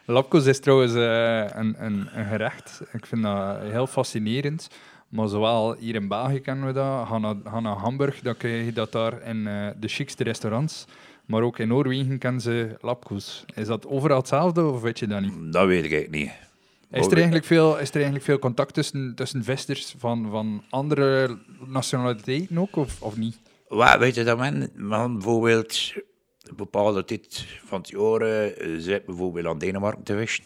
Lapkoes 0.05 0.45
is 0.45 0.59
trouwens 0.59 0.93
eh, 0.93 1.59
een, 1.59 1.75
een, 1.85 2.09
een 2.13 2.25
gerecht. 2.25 2.81
Ik 2.91 3.05
vind 3.05 3.23
dat 3.23 3.61
heel 3.61 3.87
fascinerend. 3.87 4.69
Maar 5.11 5.27
zowel 5.27 5.75
hier 5.79 5.95
in 5.95 6.07
België 6.07 6.39
kennen 6.39 6.65
we 6.65 6.73
dat. 6.73 7.07
Ga 7.07 7.17
naar, 7.17 7.35
ga 7.43 7.59
naar 7.59 7.75
Hamburg, 7.75 8.19
dan 8.19 8.37
krijg 8.37 8.65
je 8.65 8.73
dat 8.73 8.91
daar 8.91 9.21
in 9.21 9.47
eh, 9.47 9.67
de 9.79 9.87
chicste 9.87 10.23
restaurants. 10.23 10.85
Maar 11.25 11.41
ook 11.41 11.59
in 11.59 11.67
Noorwegen 11.67 12.17
kennen 12.17 12.41
ze 12.41 12.77
lapkoes. 12.81 13.45
Is 13.55 13.67
dat 13.67 13.87
overal 13.87 14.17
hetzelfde 14.17 14.65
of 14.65 14.81
weet 14.81 14.99
je 14.99 15.07
dat 15.07 15.21
niet? 15.21 15.53
Dat 15.53 15.67
weet 15.67 15.83
ik 15.83 15.91
eigenlijk 15.91 16.23
niet. 16.23 16.31
Is 16.91 17.05
er 17.05 17.13
eigenlijk 17.13 17.45
veel, 17.45 17.77
is 17.77 17.89
er 17.89 17.95
eigenlijk 17.95 18.23
veel 18.23 18.39
contact 18.39 18.73
tussen, 18.73 19.15
tussen 19.15 19.43
vesters 19.43 19.95
van, 19.97 20.29
van 20.29 20.63
andere 20.69 21.37
nationaliteiten 21.65 22.57
ook, 22.57 22.75
of, 22.75 23.01
of 23.01 23.17
niet? 23.17 23.39
Wat, 23.67 23.97
weet 23.97 24.15
je 24.15 24.23
dat 24.23 24.37
men, 24.37 24.71
men 24.75 25.13
bijvoorbeeld 25.13 25.93
een 26.43 26.55
bepaalde 26.55 27.05
tijd 27.05 27.45
van 27.65 27.79
het 27.79 27.89
jaar 27.89 28.21
eh, 28.21 28.79
zit 28.79 29.05
bijvoorbeeld 29.05 29.45
aan 29.45 29.57
Denemarken 29.57 30.03
te 30.03 30.17
vissen. 30.17 30.43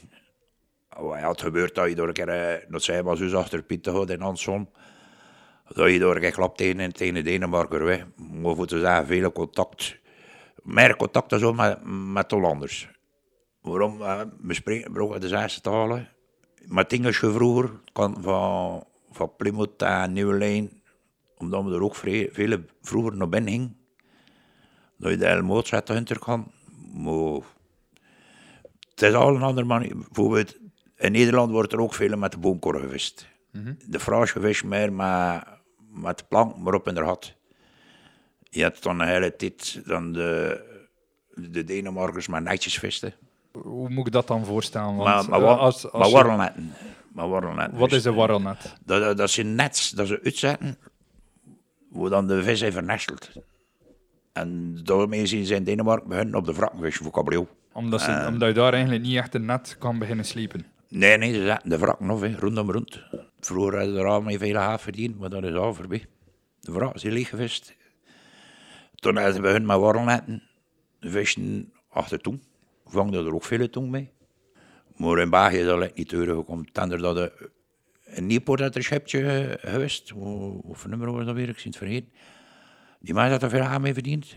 Ja, 1.00 1.30
het 1.30 1.42
gebeurt 1.42 1.76
dat 1.76 1.90
je 1.90 1.96
door 1.96 2.08
een 2.08 2.14
keer, 2.14 2.28
eh, 2.30 2.70
dat 2.70 2.84
zij 2.84 3.04
maar 3.04 3.18
zo 3.18 3.38
achter 3.38 3.64
Piet 3.64 3.84
te 3.84 3.90
houden 3.90 4.16
in 4.16 4.22
Anson, 4.22 4.70
dat 5.74 5.92
je 5.92 6.00
door 6.00 6.16
een 6.16 6.22
keer 6.22 6.32
klapt 6.32 6.58
tegen, 6.58 6.94
tegen 6.94 7.24
Denemarken 7.24 7.84
weg. 7.84 8.06
Maar 8.16 8.56
voor 8.56 8.68
te 8.68 8.80
zeggen, 8.80 9.06
veel 9.06 9.32
contact, 9.32 9.98
meer 10.64 10.96
contact 10.96 11.30
dan 11.30 11.40
zo 11.40 11.54
met, 11.54 11.80
met 12.14 12.32
Hollanders. 12.32 12.90
Waarom? 13.62 14.02
Eh, 14.02 14.22
we 14.42 14.54
spreken 14.54 14.92
brokken 14.92 15.22
de 15.22 15.28
zesde 15.28 15.62
talen. 15.62 16.10
Met 16.66 16.94
Engelsje 16.94 17.32
vroeger, 17.32 17.70
kan 17.94 18.18
van, 18.22 18.84
van 19.12 19.36
Plymouth 19.38 19.82
en 19.82 20.14
Nieuwe 20.14 20.38
Lijn, 20.38 20.82
omdat 21.38 21.64
we 21.64 21.74
er 21.74 21.84
ook 21.84 21.96
vrij, 21.96 22.30
veel 22.32 22.58
vroeger 22.82 23.18
naar 23.18 23.30
binnen 23.30 23.52
gingen. 23.52 23.78
Dat 24.98 25.12
je 25.12 25.18
de 25.18 25.28
hele 25.28 25.42
Mozart 25.42 25.88
hunter 25.88 26.20
kan. 26.20 26.52
Maar 26.94 27.42
het 28.90 29.02
is 29.02 29.14
al 29.14 29.36
een 29.36 29.42
andere 29.42 29.68
manier. 29.68 29.96
Bijvoorbeeld, 29.98 30.58
in 30.98 31.12
Nederland 31.12 31.52
wordt 31.52 31.74
er 31.74 31.80
ook 31.80 31.94
veel 31.94 32.18
met 32.18 32.32
de 32.32 32.38
boomkorren 32.38 32.82
gevist. 32.82 33.28
De 33.88 34.00
Frans 34.00 34.32
gevist 34.32 34.64
meer 34.64 34.94
met, 34.94 35.44
met 35.92 36.18
de 36.18 36.24
plank, 36.28 36.58
maar 36.58 36.74
op 36.74 36.88
in 36.88 36.94
de 36.96 37.02
had. 37.02 37.34
Je 38.50 38.62
hebt 38.62 38.84
dan 38.84 39.00
een 39.00 39.08
hele 39.08 39.36
tijd 39.36 39.82
dan 39.86 40.12
de, 40.14 40.60
de 41.36 41.64
Denemarkers 41.64 42.28
maar 42.28 42.42
netjes 42.42 42.80
visten. 42.80 43.14
Hoe 43.52 43.90
moet 43.90 44.08
ik 44.08 44.14
dat 44.14 44.28
dan 44.28 44.46
voorstellen? 44.46 44.96
Want, 44.96 45.28
Maar, 45.28 45.42
maar, 45.42 45.50
eh, 45.50 45.60
als, 45.60 45.92
als 45.92 46.04
maar 46.04 46.12
warrelnetten. 46.24 46.74
Maar 47.14 47.30
warrelnetten. 47.30 47.78
wat 47.80 47.92
is 47.92 48.06
een 48.06 48.14
warrelnet? 48.16 48.76
Dat, 48.86 49.02
dat, 49.02 49.18
dat 49.18 49.30
zijn 49.30 49.56
nets 49.56 49.90
dat 49.90 50.08
ze 50.08 50.20
uitzetten, 50.24 50.78
waar 51.90 52.10
dan 52.10 52.28
de 52.28 52.44
vis 52.44 52.62
heeft 52.62 52.74
vernesteld. 52.76 53.30
En 54.34 54.80
daarmee 54.84 55.26
zien 55.26 55.46
ze 55.46 55.56
in 55.56 55.64
Denemarken 55.64 56.10
beginnen 56.10 56.36
op 56.36 56.46
de 56.46 56.54
wrakken 56.54 56.80
vissen 56.80 57.04
voor 57.04 57.14
kabeljauw. 57.14 57.48
Omdat, 57.74 58.02
ze, 58.02 58.12
Eh. 58.12 58.28
omdat 58.28 58.48
je 58.48 58.54
daar 58.54 58.74
eigenlijk 58.74 59.04
niet 59.04 59.16
echt 59.18 59.36
een 59.36 59.46
net 59.46 59.76
kan 59.80 60.00
beginnen 60.00 60.26
slepen. 60.26 60.66
Nee, 60.90 61.18
nee, 61.18 61.34
ze 61.34 61.46
zetten 61.46 61.70
de 61.70 61.78
wrakken 61.78 62.10
af, 62.10 62.22
hè, 62.22 62.36
rondom 62.40 62.72
rond. 62.72 63.04
Vroeger 63.40 63.78
hadden 63.78 63.96
ze 63.96 64.02
er 64.02 64.08
al 64.08 64.22
mee 64.22 64.38
veel 64.38 64.56
haaf 64.56 64.82
verdiend, 64.82 65.20
maar 65.20 65.30
dat 65.30 65.44
is 65.44 65.54
al 65.54 65.74
voorbij. 65.74 66.06
De 66.60 66.72
wrakken 66.72 67.00
zijn 67.00 67.14
leeg 67.14 67.30
geweest. 67.30 67.76
Toen 68.96 69.16
hadden 69.16 69.34
ze 69.34 69.42
begonnen 69.42 69.66
met 69.66 69.78
warrelnetten, 69.78 70.44
vissen 71.00 71.74
achter 71.90 72.22
toen. 72.22 72.44
Vangden 72.86 73.26
er 73.26 73.34
ook 73.34 73.44
veel 73.44 73.70
toen 73.70 73.90
mee. 73.90 74.10
Maar 74.96 75.20
in 75.20 75.30
België 75.30 75.58
is 75.58 75.66
dat 75.66 75.96
niet 75.96 76.10
teruggekomen. 76.10 76.72
Tender 76.72 76.98
dat 76.98 77.16
de, 77.16 77.50
in 78.06 78.26
Nieuwpoort 78.26 78.60
had 78.60 78.76
een 78.76 78.84
schepje 78.84 79.58
geweest. 79.62 80.10
Hoeveel 80.10 80.90
nummer 80.90 81.12
was 81.12 81.26
dat 81.26 81.36
weer? 81.36 81.50
Ik 81.50 81.60
zie 81.60 81.70
het 81.70 81.78
vergeten. 81.78 82.12
Die 83.00 83.14
man 83.14 83.30
had 83.30 83.44
er 83.44 83.50
veel 83.50 83.62
aan 83.62 83.82
mee 83.82 83.94
verdiend. 83.94 84.36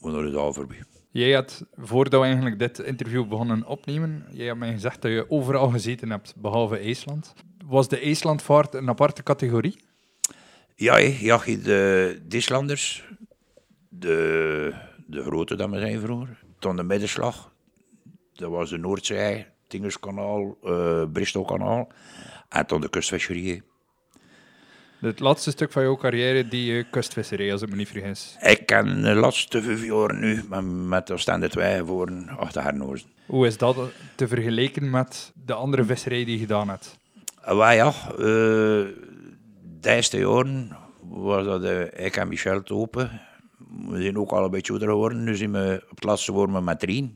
Maar 0.00 0.12
dat 0.12 0.24
is 0.24 0.34
al 0.34 0.52
voorbij. 0.52 0.82
Jij 1.14 1.32
had, 1.32 1.64
voordat 1.76 2.20
we 2.20 2.26
eigenlijk 2.26 2.58
dit 2.58 2.78
interview 2.78 3.28
begonnen 3.28 3.66
opnemen, 3.66 4.26
jij 4.30 4.48
had 4.48 4.56
mij 4.56 4.72
gezegd 4.72 5.02
dat 5.02 5.10
je 5.10 5.30
overal 5.30 5.68
gezeten 5.68 6.10
hebt, 6.10 6.34
behalve 6.36 6.78
IJsland. 6.78 7.34
Was 7.66 7.88
de 7.88 8.00
IJslandvaart 8.00 8.74
een 8.74 8.88
aparte 8.88 9.22
categorie? 9.22 9.78
Ja, 10.74 10.96
ja, 10.96 11.38
de 11.44 12.20
Dislanders, 12.22 13.04
de, 13.88 14.74
de 15.06 15.22
grote 15.22 15.56
dat 15.56 15.70
we 15.70 15.78
zijn 15.78 16.00
vroeger, 16.00 16.44
toen 16.58 16.76
de 16.76 16.82
middenslag, 16.82 17.52
dat 18.32 18.50
was 18.50 18.70
de 18.70 18.78
Noordzee, 18.78 19.46
Tingerskanaal, 19.66 20.56
eh 20.62 21.04
Bristolkanaal, 21.12 21.88
en 22.48 22.66
toen 22.66 22.80
de 22.80 22.90
kustvisserij. 22.90 23.62
Het 25.04 25.20
laatste 25.20 25.50
stuk 25.50 25.72
van 25.72 25.82
jouw 25.82 25.96
carrière, 25.96 26.48
die 26.48 26.78
eh, 26.78 26.84
kustvisserij, 26.90 27.52
als 27.52 27.62
ik 27.62 27.68
me 27.68 27.76
niet 27.76 27.88
vergis. 27.88 28.36
Ik 28.40 28.66
ken 28.66 29.02
de 29.02 29.14
laatste 29.14 29.62
vijf 29.62 29.84
jaar 29.84 30.14
nu 30.14 30.44
met, 30.48 30.64
met 30.64 31.06
de 31.06 31.18
stande 31.18 31.48
twee 31.48 31.82
voor 31.84 32.10
achter 32.38 32.62
Hernozen. 32.62 33.08
Hoe 33.26 33.46
is 33.46 33.58
dat 33.58 33.76
te 34.14 34.28
vergelijken 34.28 34.90
met 34.90 35.32
de 35.44 35.54
andere 35.54 35.84
visserij 35.84 36.24
die 36.24 36.34
je 36.34 36.38
gedaan 36.38 36.68
hebt? 36.68 36.98
En 37.42 37.56
wij 37.56 37.76
ja, 37.76 37.92
eh, 38.10 38.16
de 38.16 38.94
eerste 39.82 40.18
jaren 40.18 40.76
was 41.00 41.44
dat 41.44 41.62
eh, 41.62 42.06
ik 42.06 42.16
en 42.16 42.28
Michel 42.28 42.62
te 42.62 42.74
open. 42.74 43.20
We 43.88 44.02
zijn 44.02 44.18
ook 44.18 44.30
al 44.30 44.44
een 44.44 44.50
beetje 44.50 44.72
ouder 44.72 44.88
geworden. 44.88 45.24
Nu 45.24 45.36
zijn 45.36 45.52
we 45.52 45.82
op 45.90 45.96
het 45.96 46.04
laatste 46.04 46.32
worden 46.32 46.64
met 46.64 46.82
je 46.82 47.08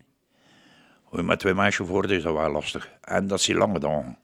met 1.22 1.38
twee 1.38 1.54
mensen 1.54 1.86
voor 1.86 2.10
is 2.10 2.22
dat 2.22 2.34
wel 2.34 2.50
lastig. 2.50 2.90
En 3.00 3.26
dat 3.26 3.40
zijn 3.40 3.58
lange 3.58 3.78
dagen. 3.78 4.18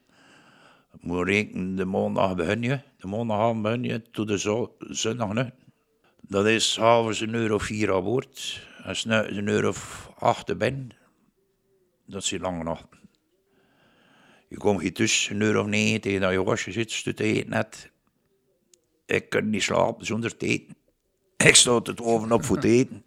Moet 1.00 1.27
rekenen, 1.27 1.77
de 1.77 1.85
maandag 1.85 2.35
begin 2.35 2.62
je. 2.62 2.81
De 3.04 3.10
maandagavond 3.10 3.62
begin 3.62 3.84
je 3.84 4.02
tot 4.10 4.28
de 4.28 4.38
zo- 4.38 4.76
zondag 4.78 5.32
nu. 5.32 5.50
Dat 6.20 6.46
is 6.46 6.72
s'avonds 6.72 7.20
een 7.20 7.34
euro 7.34 7.58
vier 7.58 7.92
aan 7.94 8.04
boord. 8.04 8.66
En 8.84 8.96
s'nachts 8.96 9.36
een 9.36 9.48
euro 9.48 9.68
of 9.68 10.10
acht 10.18 10.58
binnen. 10.58 10.88
Dat 12.06 12.24
zijn 12.24 12.40
lange 12.40 12.64
nachten. 12.64 12.98
Je 14.48 14.56
komt 14.56 14.80
hier 14.80 14.92
tussen 14.92 15.34
een 15.34 15.40
uur 15.42 15.58
of 15.58 15.66
negen 15.66 16.00
tegen 16.00 16.20
dat 16.20 16.32
je 16.32 16.42
wasje 16.42 16.72
zit, 16.72 17.04
te 17.16 17.24
eten 17.24 17.50
net. 17.50 17.90
Ik 19.06 19.28
kan 19.28 19.50
niet 19.50 19.62
slapen 19.62 20.06
zonder 20.06 20.36
te 20.36 20.46
eten. 20.46 20.76
Ik 21.36 21.54
sta 21.54 21.74
het 21.74 22.00
oven 22.00 22.32
op 22.32 22.44
voor 22.44 22.58
te 22.58 22.68
eten. 22.68 23.04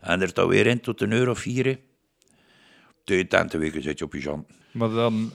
En 0.00 0.20
er 0.20 0.34
dan 0.34 0.48
weer 0.48 0.66
in 0.66 0.80
tot 0.80 1.00
een 1.00 1.10
uur 1.10 1.30
of 1.30 1.38
vier. 1.38 1.78
Twee 3.04 3.26
tentenweken 3.26 3.82
zit 3.82 3.98
je 3.98 4.04
op 4.04 4.12
je 4.12 4.20
zand. 4.20 4.46
Maar 4.72 4.90
dan 4.90 5.32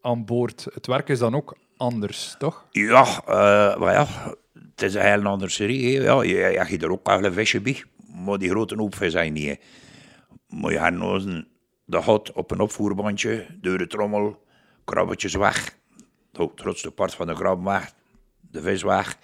aan 0.00 0.24
boord, 0.24 0.66
het 0.72 0.86
werk 0.86 1.08
is 1.08 1.18
dan 1.18 1.34
ook 1.34 1.56
anders, 1.76 2.34
toch? 2.38 2.66
Ja, 2.70 3.22
eh, 3.26 3.76
maar 3.76 3.92
ja, 3.92 4.06
het 4.52 4.82
is 4.82 4.94
een 4.94 5.02
heel 5.02 5.24
andere 5.24 5.50
serie. 5.50 6.00
Ja, 6.00 6.22
je, 6.22 6.36
hebt 6.36 6.82
er 6.82 6.90
ook 6.90 7.06
wel 7.06 7.24
een 7.24 7.32
visje 7.32 7.60
bij, 7.60 7.84
maar 8.24 8.38
die 8.38 8.50
grote 8.50 8.74
hoopvis 8.76 9.12
zijn 9.12 9.32
niet. 9.32 9.46
hè. 9.46 9.54
Maar 10.48 10.72
je 10.72 10.78
hebt 11.88 12.32
op 12.32 12.50
een 12.50 12.60
opvoerbandje, 12.60 13.46
door 13.60 13.78
de 13.78 13.86
trommel, 13.86 14.44
krabbetjes 14.84 15.34
weg. 15.34 15.76
Het 16.32 16.50
grootste 16.54 16.90
part 16.90 17.14
van 17.14 17.26
de 17.26 17.34
krab 17.34 17.64
weg, 17.64 17.92
de 18.40 18.62
vis 18.62 18.82
weg. 18.82 19.18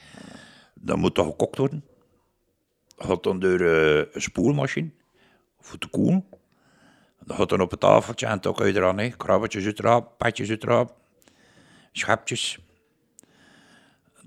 Dan 0.74 0.98
moet 0.98 1.14
dat 1.14 1.26
gekookt 1.26 1.58
worden. 1.58 1.84
Dat 2.96 3.06
gaat 3.06 3.22
dan 3.22 3.38
door 3.38 3.60
eh, 3.60 3.96
een 3.96 4.22
spoelmachine, 4.22 4.90
voor 5.60 5.78
te 5.78 5.88
koelen. 5.88 6.24
Dat 7.24 7.36
gaat 7.36 7.48
dan 7.48 7.60
op 7.60 7.70
het 7.70 7.80
tafeltje 7.80 8.26
en 8.26 8.40
kun 8.40 8.66
je 8.66 8.74
eraan, 8.74 9.16
krabbetjes 9.16 9.64
uiteraard, 9.64 10.16
patjes 10.16 10.48
uiteraard, 10.48 10.92
schepjes. 11.92 12.58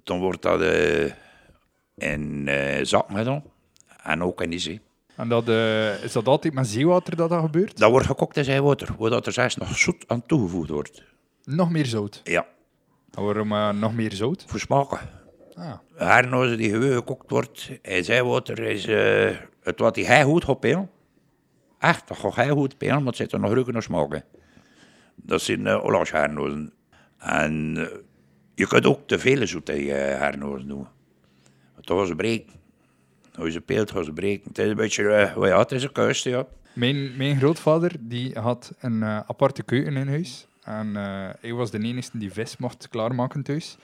Dan 0.04 0.20
wordt 0.20 0.42
dat 0.42 0.62
eh, 0.62 1.12
in 1.96 2.48
eh 2.48 2.86
zakken 2.86 3.16
gedaan. 3.18 3.44
En 4.04 4.24
ook 4.24 4.42
in 4.42 4.50
die 4.50 4.60
zee. 4.60 4.82
En 5.16 5.30
dat, 5.30 5.48
eh, 5.48 6.04
is 6.04 6.12
dat 6.12 6.28
altijd 6.28 6.54
met 6.54 6.68
zeewater 6.68 7.16
dat 7.16 7.30
dat 7.30 7.42
gebeurt? 7.42 7.78
Dat 7.78 7.92
wordt 7.92 8.06
gekookt 8.06 8.38
in 8.38 8.44
zeewater, 8.44 8.96
waar 8.98 9.12
er 9.12 9.32
zelfs 9.32 9.56
nog 9.56 9.78
zoet 9.78 10.04
aan 10.08 10.26
toegevoegd 10.26 10.70
wordt. 10.70 11.04
Nog 11.44 11.70
meer 11.72 11.86
zout. 11.86 12.22
Ja, 12.24 12.46
En 13.12 13.24
Waarom 13.24 13.80
nog 13.80 13.94
meer 13.94 14.12
zout? 14.12 14.44
voor 14.48 14.60
smaken. 14.60 15.00
Ah. 15.54 15.74
Hernozen 15.96 16.58
die 16.58 16.70
gewoon 16.70 16.94
gekookt 16.94 17.30
wordt 17.30 17.72
in 17.82 18.04
zeewater 18.04 18.60
is 18.60 18.86
het 19.62 19.80
wat 19.80 19.96
die 19.96 20.06
hij 20.06 20.24
goed 20.24 20.44
gaat. 20.44 20.88
Echt, 21.80 22.08
dat 22.08 22.18
gaat 22.18 22.36
hij 22.36 22.50
goed 22.50 22.78
pelen, 22.78 22.96
maar 22.98 23.06
het 23.06 23.16
zit 23.16 23.32
er 23.32 23.40
nog 23.40 23.52
ruiken 23.54 23.74
nog 23.74 23.84
smaken. 23.84 24.24
Dat 25.16 25.42
zijn 25.42 25.66
uh. 25.66 26.68
En 27.24 27.78
eh, 27.78 27.98
je 28.56 28.68
kunt 28.68 28.86
ook 28.86 29.08
te 29.08 29.20
veel 29.20 29.48
zoet 29.48 29.70
in 29.70 29.84
je 29.84 29.94
hernozen 29.94 30.68
doen. 30.68 30.88
Want 31.74 31.88
dan 31.88 31.98
gaan 31.98 32.08
ze 32.08 32.16
breken. 32.16 32.54
Als 33.36 33.46
je 33.46 33.52
ze 33.52 33.62
peelt, 33.62 33.92
gaan 33.92 34.04
ze 34.04 34.12
breken. 34.12 34.48
Het 34.48 34.58
is 34.58 34.70
een 34.70 34.76
beetje, 34.76 35.04
well, 35.36 35.50
ja, 35.50 35.60
het 35.60 35.72
is 35.72 35.84
een 35.84 35.92
keuze, 35.92 36.30
ja. 36.30 36.46
Mijn, 36.74 37.18
mijn 37.18 37.38
grootvader 37.38 37.92
die 38.00 38.40
had 38.40 38.74
een 38.80 39.04
eh, 39.04 39.20
aparte 39.28 39.64
keuken 39.64 39.98
in 39.98 40.08
huis. 40.08 40.48
En 40.64 40.96
eh, 40.96 41.30
hij 41.40 41.54
was 41.54 41.72
de 41.72 41.80
enige 41.80 42.18
die 42.18 42.34
vis 42.34 42.58
mocht 42.58 42.88
klaarmaken 42.90 43.44
thuis. 43.44 43.78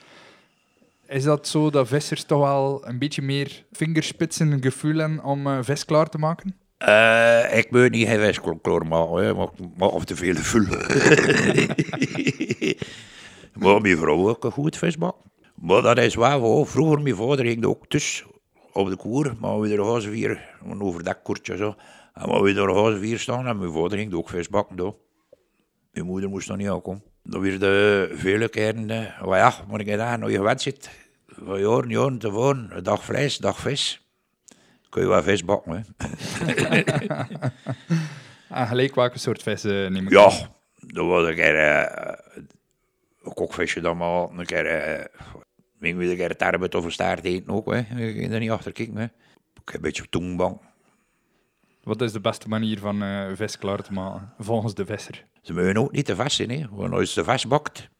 Is 1.06 1.24
dat 1.24 1.48
zo 1.48 1.70
dat 1.70 1.88
vissers 1.88 2.24
toch 2.24 2.40
wel 2.40 2.88
een 2.88 2.98
beetje 2.98 3.22
meer 3.22 3.64
vingerspitsen 3.72 4.62
gevoel 4.62 4.96
hebben 4.96 5.24
om 5.24 5.64
vis 5.64 5.84
klaar 5.84 6.08
te 6.08 6.18
maken? 6.18 6.56
Eh, 6.80 7.58
ik 7.58 7.70
moet 7.70 7.90
niet 7.90 8.08
geen 8.08 8.18
wijskloor 8.18 8.86
maken, 8.86 9.24
hè, 9.24 9.34
maar 9.34 9.48
ik 9.56 9.66
maak 9.76 9.92
of 9.92 10.04
te 10.04 10.16
veel 10.16 10.34
vul. 10.34 10.64
maar 13.60 13.80
mijn 13.80 13.96
vrouw 13.96 14.28
ook 14.28 14.44
een 14.44 14.50
goed 14.50 14.76
visbak. 14.76 15.16
Maar 15.54 15.82
dat 15.82 15.98
is 15.98 16.14
waar, 16.14 16.38
hoor. 16.38 16.66
vroeger 16.66 17.00
mijn 17.02 17.16
vader 17.16 17.44
ging 17.44 17.64
ook 17.64 17.90
dus 17.90 18.24
op 18.72 18.88
de 18.88 18.96
koer, 18.96 19.34
maar 19.40 19.60
we 19.60 19.76
er 19.76 19.84
gaan 19.84 20.02
vier, 20.02 20.48
een 20.64 20.82
overdekt 20.82 21.22
koertje 21.22 21.56
zo. 21.56 21.74
En 22.14 22.28
maar 22.28 22.42
we 22.42 22.54
er 22.54 22.74
gaan 22.74 22.98
vier 22.98 23.18
staan 23.18 23.46
en 23.46 23.58
mijn 23.58 23.72
vader 23.72 23.98
ging 23.98 24.14
ook 24.14 24.28
visbakken 24.28 24.76
door. 24.76 24.96
Mijn 25.92 26.06
moeder 26.06 26.30
moest 26.30 26.48
nog 26.48 26.56
niet 26.56 26.68
aankomen. 26.68 27.02
Dan 27.22 27.40
weer 27.40 27.58
de 27.58 28.10
vele 28.14 28.48
keren, 28.48 28.90
eh, 28.90 29.22
maar 29.22 29.38
ja, 29.38 29.54
moet 29.68 29.80
ik 29.80 29.86
daar 29.86 30.18
nog 30.18 30.30
je 30.30 30.36
gewend 30.36 30.62
zit. 30.62 30.90
Van 31.26 31.60
jaren, 31.60 31.88
jaren 31.88 32.18
tevoren, 32.18 32.68
een 32.72 32.82
dag 32.82 33.04
vlees, 33.04 33.36
dag 33.36 33.58
vis. 33.58 34.08
Kun 34.88 35.02
je 35.02 35.08
wel 35.08 35.22
vis 35.22 35.44
bakken, 35.44 35.72
hè. 35.72 36.06
En 38.48 38.66
gelijk 38.68 38.94
welke 38.94 39.18
soort 39.18 39.42
vis 39.42 39.64
eh, 39.64 39.72
neem 39.72 40.06
ik 40.06 40.10
Ja, 40.10 40.30
dat 40.74 41.06
was 41.06 41.28
een 41.28 41.34
keer 41.34 41.56
eh, 41.56 42.18
kokvisje 43.22 43.80
dan 43.80 43.96
maar, 43.96 44.30
een 44.30 44.46
keer, 44.46 45.00
ik 45.80 45.96
weet 45.96 46.20
een 46.20 46.36
keer 46.36 46.76
of 46.76 46.84
een 46.84 46.92
staart 46.92 47.24
eten 47.24 47.52
ook, 47.52 47.72
hè. 47.72 47.78
Ik 47.78 48.16
ging 48.16 48.32
er 48.32 48.40
niet 48.40 48.50
achter 48.50 48.72
kijken, 48.72 48.96
hè. 48.96 49.04
Ik 49.04 49.10
heb 49.64 49.74
een 49.74 49.80
beetje 49.80 50.08
toenbank. 50.08 50.62
Wat 51.82 52.02
is 52.02 52.12
de 52.12 52.20
beste 52.20 52.48
manier 52.48 52.78
van 52.78 53.02
eh, 53.02 53.30
vis 53.34 53.58
klaar 53.58 53.82
te 53.82 53.92
maken, 53.92 54.32
volgens 54.38 54.74
de 54.74 54.86
visser? 54.86 55.26
Ze 55.42 55.52
mogen 55.52 55.76
ook 55.76 55.92
niet 55.92 56.04
te 56.04 56.16
vast 56.16 56.36
zijn, 56.36 56.50
hè. 56.50 56.66
Want 56.70 56.92
als 56.92 57.00
je 57.00 57.06
ze 57.06 57.24
vastbakt, 57.24 57.90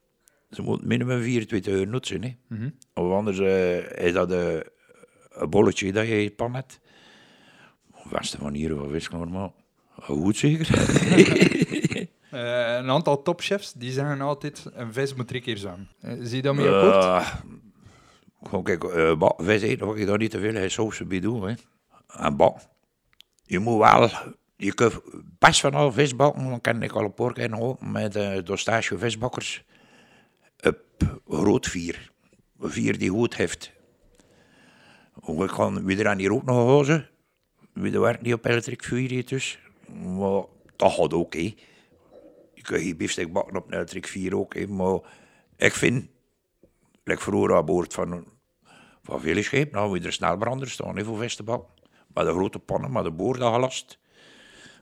ze 0.49 0.61
moeten 0.61 0.87
minimum 0.87 1.21
24 1.21 1.73
uur 1.73 1.87
nut 1.87 2.07
zijn, 2.07 2.23
hè. 2.23 2.35
Mhm. 2.47 2.69
Of 2.93 3.11
anders 3.11 3.39
eh, 3.39 4.05
is 4.05 4.13
dat 4.13 4.31
een 4.31 5.49
bolletje 5.49 5.91
dat 5.91 6.07
je 6.07 6.13
in 6.13 6.21
je 6.23 6.31
pan 6.31 6.55
hebt. 6.55 6.79
De 8.03 8.09
beste 8.09 8.37
manier 8.41 8.75
van 8.75 8.89
vis 8.89 9.09
klaar 9.09 9.27
maken. 9.27 9.59
Goed 9.89 10.37
zeker. 10.37 10.67
Eh, 12.31 12.75
een 12.75 12.89
aantal 12.89 13.21
topchefs 13.21 13.73
die 13.73 13.91
zeggen 13.91 14.21
altijd: 14.21 14.65
een 14.73 14.93
vis 14.93 15.13
moet 15.13 15.27
drie 15.27 15.41
keer 15.41 15.57
zijn. 15.57 15.89
Eh, 16.01 16.13
zie 16.19 16.35
je 16.35 16.41
daarmee 16.41 16.69
akkoord? 16.69 17.03
Uh, 17.03 17.35
gewoon 18.43 18.63
kijk, 18.63 18.83
uh, 18.83 19.29
vis 19.37 19.61
eten, 19.61 19.87
wat 19.87 19.97
ik 19.97 20.05
daar 20.05 20.17
niet 20.17 20.31
te 20.31 20.39
veel 20.39 20.69
saus 20.69 21.07
bij 21.07 21.19
doen. 21.19 21.47
Hè. 21.47 21.53
En 22.07 22.35
bak. 22.35 22.57
Je 23.43 23.59
moet 23.59 23.77
wel, 23.77 24.09
je 24.55 24.73
kunt 24.73 25.01
best 25.39 25.59
van 25.59 25.73
al 25.73 25.91
vis 25.91 26.15
bakken, 26.15 26.49
dan 26.49 26.61
kan 26.61 26.83
ik 26.83 26.91
al 26.91 27.03
een 27.03 27.13
paar 27.13 27.33
keer 27.33 27.75
met 27.79 28.15
uh, 28.15 28.43
dostage 28.43 28.97
visbakkers. 28.97 29.63
Op 30.59 30.79
groot 31.27 31.67
vier. 31.67 32.11
Vier 32.59 32.97
die 32.97 33.09
goed 33.09 33.35
heeft. 33.35 33.71
Ik 35.27 35.47
kan 35.47 35.85
wie 35.85 35.99
er 35.99 36.07
aan 36.07 36.17
hier 36.17 36.33
ook 36.33 36.45
nog 36.45 36.55
hozen. 36.55 37.09
Wie 37.73 37.93
er 37.93 38.01
werkt 38.01 38.21
niet 38.21 38.33
op 38.33 38.45
elektrisch 38.45 38.87
vuur 38.87 39.25
dus. 39.25 39.59
Maar 40.03 40.43
dat 40.75 40.91
gaat 40.91 41.13
ook, 41.13 41.33
hè. 41.33 41.55
Je 42.61 42.67
kunt 42.67 42.81
geen 42.81 42.97
biefstuk 42.97 43.31
bakken 43.33 43.55
op 43.55 43.67
een 43.67 43.73
elektrisch 43.73 44.09
vuur 44.09 44.35
ook, 44.37 44.53
hè. 44.53 44.67
Maar 44.67 44.99
ik 45.57 45.73
vind, 45.73 46.07
like 47.03 47.21
vroeger 47.21 47.55
aan 47.55 47.65
boord 47.65 47.93
van, 47.93 48.25
van 49.03 49.21
vele 49.21 49.41
schepen, 49.43 49.73
nou, 49.79 49.91
we 49.91 50.05
er 50.05 50.13
snelbrander 50.13 50.69
staan 50.69 50.97
hè, 50.97 51.03
voor 51.03 51.25
bakken. 51.45 51.69
Met 52.13 52.25
de 52.25 52.31
grote 52.31 52.59
pannen, 52.59 52.91
met 52.91 53.03
de 53.03 53.11
boord 53.11 53.37
gelast. 53.37 53.99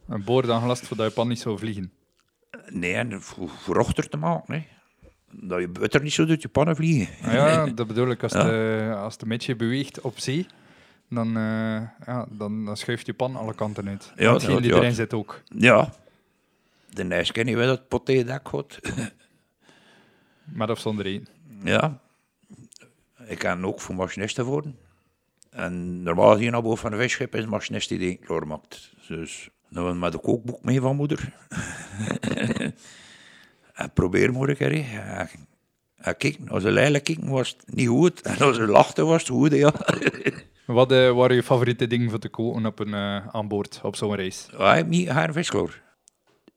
Een 0.07 0.23
boor 0.23 0.45
dan 0.45 0.61
gelast 0.61 0.87
voordat 0.87 1.07
je 1.07 1.13
pan 1.13 1.27
niet 1.27 1.39
zou 1.39 1.57
vliegen. 1.57 1.91
Nee, 2.69 2.93
en 2.93 3.21
voor, 3.21 3.49
voor 3.49 3.77
ochter 3.77 4.09
te 4.09 4.17
maken, 4.17 4.53
hè. 4.53 4.65
Dat 5.31 5.59
je 5.59 5.67
butter 5.67 6.01
niet 6.01 6.13
zo 6.13 6.25
doet 6.25 6.41
je 6.41 6.47
pannen 6.47 6.75
vliegen. 6.75 7.27
Ah 7.27 7.33
ja, 7.33 7.65
dat 7.75 7.87
bedoel 7.87 8.09
ik. 8.09 8.23
Als, 8.23 8.31
Ja. 8.33 8.43
de, 8.43 8.93
als 8.97 9.17
de 9.17 9.25
metje 9.25 9.55
beweegt 9.55 10.01
op 10.01 10.19
zee, 10.19 10.45
dan, 11.09 11.27
eh, 11.27 11.81
ja, 12.05 12.25
dan, 12.29 12.65
dan 12.65 12.77
schuift 12.77 13.05
je 13.05 13.13
pan 13.13 13.35
alle 13.35 13.53
kanten 13.55 13.87
uit. 13.87 14.11
Ja, 14.15 14.33
Hetgeen 14.33 14.53
dat- 14.53 14.63
die 14.63 14.73
erin 14.73 14.93
zit 14.93 15.13
ook. 15.13 15.41
Ja. 15.45 15.93
De 16.89 17.03
neus 17.03 17.31
je 17.33 17.55
wel 17.55 17.67
dat 17.67 17.87
poté 17.87 18.23
dak 18.23 18.47
gaat. 18.47 18.79
Met 20.43 20.69
of 20.69 20.79
zonder 20.79 21.05
eten. 21.05 21.33
Ja. 21.63 21.99
Ik 23.25 23.37
kan 23.37 23.65
ook 23.65 23.81
voor 23.81 23.95
machinisten 23.95 24.45
worden. 24.45 24.77
En 25.49 26.03
normaal 26.03 26.37
hier 26.37 26.51
naar 26.51 26.61
boven 26.61 26.77
van 26.77 26.91
de 26.91 26.97
visschip 26.97 27.35
is 27.35 27.43
een 27.43 27.49
machinist 27.49 27.89
die 27.89 27.97
die 27.97 28.15
klaarmaakt. 28.17 28.91
Dus 29.07 29.49
dan 29.69 29.83
hebben 29.83 29.93
we 29.93 29.99
met 29.99 30.13
een 30.13 30.21
kookboek 30.21 30.63
mee 30.63 30.81
van 30.81 30.95
moeder. 30.95 31.33
en 33.73 33.93
probeer 33.93 34.49
ik 34.49 34.59
hè. 34.59 34.67
En, 35.95 36.17
kijk, 36.17 36.37
als 36.47 36.63
ze 36.63 36.71
lelijk 36.71 37.03
kijken 37.03 37.29
was 37.29 37.49
het 37.49 37.75
niet 37.75 37.87
goed. 37.87 38.21
En 38.21 38.37
als 38.37 38.55
ze 38.55 38.67
lachten 38.67 39.05
was 39.05 39.21
het 39.21 39.31
goed, 39.31 39.51
ja. 39.51 39.73
Wat 40.65 40.91
eh, 40.91 41.11
waren 41.11 41.35
je 41.35 41.43
favoriete 41.43 41.87
dingen 41.87 42.09
voor 42.09 42.19
te 42.19 42.29
koken 42.29 42.65
op 42.65 42.79
een, 42.79 42.93
eh, 42.93 43.27
aan 43.27 43.47
boord 43.47 43.79
op 43.83 43.95
zo'n 43.95 44.15
reis? 44.15 44.47
Hij 44.57 44.75
heeft 44.75 44.87
niet 44.87 45.07
haar. 45.07 45.33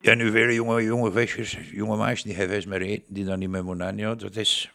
Ja, 0.02 0.14
nu 0.14 0.30
vele 0.30 0.54
jonge, 0.54 0.82
jonge 0.82 1.26
jonge 1.72 1.96
meisjes 1.96 2.22
die 2.22 2.34
geen 2.34 2.48
vis 2.48 2.66
meer 2.66 2.80
eten, 2.80 3.14
die 3.14 3.24
dan 3.24 3.38
niet 3.38 3.48
meer 3.48 3.64
moeten 3.64 3.86
eten. 3.86 3.98
Ja, 3.98 4.14
dat 4.14 4.36
is... 4.36 4.74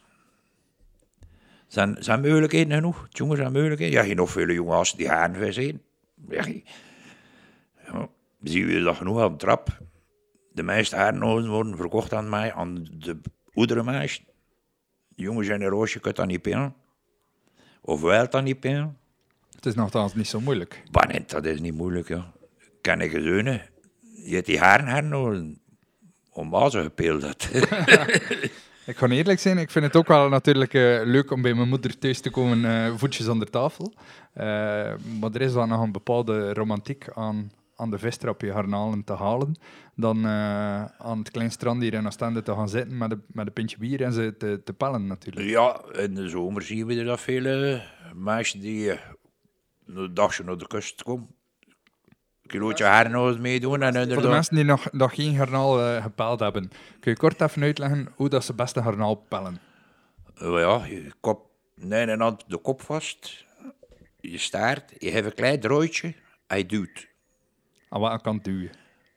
Zijn, 1.67 1.95
zijn 1.99 2.21
mogelijkheden 2.21 2.73
genoeg? 2.73 3.07
Jongens, 3.09 3.39
zijn 3.39 3.51
mogelijkheden? 3.51 3.93
Ja, 3.93 4.07
je 4.07 4.15
nog 4.15 4.31
vele 4.31 4.53
jonge 4.53 4.71
gasten 4.71 4.97
die 4.97 5.07
haar 5.07 5.33
vis 5.35 5.55
eten. 5.55 5.81
Ja, 6.29 6.45
ja, 7.85 8.09
zie 8.43 8.65
je 8.65 8.81
dat 8.81 8.95
genoeg 8.95 9.21
aan 9.21 9.31
de 9.31 9.37
trap. 9.37 9.79
De 10.51 10.63
meeste 10.63 10.95
haarnozen 10.95 11.49
worden 11.49 11.77
verkocht 11.77 12.13
aan 12.13 12.29
mij, 12.29 12.53
aan 12.53 12.87
de 12.91 13.17
oudere 13.53 13.83
meisjes. 13.83 14.25
De 15.07 15.23
jonge 15.23 15.43
generatie 15.43 15.99
kan 15.99 16.13
dat 16.13 16.27
niet 16.27 16.41
pinnen. 16.41 16.75
Of 17.81 18.01
wel 18.01 18.29
dat 18.29 18.43
niet 18.43 18.59
pinnen. 18.59 18.97
Het 19.55 19.65
is 19.65 19.75
nogthans 19.75 20.15
niet 20.15 20.27
zo 20.27 20.39
moeilijk. 20.39 20.83
Maar 20.91 21.07
nee, 21.07 21.23
dat 21.25 21.45
is 21.45 21.59
niet 21.59 21.73
moeilijk, 21.73 22.07
ja. 22.07 22.31
Kan 22.81 23.01
ik 23.01 23.11
gezeunen. 23.11 23.61
Je 24.27 24.35
hebt 24.35 24.45
die 24.45 24.59
haren. 24.59 25.61
Om 26.31 26.49
bazen 26.49 26.83
gepeeld 26.83 27.21
dat. 27.21 27.49
Ik 28.87 28.97
ga 28.97 29.07
eerlijk 29.07 29.39
zijn, 29.39 29.57
ik 29.57 29.71
vind 29.71 29.85
het 29.85 29.95
ook 29.95 30.07
wel 30.07 30.29
natuurlijk 30.29 30.73
eh, 30.73 31.01
leuk 31.03 31.31
om 31.31 31.41
bij 31.41 31.53
mijn 31.53 31.69
moeder 31.69 31.97
thuis 31.97 32.19
te 32.19 32.29
komen, 32.29 32.65
eh, 32.65 32.95
voetjes 32.95 33.27
onder 33.27 33.49
tafel. 33.49 33.93
Eh, 34.33 34.45
maar 35.19 35.31
er 35.33 35.41
is 35.41 35.53
dan 35.53 35.69
nog 35.69 35.81
een 35.81 35.91
bepaalde 35.91 36.53
romantiek 36.53 37.09
aan, 37.13 37.51
aan 37.75 37.89
de 37.89 37.97
vistrapje 37.97 38.51
garnalen 38.51 39.03
te 39.03 39.13
halen, 39.13 39.59
dan 39.95 40.25
aan 40.97 41.19
het 41.19 41.31
klein 41.31 41.51
strand 41.51 41.81
hier 41.81 41.93
in 41.93 42.05
Oostende 42.05 42.43
te 42.43 42.53
gaan 42.53 42.69
zitten 42.69 42.97
met 42.97 43.11
een, 43.11 43.23
met 43.27 43.47
een 43.47 43.53
pintje 43.53 43.77
bier 43.77 44.03
en 44.03 44.13
ze 44.13 44.35
te, 44.37 44.61
te 44.63 44.73
pellen 44.73 45.07
natuurlijk. 45.07 45.47
ja, 45.47 45.81
in 45.91 46.15
de 46.15 46.29
zomer 46.29 46.61
zien 46.61 46.85
we 46.85 46.95
er 46.95 47.05
dat 47.05 47.21
vele 47.21 47.81
meisjes 48.13 48.61
die 48.61 48.91
een 49.85 50.13
dagje 50.13 50.43
naar 50.43 50.57
de 50.57 50.67
kust 50.67 51.03
komen. 51.03 51.36
Kilootje 52.47 52.83
hernoos 52.83 53.37
meedoen 53.37 53.81
en 53.81 54.13
Voor 54.13 54.21
de 54.21 54.27
mensen 54.27 54.55
die 54.55 54.63
nog, 54.63 54.91
nog 54.91 55.15
geen 55.15 55.35
garnaal 55.35 55.81
eh, 55.81 56.03
gepeld 56.03 56.39
hebben, 56.39 56.71
kun 56.99 57.11
je 57.11 57.17
kort 57.17 57.41
even 57.41 57.63
uitleggen 57.63 58.11
hoe 58.15 58.29
dat 58.29 58.43
ze 58.43 58.53
beste 58.53 58.81
garnaal 58.81 59.15
pellen? 59.15 59.59
Eh, 60.35 60.59
ja, 60.59 60.85
je 60.85 61.11
kop, 61.19 61.49
nee, 61.75 62.05
en 62.05 62.19
dan 62.19 62.41
de 62.47 62.57
kop 62.57 62.81
vast. 62.81 63.45
Je 64.19 64.37
staart, 64.37 64.93
je 64.97 65.09
hebt 65.09 65.25
een 65.25 65.33
klein 65.33 65.59
drooitje, 65.59 66.13
hij 66.47 66.65
duwt. 66.65 67.07
Aan 67.89 67.99
wat 67.99 68.21
kant 68.21 68.43
duwen? 68.43 68.71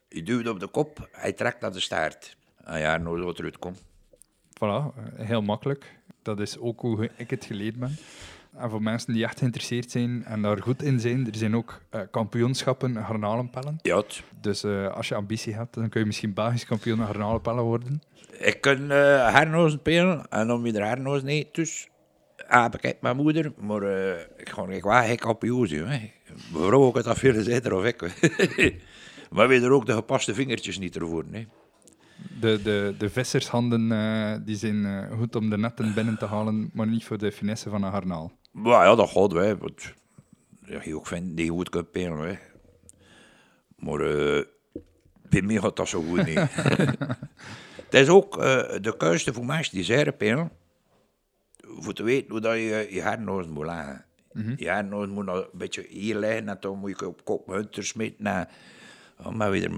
Je 0.09 0.23
duwt 0.23 0.49
op 0.49 0.61
de 0.61 0.69
kop, 0.69 1.09
hij 1.13 1.33
trekt 1.33 1.61
naar 1.61 1.73
de 1.73 1.81
staart. 1.81 2.37
En 2.65 2.81
ja, 2.81 2.97
nooit 2.97 3.25
wat 3.25 3.39
eruit 3.39 3.59
komt. 3.59 3.83
Voilà, 4.55 4.95
eh, 5.17 5.27
heel 5.27 5.43
makkelijk. 5.43 5.99
Dat 6.23 6.41
is 6.41 6.59
ook 6.59 6.81
hoe 6.81 7.11
ik 7.17 7.31
het 7.31 7.45
geleerd 7.45 7.77
ben. 7.77 7.97
En 8.57 8.71
voor 8.71 8.83
mensen 8.83 9.13
die 9.13 9.25
echt 9.25 9.39
geïnteresseerd 9.39 9.91
zijn 9.91 10.25
en 10.25 10.43
daar 10.43 10.63
goed 10.63 10.83
in 10.83 11.01
zijn, 11.01 11.27
er 11.27 11.37
zijn 11.37 11.57
ook 11.57 11.81
eh, 11.91 12.01
kampioenschappen 12.11 13.05
garnalenpellen. 13.05 13.79
Ja, 13.83 14.03
Dus 14.41 14.65
eh, 14.65 14.95
als 14.95 15.09
je 15.09 15.15
ambitie 15.15 15.55
hebt, 15.55 15.75
dan 15.75 15.89
kun 15.89 16.01
je 16.01 16.07
misschien 16.07 16.35
Belgisch 16.35 16.65
kampioen 16.65 17.07
garnalenpellen 17.07 17.65
worden. 17.65 18.03
Ik 18.39 18.61
kan 18.61 18.83
uh, 18.83 18.89
hernozen 19.33 19.83
pelen 19.83 20.29
en 20.29 20.51
om 20.51 20.67
je 20.67 20.73
er 20.73 20.87
hernozen 20.87 21.27
niet, 21.27 21.55
dus 21.55 21.89
heb 22.37 22.81
ik 22.81 22.97
mijn 23.01 23.17
moeder, 23.17 23.53
maar 23.57 23.83
ik 24.37 24.49
ga 24.49 24.69
ik 24.69 24.83
waar 24.85 25.11
ik 25.11 25.25
op 25.25 25.43
Joze. 25.43 25.77
Mijn 25.77 26.13
vrouw 26.53 26.83
ook 26.83 26.97
het 26.97 27.05
dat 27.05 27.19
veel 27.19 27.43
zeker 27.43 27.75
of 27.75 27.85
ik. 27.85 28.01
maar 29.31 29.49
we 29.49 29.55
er 29.55 29.71
ook 29.71 29.87
de 29.87 29.93
gepaste 29.93 30.35
vingertjes 30.35 30.79
niet 30.79 30.97
ervoor. 30.97 31.25
Nee. 31.27 31.49
De, 32.41 32.61
de, 32.63 32.95
de 32.99 33.11
vissershanden 33.11 33.89
die 34.45 34.57
zijn 34.57 35.09
goed 35.19 35.37
om 35.37 35.51
de 35.51 35.59
netten 35.59 35.95
binnen 35.95 36.19
te 36.19 36.27
halen, 36.27 36.71
maar 36.73 36.87
niet 36.87 37.05
voor 37.05 37.19
de 37.19 37.33
finesse 37.33 37.71
van 37.71 37.83
een 37.83 37.93
garnaal. 37.93 38.33
Maar 38.51 38.87
ja, 38.87 38.95
dat 38.95 39.11
gaat 39.11 39.33
wel. 39.33 39.57
Want 39.57 39.95
ja, 40.65 40.81
je 40.85 40.97
ook 40.97 41.07
vindt 41.07 41.37
die 41.37 41.51
goed 41.51 41.69
kunt. 41.69 41.95
Hè. 41.95 42.39
Maar 43.77 44.01
eh 44.01 44.45
bij 45.31 45.43
mij 45.43 45.57
gaat 45.57 45.77
dat 45.77 45.89
zo 45.89 46.03
goed 46.03 46.27
niet. 46.27 46.39
Het 47.85 48.01
is 48.01 48.09
ook 48.09 48.39
eh, 48.39 48.75
de 48.81 48.97
kuiste 48.97 49.33
voor 49.33 49.45
mensen 49.45 49.75
die 49.75 49.85
zeer 49.85 50.13
pelen. 50.13 50.51
Voor 51.61 51.93
te 51.93 52.03
weten 52.03 52.31
hoe 52.31 52.41
dat 52.41 52.55
je 52.55 52.87
je 52.91 53.01
hernozen 53.01 53.53
moet 53.53 53.67
leggen. 53.67 54.05
Je 54.57 54.69
hernozen 54.69 55.11
moet 55.11 55.25
nog 55.25 55.37
een 55.37 55.59
beetje 55.59 55.87
hier 55.89 56.17
liggen 56.19 56.49
en 56.49 56.57
dan 56.61 56.79
moet 56.79 56.99
je 56.99 57.07
op 57.07 57.25
kop 57.25 57.47
hunter 57.47 57.85
smeten. 57.85 58.27
En, 58.27 58.49
maar 59.37 59.51
weer, 59.51 59.71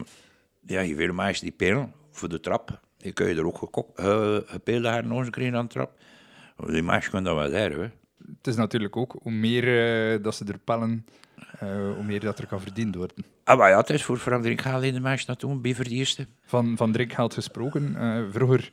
ja, 0.66 0.80
je 0.80 0.94
veel 0.94 1.12
meisjes 1.12 1.40
die 1.40 1.52
pelen 1.52 1.92
voor 2.10 2.28
de 2.28 2.40
trap. 2.40 2.80
Die 2.96 3.12
kun 3.12 3.28
je 3.28 3.34
er 3.34 3.46
ook 3.46 3.88
eh, 3.94 4.36
gepeelde 4.44 4.88
hernozen 4.88 5.32
krijgen 5.32 5.56
aan 5.56 5.66
de 5.66 5.72
trap. 5.72 5.92
Die 6.66 6.82
meisjes 6.82 7.10
kunnen 7.10 7.34
dat 7.34 7.42
wel 7.42 7.60
zeggen. 7.60 7.92
Het 8.36 8.46
is 8.46 8.56
natuurlijk 8.56 8.96
ook, 8.96 9.16
hoe 9.22 9.32
meer 9.32 9.64
eh, 10.14 10.22
dat 10.22 10.34
ze 10.34 10.44
er 10.44 10.58
pellen, 10.58 11.06
eh, 11.58 11.68
hoe 11.68 12.04
meer 12.04 12.20
dat 12.20 12.38
er 12.38 12.46
kan 12.46 12.60
verdiend 12.60 12.94
worden. 12.94 13.24
Ah, 13.44 13.58
maar 13.58 13.70
ja, 13.70 13.76
het 13.76 13.90
is 13.90 14.04
voor 14.04 14.18
verandering 14.18 14.62
gaan 14.62 14.82
in 14.82 14.94
de 14.94 15.00
meisjes 15.00 15.26
naartoe, 15.26 15.60
de 15.84 15.90
eerste. 15.90 16.26
Van, 16.44 16.76
van 16.76 16.92
drinkgeld 16.92 17.34
gesproken. 17.34 17.96
eh, 17.96 18.22
vroeger 18.30 18.70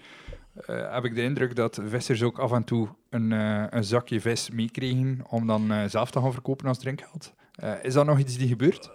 heb 0.65 1.05
ik 1.05 1.15
de 1.15 1.21
indruk 1.21 1.55
dat 1.55 1.81
vissers 1.87 2.23
ook 2.23 2.39
af 2.39 2.51
en 2.51 2.63
toe 2.63 2.87
een, 3.09 3.31
een 3.75 3.83
zakje 3.83 4.21
vis 4.21 4.49
meekregen 4.49 5.21
om 5.29 5.47
dan 5.47 5.89
zelf 5.89 6.11
te 6.11 6.19
gaan 6.19 6.31
verkopen 6.31 6.67
als 6.67 6.79
drinkgeld. 6.79 7.33
Is 7.81 7.93
dat 7.93 8.05
nog 8.05 8.19
iets 8.19 8.37
die 8.37 8.47
gebeurt? 8.47 8.89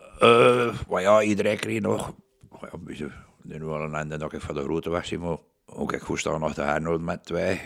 Maar 0.89 1.01
ja, 1.01 1.23
iedereen 1.23 1.57
kreeg 1.57 1.81
nog. 1.81 2.15
Ja, 2.61 2.71
is 2.87 3.59
wel 3.59 3.81
een 3.83 3.95
einde 3.95 4.17
dat 4.17 4.33
ik 4.33 4.41
van 4.41 4.55
de 4.55 4.63
grote 4.63 4.91
weg 4.91 5.07
zie, 5.07 5.19
maar 5.19 5.37
ook 5.67 5.93
ik 5.93 6.03
goed 6.03 6.19
staan 6.19 6.53
haar 6.57 6.81
nooit 6.81 7.01
met 7.01 7.25
twee. 7.25 7.61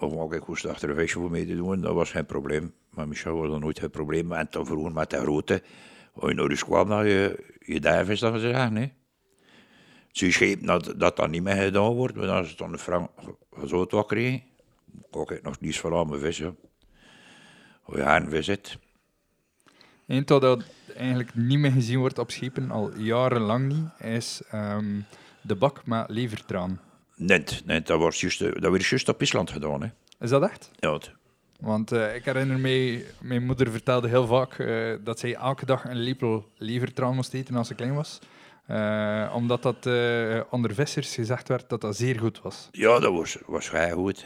Of 0.00 0.16
ook 0.16 0.34
ik 0.34 0.42
goed 0.42 0.66
achter 0.66 0.90
een 0.90 0.96
visje 0.96 1.18
voor 1.18 1.30
mee 1.30 1.46
te 1.46 1.56
doen, 1.56 1.80
dat 1.80 1.94
was 1.94 2.10
geen 2.10 2.26
probleem. 2.26 2.74
Maar 2.90 3.08
Michel 3.08 3.36
was 3.36 3.50
dat 3.50 3.60
nooit 3.60 3.78
geen 3.78 3.90
probleem. 3.90 4.32
En 4.32 4.48
toen 4.48 4.66
vroeger 4.66 4.92
met 4.92 5.10
de 5.10 5.16
grote, 5.16 5.62
als 6.12 6.28
je 6.30 6.34
naar 6.34 6.48
de 6.48 6.56
kwam, 6.56 6.88
dat 6.88 7.04
je, 7.04 7.54
je 7.58 7.80
duif 7.80 8.18
dat 8.18 8.32
gezegd, 8.32 8.70
nee. 8.70 8.92
Ze 10.12 10.30
schepen 10.32 10.66
dat, 10.66 10.94
dat 10.96 11.16
dat 11.16 11.30
niet 11.30 11.42
meer 11.42 11.56
gedaan 11.56 11.92
wordt, 11.92 12.16
want 12.16 12.28
als 12.28 12.48
het 12.48 12.58
dan 12.58 12.72
een 12.72 12.78
frank 12.78 13.10
zo 13.66 13.86
wat 13.86 14.06
kreeg, 14.06 14.40
kon 15.10 15.30
ik 15.30 15.42
nog 15.42 15.60
niets 15.60 15.80
van 15.80 15.94
aan 15.94 16.08
mijn 16.08 16.20
vissen. 16.20 16.56
Je 17.86 18.02
haar 18.02 18.22
een 18.22 18.30
vis 18.30 18.44
zit. 18.44 18.78
Eén 20.06 20.26
dat 20.26 20.40
dat 20.40 20.64
eigenlijk 20.96 21.34
niet 21.34 21.58
meer 21.58 21.72
gezien 21.72 21.98
wordt 21.98 22.18
op 22.18 22.30
schepen, 22.30 22.70
al 22.70 22.96
jarenlang 22.96 23.68
niet, 23.68 23.88
is 23.98 24.42
ehm, 24.50 25.00
de 25.42 25.54
bak 25.54 25.86
met 25.86 26.08
levertraan. 26.08 26.80
Nee, 27.20 27.44
nee 27.64 27.82
dat, 27.82 27.98
was 27.98 28.20
juist, 28.20 28.40
eh, 28.40 28.52
dat 28.60 28.70
werd 28.70 28.86
juist 28.86 29.08
op 29.08 29.22
Island 29.22 29.50
gedaan. 29.50 29.82
Hè. 29.82 29.88
Is 30.20 30.30
dat 30.30 30.42
echt? 30.42 30.70
Ja, 30.78 30.92
het- 30.92 31.10
Want 31.60 31.92
eh, 31.92 32.14
ik 32.14 32.24
herinner 32.24 32.58
me, 32.58 33.04
mijn 33.20 33.44
moeder 33.46 33.70
vertelde 33.70 34.08
heel 34.08 34.26
vaak 34.26 34.58
eh, 34.58 34.94
dat 35.04 35.18
zij 35.18 35.34
elke 35.34 35.66
dag 35.66 35.84
een 35.84 35.96
lepel 36.02 36.48
levertraan 36.56 37.14
moest 37.14 37.34
eten 37.34 37.54
als 37.56 37.68
ze 37.68 37.74
klein 37.74 37.94
was. 37.94 38.18
Omdat 39.34 39.62
dat 39.62 39.86
onder 40.50 40.74
vissers 40.74 41.14
gezegd 41.14 41.48
werd 41.48 41.68
dat 41.68 41.80
dat 41.80 41.96
zeer 41.96 42.18
goed 42.18 42.40
was. 42.42 42.68
ja 42.72 42.98
dat 42.98 43.12
was, 43.12 43.36
was 43.46 43.68
vrij 43.68 43.90
goed. 43.90 44.24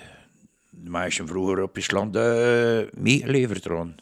De 0.71 0.91
meisjes 0.91 1.29
vroeger 1.29 1.63
op 1.63 1.79
Island 1.79 2.17
uh, 2.17 2.81
meegeleverd 2.97 3.65
eran. 3.67 3.95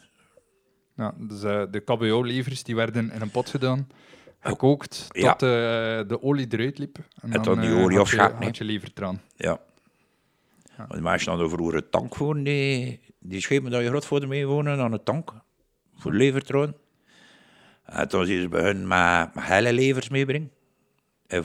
Ja, 0.95 1.13
dus, 1.17 1.39
de 1.41 1.81
KBO-levers 1.85 2.63
die 2.63 2.75
werden 2.75 3.11
in 3.11 3.21
een 3.21 3.31
pot 3.31 3.49
gedaan, 3.49 3.87
gekookt, 4.43 5.07
Ja. 5.11 5.31
tot 5.35 5.41
eh, 5.41 5.49
de 6.09 6.17
olie 6.21 6.47
eruit 6.49 6.77
liep. 6.77 6.97
En, 7.21 7.41
dan 7.41 7.59
die 7.59 7.69
eh, 7.69 7.77
olie 7.83 7.93
je- 7.95 7.99
afschakelen, 7.99 8.39
hè? 8.39 8.45
had 8.45 8.57
je 8.57 8.63
levertraan. 8.63 9.21
Ja. 9.35 9.59
Want 10.77 10.91
De 10.91 11.01
meisjes 11.01 11.27
hadden 11.27 11.49
vroeger 11.49 11.75
een 11.77 11.89
tank 11.89 12.15
voor. 12.15 12.43
Die, 12.43 12.99
die 13.19 13.41
schepen 13.41 13.71
dat 13.71 13.83
je 13.83 13.89
de 14.21 14.27
mee 14.27 14.45
wonen 14.47 14.79
aan 14.79 14.93
een 14.93 15.03
tank. 15.03 15.33
Voor 15.95 16.13
levertroon. 16.13 16.73
En 17.85 18.07
toen 18.07 18.25
zijn 18.25 18.41
ze 18.41 18.47
bij 18.47 18.61
hun 18.63 18.87
met, 18.87 19.29
levers 19.73 20.09
meebrengen. 20.09 20.51
En 21.27 21.43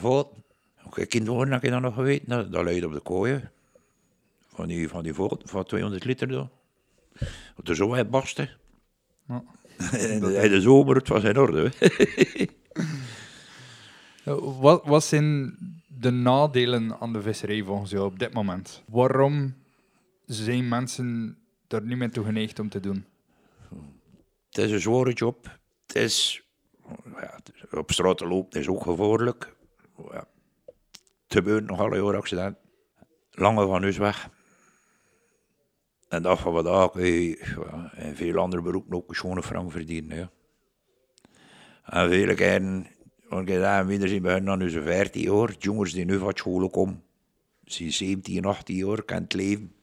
een 0.97 1.07
kind 1.07 1.27
horen, 1.27 1.51
heb 1.51 1.63
je 1.63 1.69
dat 1.69 1.81
nog 1.81 1.93
geweten. 1.93 2.29
Dat, 2.29 2.51
dat 2.51 2.63
luidt 2.63 2.85
op 2.85 2.93
de 2.93 2.99
kooien. 2.99 3.51
Van 4.47 4.67
die, 4.67 4.89
van 4.89 5.03
die 5.03 5.13
voort, 5.13 5.41
van 5.45 5.63
200 5.65 6.03
liter. 6.03 6.27
Door. 6.27 6.49
Dat 7.55 7.67
er 7.67 7.75
zo 7.75 7.93
barsten. 8.09 8.49
Ja. 9.27 9.43
In 10.13 10.19
de, 10.19 10.33
in 10.43 10.49
de 10.51 10.61
zomer, 10.61 10.95
het 10.95 11.07
was 11.07 11.23
in 11.23 11.37
orde. 11.37 11.71
Eh, 14.23 14.35
Wat, 14.59 14.85
wat 14.85 15.03
zijn 15.03 15.57
de 15.87 16.09
nadelen 16.11 16.99
aan 16.99 17.13
de 17.13 17.21
visserij 17.21 17.63
volgens 17.63 17.91
jou 17.91 18.05
op 18.05 18.19
dit 18.19 18.33
moment? 18.33 18.83
Waarom 18.87 19.55
zijn 20.25 20.67
mensen 20.67 21.37
er 21.67 21.81
niet 21.81 21.97
meer 21.97 22.11
toe 22.11 22.25
geneigd 22.25 22.59
om 22.59 22.69
te 22.69 22.79
doen? 22.79 23.05
Het 24.49 24.57
is 24.57 24.71
een 24.71 24.79
zware 24.79 25.13
job. 25.13 25.59
Het 25.87 25.95
is, 25.95 26.43
ja, 27.19 27.39
op 27.71 27.91
straat 27.91 28.17
te 28.17 28.27
lopen 28.27 28.59
is 28.59 28.67
ook 28.67 28.83
gevaarlijk. 28.83 29.55
Ja, 30.11 30.27
het 31.23 31.33
gebeurt 31.33 31.65
nog 31.65 31.79
alle 31.79 31.95
jaren 31.95 32.19
accident. 32.19 32.57
Lange 33.31 33.65
van 33.67 33.81
huis 33.81 33.97
weg. 33.97 34.29
En 36.09 36.21
dag 36.21 36.39
van 36.39 36.53
vandaag 36.53 36.91
kun 36.91 37.05
je 37.05 37.37
in 37.97 38.15
veel 38.15 38.37
andere 38.37 38.61
beroepen 38.61 38.97
ook 38.97 39.09
een 39.09 39.15
schone 39.15 39.43
frank 39.43 39.71
verdienen. 39.71 40.17
Ja. 40.17 40.29
En 41.83 42.09
vele 42.09 42.33
keren, 42.33 42.87
want 43.27 43.49
ik 43.49 43.55
zeg, 43.55 43.85
we 43.85 44.07
zien 44.07 44.21
beginnen 44.21 44.53
aan 44.53 44.61
onze 44.61 44.81
14 44.81 45.21
jaar. 45.21 45.55
Jongens 45.59 45.93
die 45.93 46.05
nu 46.05 46.17
van 46.17 46.31
school 46.35 46.69
komen, 46.69 47.03
zijn 47.63 47.91
17, 47.91 48.45
18 48.45 48.75
jaar, 48.75 49.03
kan 49.03 49.21
het 49.21 49.33
leven. 49.33 49.73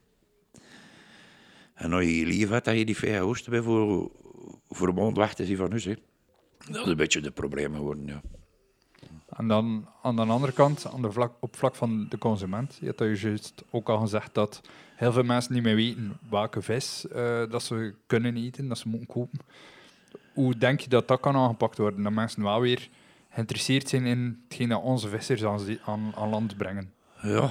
En 1.74 1.92
als 1.92 2.04
je 2.04 2.26
lief 2.26 2.48
hebt, 2.48 2.64
dat 2.64 2.76
je 2.76 2.84
die 2.84 2.96
vijf 2.96 3.20
hoesten 3.20 3.50
bij 3.50 3.62
voor, 3.62 4.10
voor 4.68 5.14
weg 5.14 5.34
te 5.34 5.44
zien 5.44 5.56
van 5.56 5.72
ons. 5.72 5.84
Dat 5.84 5.96
is 6.68 6.86
een 6.86 6.96
beetje 6.96 7.20
de 7.20 7.30
probleem 7.30 7.74
geworden, 7.74 8.06
ja. 8.06 8.22
En 9.28 9.48
dan 9.48 9.88
aan 10.02 10.16
de 10.16 10.22
andere 10.22 10.52
kant, 10.52 10.86
aan 10.92 11.02
de 11.02 11.12
vlak, 11.12 11.32
op 11.40 11.56
vlak 11.56 11.74
van 11.74 12.06
de 12.08 12.18
consument, 12.18 12.78
je 12.80 12.86
hebt 12.86 13.20
juist 13.20 13.64
ook 13.70 13.88
al 13.88 13.98
gezegd 13.98 14.34
dat 14.34 14.60
heel 14.96 15.12
veel 15.12 15.22
mensen 15.22 15.54
niet 15.54 15.62
meer 15.62 15.74
weten 15.74 16.18
welke 16.30 16.62
vis 16.62 17.08
eh, 17.08 17.42
dat 17.50 17.62
ze 17.62 17.94
kunnen 18.06 18.36
eten, 18.36 18.68
dat 18.68 18.78
ze 18.78 18.88
moeten 18.88 19.08
kopen. 19.08 19.38
Hoe 20.34 20.56
denk 20.56 20.80
je 20.80 20.88
dat 20.88 21.08
dat 21.08 21.20
kan 21.20 21.36
aangepakt 21.36 21.78
worden? 21.78 22.02
Dat 22.02 22.12
mensen 22.12 22.42
wel 22.42 22.60
weer 22.60 22.88
geïnteresseerd 23.30 23.88
zijn 23.88 24.06
in 24.06 24.44
hetgeen 24.48 24.68
dat 24.68 24.82
onze 24.82 25.08
vissers 25.08 25.44
aan, 25.44 26.14
aan, 26.14 26.28
land 26.28 26.56
brengen. 26.56 26.92
Ja. 27.22 27.50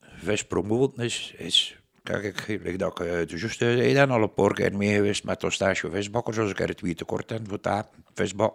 Vis 0.00 0.44
promoten 0.44 1.04
is, 1.36 1.76
kijk, 2.02 2.24
ik, 2.48 2.78
dat 2.78 3.00
ik 3.00 3.06
uh, 3.06 3.26
juist 3.26 3.58
zei, 3.58 3.94
dan 3.94 4.10
al 4.10 4.22
een 4.22 4.34
paar 4.34 4.52
keer 4.52 4.76
mee 4.76 4.94
geweest 4.94 5.24
met 5.24 5.44
stage 5.48 5.90
visbakkers, 5.90 6.38
als 6.38 6.50
ik 6.50 6.60
er 6.60 6.76
twee 6.76 6.94
tekort 6.94 7.30
heb 7.30 7.48
voor 7.48 7.58
dat 7.60 7.88
visbak. 8.14 8.54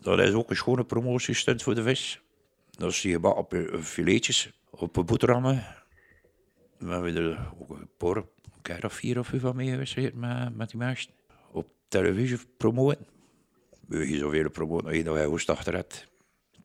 Dat 0.00 0.18
is 0.18 0.32
ook 0.32 0.50
een 0.50 0.56
schone 0.56 0.84
promotiestunt 0.84 1.62
voor 1.62 1.74
de 1.74 1.82
vis. 1.82 2.20
Dat 2.70 2.94
zie 2.94 3.10
je 3.10 3.34
op 3.34 3.54
filetjes, 3.82 4.52
op 4.72 4.96
een 4.96 5.04
boterhammen. 5.04 5.64
We 6.78 6.90
hebben 6.90 7.16
er 7.16 7.52
ook 7.60 7.70
een 7.70 7.88
paar, 7.96 8.16
een 8.16 8.26
keer 8.62 8.84
of 8.84 8.92
vier 8.92 9.18
of 9.18 9.26
vijf 9.26 9.42
van 9.42 9.56
mee 9.56 9.70
geweest 9.70 10.14
met, 10.14 10.56
met 10.56 10.70
die 10.70 10.78
meisjes. 10.78 11.12
Op 11.52 11.68
televisie 11.88 12.38
promoten. 12.56 13.06
Wil 13.86 14.00
je 14.00 14.16
zoveel 14.16 14.50
promoten 14.50 14.86
als 14.86 14.96
je 14.96 15.04
dat 15.04 15.24
hoest 15.24 15.50
achter 15.50 15.74
hebt. 15.74 16.08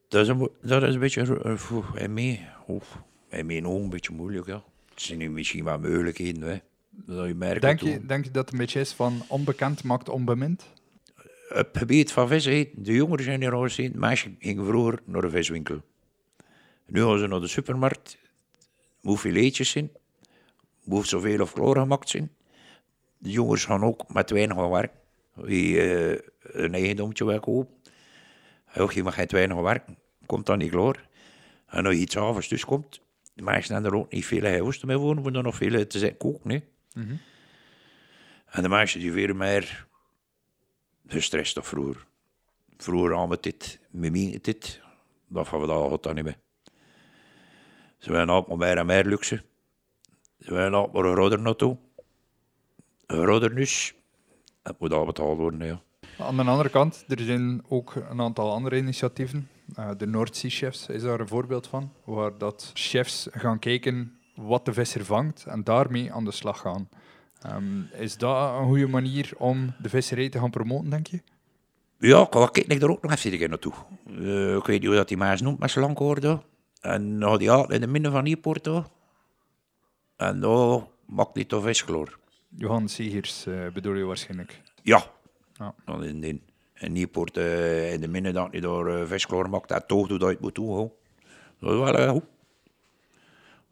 Dat 0.08 0.22
is 0.22 0.28
een, 0.28 0.50
dat 0.62 0.84
is 0.84 0.94
een 0.94 1.00
beetje 1.00 1.76
en 1.96 2.14
mee. 2.14 2.46
Of, 2.66 3.02
en 3.30 3.46
mee 3.46 3.68
ook 3.68 3.82
een 3.82 3.90
beetje 3.90 4.14
moeilijk, 4.14 4.46
ja. 4.46 4.64
Het 4.90 5.02
zijn 5.02 5.18
nu 5.18 5.30
misschien 5.30 5.64
wel 5.64 5.80
mogelijkheden, 5.80 6.42
hè. 6.42 6.58
Dat 6.90 7.28
je 7.28 7.34
merkt 7.34 7.62
Denk 7.62 7.80
je, 7.80 8.06
denk 8.06 8.26
je 8.26 8.32
dat 8.32 8.44
het 8.44 8.54
een 8.54 8.60
beetje 8.60 8.80
is 8.80 8.94
van 8.94 9.24
onbekend 9.28 9.84
maakt 9.84 10.10
onbemind? 10.10 10.74
Op 11.50 11.56
het 11.56 11.78
gebied 11.78 12.12
van 12.12 12.28
vis 12.28 12.46
eten, 12.46 12.84
de 12.84 12.94
jongere 12.94 13.24
generatie, 13.24 13.92
meisjes 13.96 14.32
gingen 14.40 14.66
vroeger 14.66 15.00
naar 15.06 15.22
de 15.22 15.30
viswinkel. 15.30 15.82
Nu 16.88 17.04
gaan 17.04 17.20
ze 17.20 17.28
naar 17.28 17.40
de 17.40 17.48
supermarkt, 17.48 18.18
moet 19.02 19.20
filetjes 19.20 19.70
zijn, 19.70 19.92
moet 20.84 21.08
zoveel 21.08 21.42
of 21.42 21.54
klaargemaakt 21.54 22.10
zijn. 22.10 22.36
De 23.18 23.30
jongens 23.30 23.66
gaan 23.66 23.84
ook 23.84 24.14
met 24.14 24.30
weinig 24.30 24.58
gaan 24.58 24.70
werken. 24.70 25.00
Wie 25.34 25.82
eh, 25.82 26.20
een 26.42 26.74
eigendomtje 26.74 27.26
wil 27.26 27.40
kopen, 27.40 27.76
ook 28.78 28.92
je 28.92 29.04
mag 29.04 29.14
geen 29.14 29.28
weinig 29.30 29.56
gaan 29.56 29.66
werken, 29.66 29.98
komt 30.26 30.46
dan 30.46 30.58
niet 30.58 30.72
klaar. 30.72 31.08
En 31.68 31.86
als 31.86 31.96
je 31.96 32.02
iets 32.02 32.18
avonds 32.18 32.48
dus 32.48 32.66
komt, 32.66 33.02
de 33.34 33.44
meisjes 33.44 33.68
hebben 33.68 33.92
er 33.92 33.98
ook 33.98 34.12
niet 34.12 34.26
veel 34.26 34.44
huis 34.44 34.84
mee 34.84 34.98
wonen, 34.98 35.24
moeten 35.24 35.44
nog 35.44 35.56
veel 35.56 35.88
te 35.88 36.00
zijn 36.00 36.18
koken. 36.18 36.50
hè. 36.50 36.60
En 38.46 38.62
de 38.62 38.70
meisjes 38.70 39.02
die 39.02 39.12
veel 39.12 39.34
meer 39.34 39.88
gestrest 41.08 41.56
dan 41.56 41.64
vroeger. 41.64 42.06
Vroeger 42.78 43.14
hadden 43.14 43.38
we 43.38 43.44
dit, 43.44 43.80
we 43.90 44.10
menen 44.10 44.42
dit. 44.42 44.82
Dat 45.28 45.48
van 45.48 45.60
vandaag 45.60 45.90
gaat 45.90 46.04
dat 46.04 46.14
niet 46.16 46.24
meer. 46.24 46.38
Ze 47.98 48.12
willen 48.12 48.30
altijd 48.30 48.58
maar 48.58 48.68
meer 48.68 48.78
en 48.78 48.86
meer 48.86 49.06
luxe. 49.06 49.44
Ze 50.40 50.54
willen 50.54 50.74
altijd 50.74 50.94
maar 50.94 51.06
een 51.06 51.16
rodder 51.16 51.42
naartoe. 51.42 51.78
Een 53.06 53.26
rodder 53.26 53.56
dus. 53.56 53.94
Dat 54.62 54.80
moet 54.80 54.94
al 54.94 55.06
betaald 55.06 55.38
worden, 55.38 55.68
ja. 55.68 55.82
Aan 56.18 56.36
de 56.36 56.44
andere 56.44 56.70
kant, 56.70 57.06
er 57.08 57.20
zijn 57.20 57.64
ook 57.68 57.96
een 58.10 58.22
aantal 58.22 58.52
andere 58.52 58.78
initiatieven. 58.78 59.50
Eh, 59.76 59.90
de 59.98 60.08
Noordzee 60.08 60.50
Chefs 60.50 60.88
is 60.88 61.02
daar 61.02 61.20
een 61.20 61.28
voorbeeld 61.28 61.68
van, 61.68 61.92
waar 62.04 62.38
dat 62.38 62.72
chefs 62.74 63.28
gaan 63.32 63.60
kijken 63.60 64.18
wat 64.36 64.66
de 64.66 64.74
visser 64.74 65.06
vangt 65.06 65.46
en 65.46 65.64
daarmee 65.64 66.14
aan 66.14 66.26
de 66.26 66.32
slag 66.32 66.60
gaan. 66.60 66.90
Ehm, 67.42 67.82
is 67.94 68.18
dat 68.18 68.60
een 68.60 68.66
goede 68.66 68.88
manier 68.88 69.32
om 69.38 69.74
de 69.82 69.90
visserij 69.90 70.30
te 70.30 70.40
gaan 70.40 70.50
promoten, 70.50 70.90
denk 70.90 71.08
je? 71.08 71.22
Ja, 72.00 72.22
ik 72.22 72.50
kijk 72.52 72.82
er 72.82 72.90
ook 72.90 73.02
nog 73.02 73.12
even 73.12 73.38
keer 73.38 73.50
naartoe. 73.50 73.74
Eh, 74.06 74.56
ik 74.56 74.66
weet 74.66 74.80
niet 74.80 74.86
hoe 74.86 74.96
dat 74.96 75.08
die 75.08 75.18
maas 75.18 75.42
noemt, 75.42 75.72
zijn 75.72 75.86
lang 75.86 75.98
hoorde. 75.98 76.42
En 76.82 77.20
dan 77.20 77.30
had 77.30 77.40
hij 77.40 77.50
altijd 77.50 77.72
in 77.72 77.82
de 77.82 77.88
midden 77.88 78.12
van 78.12 78.38
daar. 78.62 78.86
En 80.16 80.40
dan 80.40 80.88
maakt 81.06 81.36
hij 81.36 81.46
toch 81.46 81.64
vis 81.64 81.84
klaar. 81.86 82.18
Johan 82.50 82.88
Segers 82.88 83.46
eh, 83.46 83.68
bedoel 83.74 83.94
je 83.94 84.04
waarschijnlijk. 84.04 84.62
Ja. 84.84 85.06
Ja. 85.54 85.74
Dan 85.86 86.04
in, 86.04 86.24
in, 86.24 86.42
in 86.74 86.92
Nieuwpoort, 86.92 87.38
eh, 87.38 87.94
in 87.94 88.02
de 88.02 88.08
midden 88.08 88.34
dat 88.34 88.52
hij 88.52 88.60
daar 88.60 88.88
uh, 88.88 89.08
vis 89.08 89.26
klaar 89.26 89.50
maakt, 89.50 89.70
dat 89.70 89.88
toch 89.88 90.08
doet 90.08 90.20
dat 90.20 90.30
je 90.30 90.36
het 90.36 90.44
moet 90.44 90.56
doen. 90.56 90.68
hoor. 90.68 90.92
Dat 91.60 91.72
is 91.72 91.78
wel 91.78 91.98
eh, 91.98 92.10
goed. 92.10 92.24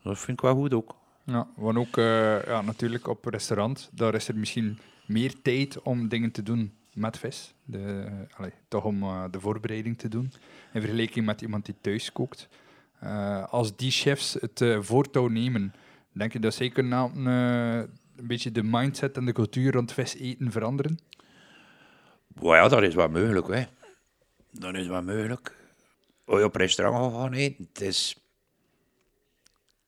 Dat 0.03 0.17
vind 0.19 0.37
ik 0.37 0.41
wel 0.41 0.55
goed 0.55 0.73
ook. 0.73 0.95
Ja, 1.23 1.47
want 1.55 1.77
ook 1.77 1.97
eh, 1.97 2.43
ja, 2.43 2.61
natuurlijk 2.61 3.07
op 3.07 3.25
restaurant, 3.25 3.89
daar 3.93 4.13
is 4.13 4.27
er 4.27 4.35
misschien 4.35 4.79
meer 5.05 5.41
tijd 5.41 5.81
om 5.81 6.07
dingen 6.07 6.31
te 6.31 6.43
doen 6.43 6.73
met 6.93 7.17
vis. 7.17 7.53
De, 7.63 8.07
allee, 8.37 8.51
toch 8.67 8.83
om 8.83 9.03
eh, 9.03 9.23
de 9.31 9.39
voorbereiding 9.39 9.97
te 9.97 10.07
doen. 10.07 10.31
In 10.73 10.81
vergelijking 10.81 11.25
met 11.25 11.41
iemand 11.41 11.65
die 11.65 11.75
thuis 11.81 12.11
kookt. 12.11 12.47
Eh, 12.99 13.43
als 13.49 13.75
die 13.75 13.91
chefs 13.91 14.33
het 14.39 14.61
eh, 14.61 14.81
voortouw 14.81 15.27
nemen, 15.27 15.73
denk 16.11 16.33
je 16.33 16.39
dat 16.39 16.53
zij 16.53 16.69
kunnen 16.69 17.11
eh, 17.27 17.77
een 18.15 18.27
beetje 18.27 18.51
de 18.51 18.63
mindset 18.63 19.17
en 19.17 19.25
de 19.25 19.31
cultuur 19.31 19.71
rond 19.71 19.93
vis 19.93 20.15
eten 20.15 20.51
veranderen? 20.51 20.99
Ja, 22.41 22.67
dat 22.67 22.83
is 22.83 22.95
wel 22.95 23.09
mogelijk, 23.09 23.47
hè. 23.47 23.63
Dat 24.51 24.75
is 24.75 24.87
wel 24.87 25.03
mogelijk. 25.03 25.55
Als 26.25 26.39
je 26.39 26.45
op 26.45 26.55
restaurant 26.55 27.13
gaat 27.13 27.21
gaan 27.21 27.33
eten, 27.33 27.67
het 27.73 27.81
is... 27.81 28.17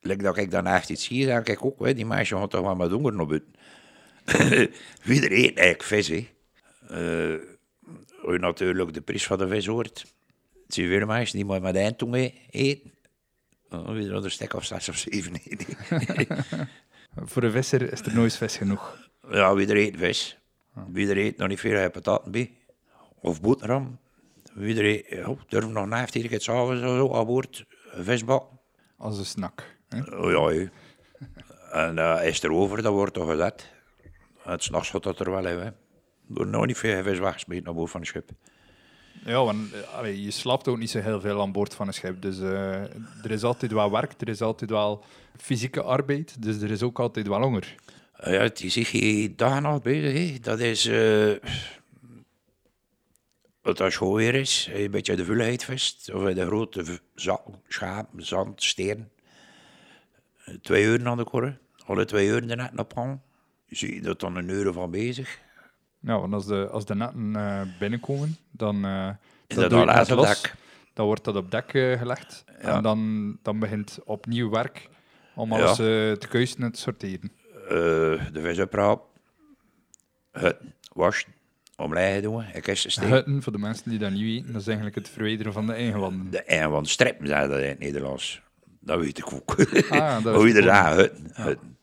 Like 0.02 0.24
dat 0.24 0.38
ik 0.38 0.52
dan 0.52 0.68
echt 0.68 0.90
iets 0.90 1.06
zie, 1.06 1.26
dan 1.26 1.44
kijk 1.44 1.66
ook, 1.66 1.86
hè, 1.86 1.94
die 1.94 2.06
meisjes 2.06 2.40
gaan 2.40 2.48
toch 2.48 2.62
wel 2.62 2.76
met 2.76 2.92
honger 2.92 3.14
naar 3.14 3.26
buiten. 3.26 3.54
Wie 5.04 5.32
eet 5.32 5.58
eigenlijk 5.58 5.84
vis, 5.84 6.08
hè. 6.08 6.28
Je 8.32 8.38
natuurlijk 8.40 8.94
de 8.94 9.02
prijs 9.02 9.26
van 9.26 9.38
de 9.38 9.48
vis 9.48 9.66
hoort, 9.66 10.06
het 10.64 10.74
zijn 10.74 10.88
veel 10.88 11.06
meisjes 11.06 11.32
die 11.32 11.46
maar 11.46 11.62
met 11.62 11.76
eindtong 11.76 12.16
e- 12.16 12.32
eten. 12.50 12.92
Dan 13.70 13.86
wil 13.86 13.98
je 13.98 14.10
er 14.10 14.24
een 14.24 14.32
stek 14.32 14.54
of 14.54 14.66
zes 14.66 14.90
of 14.90 14.98
zeven 14.98 15.36
eten. 15.36 15.78
Voor 17.30 17.44
een 17.44 17.52
visser 17.52 17.92
is 17.92 18.02
er 18.02 18.16
nooit 18.16 18.36
vis 18.36 18.58
genoeg. 18.58 19.10
Ja, 19.30 19.56
wie 19.56 19.68
er 19.68 19.78
eet 19.78 19.98
vis. 19.98 20.38
Wie 20.88 21.10
er 21.10 21.18
eet 21.18 21.38
nog 21.38 21.48
niet 21.48 21.60
veel 21.60 21.80
heb 21.80 21.92
pataten 21.92 22.32
bij. 22.32 22.52
Of 23.22 23.42
boterham. 23.42 24.00
Wie 24.54 24.78
er 24.78 24.86
eet, 24.86 25.08
ja, 25.10 25.36
durf 25.48 25.68
nog 25.68 25.88
na 25.88 26.06
keer 26.06 26.42
s'avonds 26.42 26.82
of 26.82 26.88
zo 26.88 27.14
aan 27.14 27.26
boord. 27.26 27.66
Visbak. 27.96 28.44
Als 28.98 29.18
een 29.18 29.26
snack. 29.26 29.78
Hè? 29.90 30.16
Oh 30.16 30.52
ja. 30.52 30.70
En 31.72 31.98
eh 31.98 32.28
is 32.28 32.44
er 32.44 32.52
over, 32.52 32.82
dat 32.82 32.94
wordt 32.94 33.14
toch 33.14 33.30
gezet. 33.30 33.72
Het 34.38 34.64
s'nachts 34.64 34.90
gaat 34.90 35.04
dat 35.04 35.20
er 35.20 35.32
wel 35.32 35.48
in, 35.48 35.74
wordt 36.28 36.52
nog 36.52 36.66
niet 36.66 36.78
veel 36.78 37.04
vis 37.04 37.20
weggesmeten 37.20 37.64
naar 37.64 37.74
boven 37.74 37.92
van 37.92 38.00
het 38.00 38.10
schip. 38.10 38.30
Ja, 39.26 39.44
want 39.44 39.60
je 40.04 40.32
slaapt 40.32 40.68
ook 40.68 40.78
niet 40.78 40.90
zo 40.90 41.00
heel 41.00 41.22
veel 41.22 41.42
aan 41.42 41.52
boord 41.52 41.74
van 41.76 41.88
een 41.88 41.94
schip. 41.94 42.22
Dus 42.22 42.40
eh, 42.40 42.82
er 43.24 43.32
is 43.32 43.44
altijd 43.44 43.72
wel 43.72 43.92
werk, 43.92 44.22
er 44.22 44.30
is 44.30 44.42
altijd 44.42 44.70
wel 44.70 45.04
fysieke 45.38 45.82
arbeid. 45.82 46.42
Dus 46.42 46.62
er 46.62 46.72
is 46.72 46.84
ook 46.84 47.00
altijd 47.00 47.28
wel 47.28 47.42
honger. 47.42 47.76
Eh, 48.14 48.34
Ja, 48.34 48.50
is 48.54 48.74
zich 48.74 48.90
geen 48.90 49.34
dag 49.36 49.56
en 49.56 49.62
nacht 49.62 49.82
bezig. 49.84 50.40
Dat 50.40 50.60
is... 50.60 50.86
eh 50.86 51.32
wat 53.62 53.84
schoon 53.92 54.14
weer 54.14 54.36
is, 54.36 54.70
een 54.74 54.92
beetje 54.92 55.16
de 55.16 55.26
vulheid 55.26 55.64
vest. 55.64 56.14
Of 56.14 56.34
de 56.34 56.46
grote 56.46 57.00
schaap, 57.68 58.10
zand, 58.18 58.64
steen. 58.64 59.10
Twee 60.62 60.84
uur 60.84 61.08
aan 61.08 61.18
de 61.18 61.24
korre. 61.24 61.58
Alle 61.86 62.06
twee 62.06 62.28
uur 62.28 62.46
net 62.46 62.72
op 62.76 62.90
pan. 62.90 63.22
Zie 63.70 63.94
je 63.94 64.02
dat 64.02 64.20
dan 64.20 64.36
een 64.36 64.50
uur 64.50 64.74
van 64.74 64.92
bezig. 64.92 65.40
Ja, 66.08 66.20
want 66.20 66.34
als 66.34 66.46
de, 66.46 66.68
als 66.72 66.86
de 66.86 66.96
netten 66.96 67.36
eh, 67.36 67.62
binnenkomen, 67.80 68.38
dan, 68.52 68.82
dat 69.48 69.74
al 69.74 69.90
uit 69.90 70.12
op 70.12 70.18
los. 70.18 70.42
dek. 70.42 70.54
Dan 70.94 71.06
wordt 71.06 71.24
dat 71.24 71.36
op 71.36 71.52
dek 71.52 71.74
eh, 71.74 71.98
gelegd. 71.98 72.44
Ja. 72.62 72.76
En 72.76 72.84
dan, 72.84 73.38
dan 73.42 73.60
begint 73.60 74.00
opnieuw 74.06 74.50
werk 74.50 74.90
om 75.36 75.54
alles 75.54 75.76
te 75.76 76.28
kuisen 76.30 76.64
en 76.64 76.72
te 76.72 76.80
sorteren. 76.80 77.32
De 78.34 78.40
vis 78.42 78.60
opraap. 78.60 79.06
Het 80.32 80.58
waschen. 80.94 81.34
omleggen 81.76 82.22
doen. 82.22 82.44
Ik 82.54 82.68
is 82.68 82.92
steek. 82.92 83.10
Hutten, 83.10 83.44
voor 83.44 83.52
de 83.52 83.58
mensen 83.58 83.90
die 83.90 84.00
dat 84.00 84.12
niet 84.12 84.22
weten, 84.22 84.52
dat 84.52 84.62
is 84.62 84.68
eigenlijk 84.68 84.96
het 84.96 85.10
verwijderen 85.10 85.54
van 85.54 85.68
de 85.68 85.78
ingewanden. 85.78 86.32
De 86.32 86.44
de 86.82 86.88
strepen 86.88 87.28
zei 87.28 87.48
dat 87.48 87.60
in 87.60 87.68
het 87.70 87.80
Nederlands. 87.80 88.42
Dat 88.80 89.00
weet 89.00 89.18
ik 89.18 89.34
ook. 89.34 89.56
Ah, 89.90 90.24
dat 90.24 90.36
Hoe 90.38 90.48
je 90.48 90.62
er 90.62 90.72
aan 90.72 90.96
hutten. 90.96 91.32
hutten. 91.34 91.78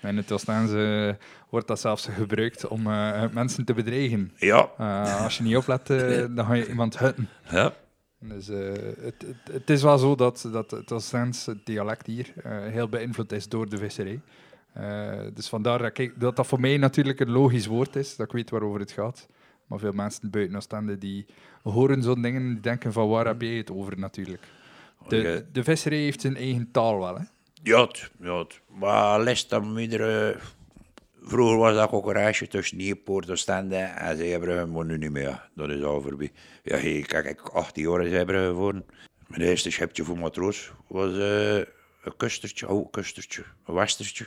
En 0.00 0.16
het 0.16 0.32
Oostaans 0.32 0.72
eh, 0.72 1.10
wordt 1.48 1.68
dat 1.68 1.80
zelfs 1.80 2.06
gebruikt 2.06 2.66
om 2.68 2.86
eh, 2.86 3.22
mensen 3.32 3.64
te 3.64 3.74
bedreigen. 3.74 4.32
Ja. 4.36 4.70
Eh, 4.78 5.22
als 5.24 5.36
je 5.36 5.42
niet 5.42 5.56
oplet, 5.56 5.90
eh, 5.90 6.24
dan 6.30 6.46
ga 6.46 6.52
je 6.54 6.68
iemand 6.68 6.98
hutten. 6.98 7.28
ja. 7.50 7.72
Dus 8.20 8.46
het, 8.46 8.94
het, 9.00 9.36
het 9.50 9.70
is 9.70 9.82
wel 9.82 9.98
zo 9.98 10.14
dat, 10.14 10.48
dat 10.52 10.70
het 10.70 10.92
Oostaans, 10.92 11.46
het 11.46 11.66
dialect 11.66 12.06
hier, 12.06 12.32
heel 12.48 12.88
beïnvloed 12.88 13.32
is 13.32 13.48
door 13.48 13.68
de 13.68 13.76
visserij. 13.78 14.20
Dus 15.34 15.48
vandaar 15.48 15.78
dat, 15.78 15.98
ik, 15.98 16.20
dat 16.20 16.36
dat 16.36 16.46
voor 16.46 16.60
mij 16.60 16.76
natuurlijk 16.76 17.20
een 17.20 17.30
logisch 17.30 17.66
woord 17.66 17.96
is, 17.96 18.16
dat 18.16 18.26
ik 18.26 18.32
weet 18.32 18.50
waarover 18.50 18.80
het 18.80 18.90
gaat. 18.92 19.28
Maar 19.66 19.78
veel 19.78 19.92
mensen 19.92 20.30
buiten 20.30 20.56
Oostende 20.56 20.98
die 20.98 21.26
horen 21.62 22.02
zo'n 22.02 22.22
dingen 22.22 22.48
die 22.48 22.60
denken 22.60 22.92
van 22.92 23.08
waar 23.08 23.26
heb 23.26 23.40
jij 23.40 23.54
het 23.56 23.70
over 23.70 23.98
natuurlijk. 23.98 24.42
De, 25.08 25.44
de 25.52 25.64
visserij 25.64 25.98
heeft 25.98 26.20
zijn 26.20 26.36
eigen 26.36 26.70
taal 26.70 26.98
wel, 26.98 27.14
hè. 27.18 27.24
Ja, 27.62 27.80
het- 27.80 28.10
ja. 28.20 28.38
het. 28.38 28.60
Maar 28.78 29.20
les 29.20 29.48
dan 29.48 29.72
minder. 29.72 30.40
Vroeger 31.28 31.56
was 31.56 31.74
dat 31.74 31.90
ook 31.90 32.06
een 32.06 32.12
reisje 32.12 32.48
tussen 32.48 32.76
Nieuwpoort 32.76 33.28
en 33.28 33.38
Stende 33.38 33.76
en 33.76 34.16
Zeebrugge, 34.16 34.66
maar 34.66 34.84
nu 34.84 34.98
niet 34.98 35.10
meer. 35.10 35.48
Dat 35.54 35.68
is 35.68 35.82
al 35.82 36.00
voorbij. 36.00 36.32
Ja, 36.62 36.76
hey, 36.76 37.00
kijk, 37.06 37.26
ik 37.26 37.40
18 37.40 37.90
jaar 37.90 38.04
in 38.04 38.10
Zeebrugge 38.10 38.46
geworden. 38.46 38.86
Mijn 39.26 39.42
eerste 39.42 39.70
schepje 39.70 40.04
voor 40.04 40.18
matroos 40.18 40.72
was 40.88 41.18
eh, 41.18 41.56
een 41.56 42.16
kustertje, 42.16 42.68
oh, 42.68 42.84
een 42.84 42.90
kustertje, 42.90 43.44
een 43.64 43.74
westertje. 43.74 44.24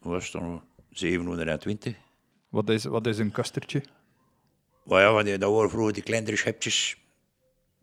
Dat 0.00 0.12
was 0.12 0.30
dan 0.30 0.62
720. 0.90 1.96
Wat 2.48 2.68
is, 2.68 2.84
wat 2.84 3.06
is 3.06 3.18
een 3.18 3.32
kastertje? 3.32 3.84
Maar 4.84 5.00
ja, 5.00 5.12
want 5.12 5.40
dat 5.40 5.52
waren 5.52 5.70
vroeger 5.70 5.92
die 5.92 6.02
kleinere 6.02 6.36
schepjes. 6.36 6.96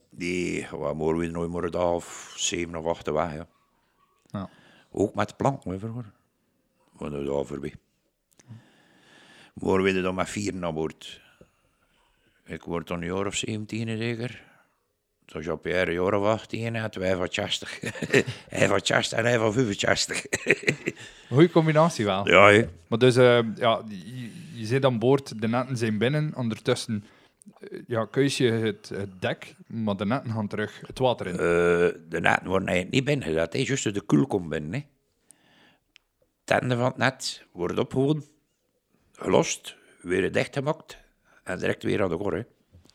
Die 0.09 0.67
waren 0.71 1.17
we 1.17 1.27
nooit 1.27 1.49
maar 1.49 1.63
een 1.63 1.71
dag 1.71 1.91
of 1.91 2.33
zeven 2.35 2.75
of 2.75 2.85
acht 2.85 3.09
weg, 3.09 3.33
ja. 3.33 3.47
Ja. 4.25 4.49
Ook 4.91 5.15
met 5.15 5.37
planken, 5.37 5.79
vroeger. 5.79 6.11
Maar 6.99 7.09
dat 7.09 7.21
is 7.21 7.27
al 7.27 7.45
voorbij. 7.45 7.73
Maar 9.61 9.81
we 9.81 9.93
er 9.93 10.01
dan 10.01 10.15
met 10.15 10.29
vier 10.29 10.55
naar 10.55 10.73
boord. 10.73 11.21
Ik 12.45 12.63
word 12.63 12.87
dan 12.87 13.01
een 13.01 13.07
jaar 13.07 13.25
of 13.25 13.35
17 13.35 13.97
zeker. 13.97 14.45
Toen 15.25 15.41
Jean-Pierre 15.41 15.91
een 15.91 16.03
jaar 16.03 16.13
of 16.13 16.25
18 16.25 16.75
en 16.75 16.99
wij 16.99 17.15
van 17.15 17.27
60. 17.31 17.79
hij 18.49 18.67
van 18.67 18.79
60 18.83 19.17
en 19.17 19.25
hij 19.25 19.37
van 19.37 19.53
65. 19.53 20.25
Goeie 21.29 21.49
combinatie 21.49 22.05
wel. 22.05 22.29
ja. 22.29 22.65
Maar 22.87 22.99
dus, 22.99 23.15
eh, 23.15 23.39
ja, 23.55 23.83
je, 23.87 24.31
je 24.53 24.65
zit 24.65 24.85
aan 24.85 24.99
boord, 24.99 25.41
de 25.41 25.47
netten 25.47 25.77
zijn 25.77 25.97
binnen, 25.97 26.33
ondertussen 26.35 27.03
eh, 27.59 27.79
ja, 27.87 28.05
keus 28.05 28.37
je 28.37 28.51
het, 28.51 28.89
het 28.89 29.21
dek, 29.21 29.55
maar 29.67 29.97
de 29.97 30.05
netten 30.05 30.31
gaan 30.31 30.47
terug 30.47 30.81
het 30.87 30.99
water 30.99 31.27
in. 31.27 31.33
Eh, 31.33 31.39
de 32.09 32.19
netten 32.21 32.47
worden 32.47 32.67
eigenlijk 32.67 32.91
niet 32.91 33.05
binnengezet. 33.05 33.53
hè. 33.53 33.59
Juist 33.59 33.93
de 33.93 34.01
koel 34.01 34.27
komt 34.27 34.49
binnen. 34.49 34.73
Hè. 34.73 34.85
Van 36.45 36.83
het 36.83 36.97
net 36.97 37.45
wordt 37.51 37.79
opgewonden, 37.79 38.23
gelost, 39.17 39.75
weer 40.01 40.31
dichtgemaakt 40.31 40.97
en 41.43 41.59
direct 41.59 41.83
weer 41.83 42.03
aan 42.03 42.09
de 42.09 42.15
gor. 42.17 42.33
hè. 42.33 42.41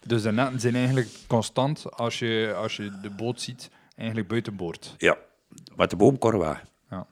Dus 0.06 0.22
de 0.22 0.32
netten 0.32 0.60
zijn 0.60 0.74
eigenlijk 0.74 1.08
constant, 1.26 1.90
als 1.90 2.18
je, 2.18 2.54
als 2.56 2.76
je 2.76 3.00
de 3.02 3.10
boot 3.10 3.40
ziet, 3.40 3.70
eigenlijk 3.96 4.28
buiten 4.28 4.56
boord. 4.56 4.94
Ja, 4.98 5.16
met 5.76 5.90
de 5.90 5.96
boomkorwa. 5.96 6.62
Ja. 6.90 7.06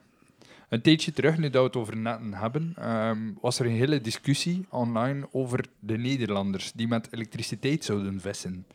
Een 0.69 0.81
tijdje 0.81 1.13
terug, 1.13 1.37
nu 1.37 1.49
dat 1.49 1.61
we 1.61 1.67
het 1.67 1.75
over 1.75 1.97
netten 1.97 2.33
hebben, 2.33 2.73
ehm, 2.77 3.19
was 3.41 3.59
er 3.59 3.65
een 3.65 3.71
hele 3.75 4.01
discussie 4.01 4.65
online 4.69 5.27
over 5.31 5.65
de 5.79 5.97
Nederlanders 5.97 6.71
die 6.71 6.87
met 6.87 7.07
elektriciteit 7.11 7.83
zouden 7.83 8.21
vissen. 8.21 8.65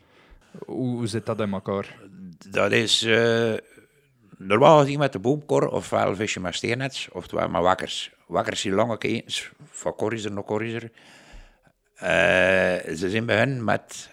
Hoe, 0.65 0.95
hoe 0.95 1.07
zit 1.07 1.25
dat 1.25 1.39
in 1.39 1.53
elkaar? 1.53 1.99
Dat 2.49 2.71
is 2.71 3.03
eh, 3.03 3.53
normaal 4.37 4.79
gezien 4.79 4.99
met 4.99 5.11
de 5.11 5.19
boomkor, 5.19 5.69
ofwel 5.69 6.15
vis 6.15 6.33
je 6.33 6.39
met 6.39 6.55
steennets, 6.55 7.09
oftewel 7.11 7.49
met 7.49 7.61
wakkers. 7.61 8.11
Wakkers 8.27 8.61
zijn 8.61 8.73
lange 8.73 8.97
ketens, 8.97 9.51
van 9.69 9.95
korrizer 9.95 10.31
naar 10.31 10.43
korrizer. 10.43 10.91
Eh, 11.93 12.07
ze 12.95 13.09
zijn 13.09 13.25
begonnen 13.25 13.63
met, 13.63 14.09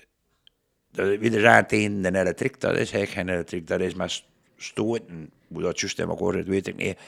dat- 0.93 1.19
wie 1.19 1.41
er 1.41 1.67
tegen 1.67 2.03
de 2.03 2.19
elektriek, 2.19 2.61
dat 2.61 2.73
is 2.73 2.93
eigenlijk 2.93 3.11
geen 3.11 3.29
elektriek, 3.29 3.67
dat 3.67 3.81
is 3.81 3.95
met 3.95 4.25
stoten. 4.57 5.31
Hoe 5.49 5.63
dat 5.63 5.81
juist 5.81 5.99
in 5.99 6.09
elkaar 6.09 6.45
weet 6.45 6.67
ik 6.67 6.77
niet. 6.77 6.99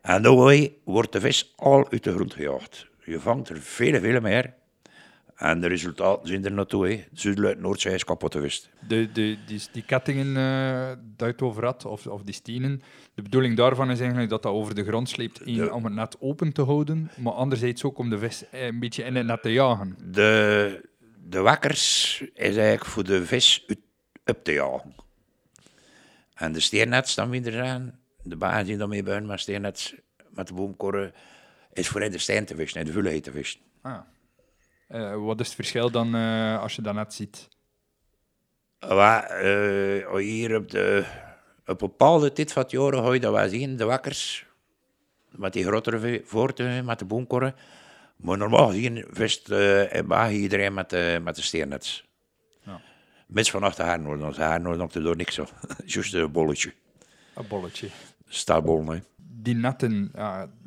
En 0.00 0.22
daarbij 0.22 0.74
wordt 0.84 1.12
de 1.12 1.20
vis 1.20 1.52
al 1.56 1.90
uit 1.90 2.04
de 2.04 2.12
grond 2.14 2.34
gejaagd. 2.34 2.86
Je 3.04 3.20
vangt 3.20 3.48
er 3.48 3.60
veel, 3.60 4.00
veel 4.00 4.20
meer. 4.20 4.54
En 5.38 5.60
de 5.60 5.66
resultaten 5.66 6.28
zijn 6.28 6.44
er 6.44 6.52
naartoe. 6.52 7.04
Zuidelijk, 7.12 7.60
Noordzee 7.60 7.94
is 7.94 8.04
kapot 8.04 8.32
geweest. 8.32 8.68
De, 8.88 9.12
de, 9.12 9.36
die, 9.46 9.60
die 9.72 9.82
kettingen 9.82 10.36
eh 10.36 10.88
dat 11.16 11.28
het 11.28 11.42
over 11.42 11.64
had, 11.64 11.84
of, 11.84 12.06
of 12.06 12.22
die 12.22 12.34
stenen, 12.34 12.82
de 13.14 13.22
bedoeling 13.22 13.56
daarvan 13.56 13.90
is 13.90 13.98
eigenlijk 14.00 14.30
dat 14.30 14.42
dat 14.42 14.52
over 14.52 14.74
de 14.74 14.84
grond 14.84 15.08
sleept, 15.08 15.44
De- 15.44 15.72
om 15.72 15.84
het 15.84 15.94
net 15.94 16.16
open 16.20 16.52
te 16.52 16.62
houden, 16.62 17.10
maar 17.16 17.32
anderzijds 17.32 17.84
ook 17.84 17.98
om 17.98 18.10
de 18.10 18.18
vis 18.18 18.48
eh, 18.50 18.66
een 18.66 18.78
beetje 18.80 19.02
in 19.04 19.16
het 19.16 19.26
net 19.26 19.42
te 19.42 19.52
jagen. 19.52 19.96
De, 20.10 20.88
de 21.24 21.40
wakkers 21.40 22.20
is 22.20 22.56
eigenlijk 22.56 22.84
voor 22.84 23.04
de 23.04 23.24
vis 23.26 23.64
uit, 23.68 23.78
op 24.24 24.44
te 24.44 24.52
jagen. 24.52 24.94
En 26.34 26.52
de 26.52 26.60
steernets 26.60 27.14
dan 27.14 27.30
weer 27.30 27.62
aan. 27.62 27.98
De 28.22 28.36
baan 28.36 28.64
die 28.64 28.76
dan 28.76 28.88
mee 28.88 29.02
buiten 29.02 29.28
met 29.28 29.40
steernets, 29.40 29.94
met 30.30 30.46
de 30.46 30.54
boomkorren, 30.54 31.12
is 31.72 31.88
voor 31.88 32.02
in 32.02 32.10
de 32.10 32.18
steen 32.18 32.44
te 32.44 32.54
vissen, 32.54 32.80
in 32.80 32.86
de 32.86 32.92
vulligheid 32.92 33.24
te 33.24 33.30
vissen. 33.30 33.60
Ah. 33.82 33.98
Eh, 34.88 35.24
wat 35.24 35.40
is 35.40 35.46
het 35.46 35.54
verschil 35.54 35.90
dan 35.90 36.14
eh, 36.14 36.60
als 36.60 36.76
je 36.76 36.82
dat 36.82 36.94
net 36.94 37.14
ziet? 37.14 37.48
Eh, 38.78 40.16
hier 40.16 40.56
op, 40.56 40.70
de, 40.70 41.04
op 41.60 41.82
een 41.82 41.88
bepaalde 41.88 42.32
tijd 42.32 42.52
van 42.52 42.62
het 42.62 42.70
jaar 42.70 42.94
ga 42.94 43.12
je 43.12 43.20
dat 43.20 43.32
wel 43.32 43.48
zien, 43.48 43.76
de 43.76 43.84
wakkers, 43.84 44.46
met 45.30 45.52
die 45.52 45.64
grotere 45.64 46.22
voertuigen, 46.24 46.84
met 46.84 46.98
de 46.98 47.04
boomkorren. 47.04 47.54
Maar 48.16 48.38
normaal 48.38 48.68
gezien 48.68 49.04
vist 49.10 49.48
België 50.06 50.36
iedereen 50.36 50.74
met, 50.74 50.90
de 50.90 51.20
met 51.22 51.36
de 51.36 51.42
steernets. 51.42 52.04
Ja. 52.62 52.80
Mits 53.26 53.50
vanaf 53.50 53.74
de 53.74 53.82
Haarnoord, 53.82 54.20
want 54.20 54.34
de 54.34 54.42
Haarnoord 54.42 54.78
nog 54.78 54.92
door 54.92 55.16
niks 55.16 55.34
zo. 55.34 55.46
Juist 55.86 56.14
een 56.14 56.32
bolletje. 56.32 56.72
Een 57.34 57.46
bolletje. 57.48 57.88
Staatbol, 58.28 58.82
nee. 58.82 59.02
Die 59.16 59.54
netten, 59.54 60.12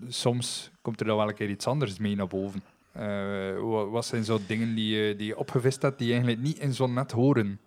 soms 0.07 0.72
komt 0.82 0.99
er 0.99 1.05
dan 1.05 1.17
wel 1.17 1.28
een 1.28 1.36
keer 1.36 1.49
iets 1.49 1.67
anders 1.67 1.97
mee 1.97 2.15
naar 2.15 2.28
boven. 2.28 2.63
Eh, 2.93 3.03
wa- 3.59 3.85
wat 3.87 4.05
zijn 4.05 4.23
zo 4.23 4.39
dingen 4.47 4.75
die, 4.75 4.95
je- 4.97 5.15
die 5.15 5.27
je 5.27 5.37
opgevist 5.37 5.81
hebt 5.81 5.99
die 5.99 6.09
eigenlijk 6.11 6.41
niet 6.41 6.59
in 6.59 6.73
zo'n 6.73 6.93
net 6.93 7.11
horen? 7.11 7.59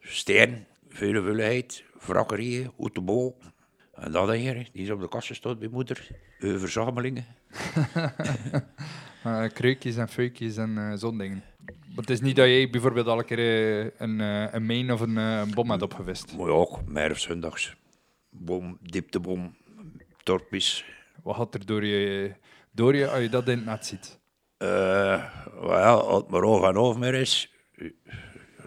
Steen, 0.00 0.64
vele 0.88 1.22
vulligheid, 1.22 1.84
wrakkerieën, 2.06 2.70
oetebol. 2.78 3.36
En 3.94 4.12
dat 4.12 4.32
hier, 4.32 4.68
die 4.72 4.82
is 4.82 4.90
op 4.90 5.00
de 5.00 5.08
kassen 5.08 5.34
staat 5.34 5.58
bij 5.58 5.68
moeder. 5.68 6.08
Uw 6.38 6.58
verzamelingen. 6.58 7.24
Eh 9.22 9.44
kreukjes 9.52 9.96
en 9.96 10.08
fuikjes 10.08 10.56
en 10.56 10.78
eh, 10.78 10.92
zo'n 10.96 11.18
dingen. 11.18 11.42
Maar 11.64 11.96
het 12.04 12.10
is 12.10 12.20
niet 12.20 12.36
dat 12.36 12.46
jij 12.46 12.70
bijvoorbeeld 12.70 13.06
al 13.06 13.18
een 13.18 13.24
keer 13.24 13.38
eh, 13.38 13.90
een, 13.98 14.20
eh, 14.20 14.52
een 14.52 14.66
mijn 14.66 14.92
of 14.92 15.00
een, 15.00 15.18
eh, 15.18 15.38
een 15.38 15.54
bom 15.54 15.70
hebt 15.70 15.82
opgevist. 15.82 16.30
Ja, 16.30 16.36
ook, 16.44 16.84
meer 16.84 17.10
of 17.10 17.18
zondags. 17.18 17.76
Bom, 18.30 18.78
dieptebom, 18.82 19.56
torpjes. 20.22 20.84
Wat 21.22 21.36
gaat 21.36 21.54
er 21.54 21.66
door 21.66 21.84
je, 21.84 22.32
door 22.72 22.96
je 22.96 23.08
als 23.10 23.20
je 23.20 23.28
dat 23.28 23.48
in 23.48 23.56
het 23.56 23.66
net 23.66 23.86
ziet? 23.86 24.18
Eh, 24.56 25.24
wel, 25.60 26.08
als 26.08 26.22
het 26.22 26.30
maar 26.30 26.66
aan 26.66 26.76
oog 26.76 26.98
meer 26.98 27.14
is, 27.14 27.52
eh, 27.74 27.90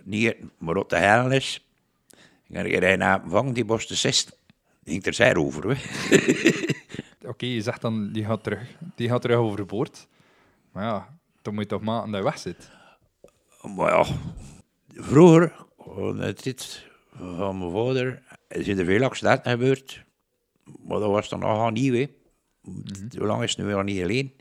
niet 0.03 0.35
maar 0.57 0.75
op 0.75 0.89
de 0.89 0.97
hel 0.97 1.31
is, 1.31 1.67
ga 2.51 2.59
ik 2.61 2.83
een 2.83 3.29
vangen, 3.29 3.53
die 3.53 3.65
borst 3.65 3.87
de 3.87 3.95
zest. 3.95 4.37
Die 4.83 4.93
ging 4.93 5.05
er 5.05 5.13
zij 5.13 5.35
over. 5.35 5.63
Oké, 7.31 7.45
je 7.45 7.61
zegt 7.61 7.81
dan, 7.81 8.11
die 8.11 8.25
gaat 8.25 8.43
terug, 8.43 8.75
die 8.95 9.09
gaat 9.09 9.21
terug 9.21 9.37
overboord. 9.37 10.07
Maar 10.71 10.83
ja, 10.83 11.19
dan 11.41 11.53
moet 11.53 11.63
je 11.63 11.69
toch 11.69 11.81
maken 11.81 12.11
dat 12.11 12.19
je 12.19 12.25
weg 12.25 12.39
zit. 12.39 12.69
Maar 13.75 13.91
ja, 13.91 14.05
vroeger, 14.93 15.65
in 15.97 16.17
de 16.17 16.33
tijd 16.33 16.85
van 17.11 17.57
mijn 17.57 17.71
vader, 17.71 18.23
zijn 18.47 18.79
er 18.79 18.85
veel 18.85 19.03
accidenten 19.03 19.51
gebeurd. 19.51 20.03
Maar 20.63 20.99
dat 20.99 21.09
was 21.09 21.29
dan 21.29 21.39
nogal 21.39 21.69
nieuw, 21.69 21.93
hè. 21.93 22.07
Hoe 23.17 23.27
lang 23.27 23.43
is 23.43 23.55
het 23.55 23.65
nu 23.65 23.73
al 23.73 23.81
niet 23.81 24.03
alleen? 24.03 24.35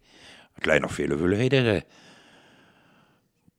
Veel 0.60 1.18
vulligheden. 1.18 1.64
hè. 1.64 1.78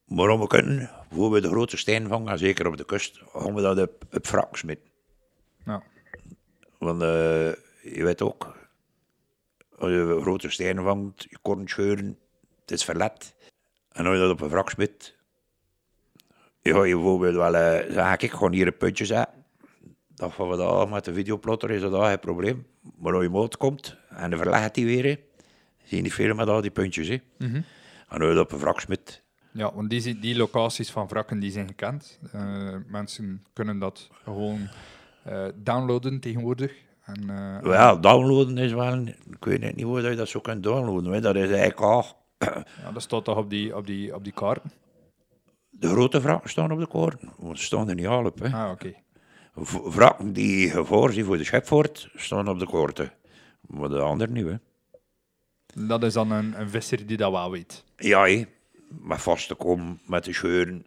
Maar 0.06 0.30
om 0.30 0.40
we 0.40 0.48
kunnen, 0.48 0.90
voor 1.12 1.32
we 1.32 1.42
de 1.42 1.48
grote 1.48 1.78
steen 1.78 2.08
vangen, 2.08 2.38
zeker 2.38 2.68
op 2.68 2.78
de 2.78 2.86
kust, 2.86 3.22
gaan 3.34 3.54
we 3.54 3.62
dat 3.62 3.80
op, 3.80 4.06
op 4.12 4.28
wrak 4.28 4.58
smitten. 4.58 4.90
Ja. 5.66 5.84
Want 6.78 7.02
eh, 7.02 7.52
je 7.82 8.04
weet 8.04 8.22
ook, 8.22 8.56
als 9.78 9.90
je 9.90 10.20
grote 10.22 10.50
stenen 10.50 10.84
vangt, 10.84 11.24
je 11.30 11.38
kon 11.42 11.68
scheuren, 11.68 12.18
het 12.62 12.72
is 12.72 12.84
verlet. 12.84 13.36
En 13.92 14.06
als 14.06 14.16
je 14.16 14.22
dat 14.22 14.32
op 14.32 14.42
een 14.42 14.50
wrak 14.50 14.70
smit, 14.70 15.16
je 16.62 16.74
gaat 16.74 16.88
je 16.88 16.94
bijvoorbeeld 16.94 17.36
wel 17.36 17.52
zeggen, 17.92 18.20
ik 18.20 18.32
gewoon 18.32 18.54
hier 18.54 18.68
een 18.68 18.78
puntje 18.78 19.06
zetten. 19.06 19.46
Dat 20.16 20.34
van 20.34 20.50
we 20.50 20.58
dat 20.58 20.90
met 20.90 21.06
de 21.06 21.14
videoplotter 21.14 21.72
is 21.72 21.82
dat 21.82 21.94
al 21.94 22.04
geen 22.04 22.20
probleem. 22.20 22.68
Maar 22.98 23.14
als 23.14 23.24
je 23.24 23.30
moot 23.30 23.58
komt 23.58 23.98
en 24.10 24.30
dan 24.30 24.40
verlegt 24.40 24.76
die 24.76 24.86
weer, 24.86 25.20
hè, 25.90 25.96
zie 25.96 25.98
je 25.98 26.04
niet 26.04 26.14
veel 26.14 26.36
met 26.36 26.48
al 26.48 26.62
die 26.62 26.72
puntjes. 26.72 27.08
Hè. 27.08 27.18
En 27.38 27.66
als 28.08 28.20
je 28.30 28.34
dat 28.34 28.46
op 28.46 28.52
een 28.52 28.60
wrak 28.60 28.80
smit, 28.80 29.24
Ja, 29.52 29.74
want 29.74 29.90
die, 29.90 30.20
die 30.20 30.36
locaties 30.38 30.92
van 30.92 31.08
wrakken 31.08 31.40
die 31.40 31.52
zijn 31.52 31.68
gekend. 31.68 32.20
Eh, 32.32 32.76
mensen 32.88 33.44
kunnen 33.54 33.80
dat 33.80 34.10
gewoon 34.24 34.68
eh, 35.24 35.46
downloaden 35.56 36.20
tegenwoordig. 36.20 36.74
En, 37.04 37.30
eh, 37.64 38.02
downloaden 38.02 38.58
is 38.58 38.72
wel... 38.74 38.98
Ik 39.08 39.46
weet 39.46 39.76
niet 39.76 39.86
hoe 39.86 40.02
dat 40.02 40.12
je 40.12 40.18
dat 40.18 40.28
zo 40.30 40.40
kunt 40.40 40.64
downloaden. 40.64 41.12
Hè. 41.14 41.22
Dat 41.22 41.36
is 41.36 41.42
eigenlijk 41.50 41.80
al... 41.82 42.06
ja, 42.38 42.92
dat 42.94 43.02
staat 43.02 43.24
toch 43.26 43.38
op 43.38 43.50
die, 43.50 43.76
op 43.76 43.86
die, 43.88 44.16
op 44.16 44.24
die 44.24 44.34
kaart. 44.34 44.64
De 45.70 45.88
grote 45.88 46.22
wrakken 46.22 46.50
staan 46.50 46.72
op 46.72 46.80
de 46.80 46.88
koord. 46.88 47.22
Want 47.38 47.58
ze 47.60 47.64
staan 47.66 47.90
er 47.90 47.96
niet 47.96 48.08
al 48.08 48.26
op. 48.26 48.40
Hè. 48.40 48.50
Ah, 48.50 48.72
oké. 48.72 48.94
V- 49.56 49.94
Wrakken 49.96 50.34
die 50.34 50.70
gevaar 50.70 51.12
zijn 51.12 51.26
voor 51.26 51.38
de 51.38 51.44
schepvoort, 51.44 52.10
staan 52.16 52.48
op 52.50 52.60
de 52.60 52.66
koorten. 52.66 53.12
Maar 53.68 53.90
de 53.90 54.00
andere 54.00 54.32
niet, 54.32 54.46
hè. 54.46 54.56
Dat 55.88 56.04
is 56.04 56.14
dan 56.14 56.32
een, 56.32 56.60
een 56.60 56.70
visser 56.70 57.06
die 57.06 57.18
dat 57.18 57.32
wel 57.32 57.52
weet. 57.52 57.84
Ja, 57.98 58.24
hé. 58.24 58.46
Met 58.88 59.22
vaste 59.22 59.56
kom, 59.56 60.00
met 60.06 60.24
de 60.24 60.34
scheuren. 60.34 60.86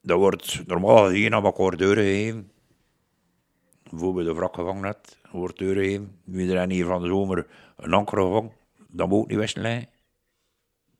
Dat 0.00 0.18
wordt 0.18 0.62
normaal 0.66 1.06
gezien 1.06 1.34
aan 1.34 1.44
elkaar 1.44 1.76
deuren 1.76 2.04
gegeven. 2.04 2.50
Bijvoorbeeld 3.90 4.26
de 4.26 4.34
wrak 4.34 4.54
gevangen 4.54 4.82
net, 4.82 5.18
wordt 5.30 5.58
deuren 5.58 5.82
gegeven. 5.84 6.16
Wie 6.24 6.52
er 6.56 6.70
hier 6.70 6.84
van 6.86 7.02
de 7.02 7.08
zomer 7.08 7.46
een 7.76 7.92
anker 7.92 8.18
gevangen, 8.18 8.52
dat 8.88 9.08
moet 9.08 9.18
ook 9.20 9.28
niet 9.28 9.38
wisten 9.38 9.62
liggen. 9.62 9.88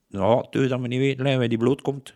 Nou, 0.09 0.47
dat 0.51 0.81
we 0.81 0.89
niet 0.89 0.99
weten 0.99 1.23
liggen 1.23 1.39
waar 1.39 1.49
die 1.49 1.59
bloot 1.59 1.83
komt. 1.83 2.15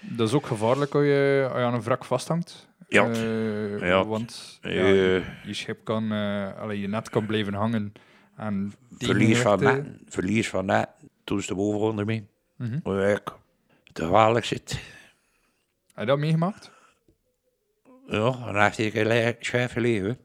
Dat 0.00 0.28
is 0.28 0.34
ook 0.34 0.46
gevaarlijk 0.46 0.94
als 0.94 1.04
je, 1.04 1.46
als 1.48 1.58
je 1.58 1.64
aan 1.64 1.74
een 1.74 1.82
wrak 1.82 2.04
vasthangt. 2.04 2.68
Ja. 2.88 3.10
Eh, 3.10 3.78
Ja. 3.88 4.04
Want 4.06 4.58
ja, 4.62 4.68
Eh. 4.68 4.86
je, 4.88 5.22
je 5.44 5.54
schip 5.54 5.84
kan, 5.84 6.12
allee, 6.58 6.80
je 6.80 6.88
net 6.88 7.10
kan 7.10 7.26
blijven 7.26 7.54
hangen. 7.54 7.92
En 8.38 8.72
Verlies 8.98 9.38
van 9.38 9.62
net, 9.62 9.86
verlies 10.06 10.48
van 10.48 10.66
net, 10.66 10.88
toen 11.24 11.40
ze 11.40 11.46
de 11.46 11.54
boven 11.54 11.98
ermee. 11.98 12.26
Mhm. 12.56 12.78
Hoe 12.82 13.12
ik 13.12 13.32
te 13.92 14.38
zit. 14.42 14.70
Heb 14.72 15.98
je 15.98 16.04
dat 16.04 16.18
meegemaakt? 16.18 16.70
Ja, 18.06 18.30
dan 18.30 18.62
heeft 18.62 18.76
hij 18.76 19.26
een 19.28 19.36
schijf 19.40 19.72
gelegen. 19.72 20.18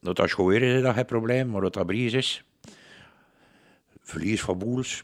Dat 0.00 0.28
schoon 0.28 0.46
weer 0.46 0.62
is, 0.62 0.82
dat 0.82 0.94
geen 0.94 1.04
probleem, 1.04 1.50
maar 1.50 1.60
dat 1.60 1.72
dat 1.72 1.86
bries 1.86 2.12
is. 2.12 2.44
Verlies 4.00 4.42
van 4.42 4.58
boels. 4.58 5.02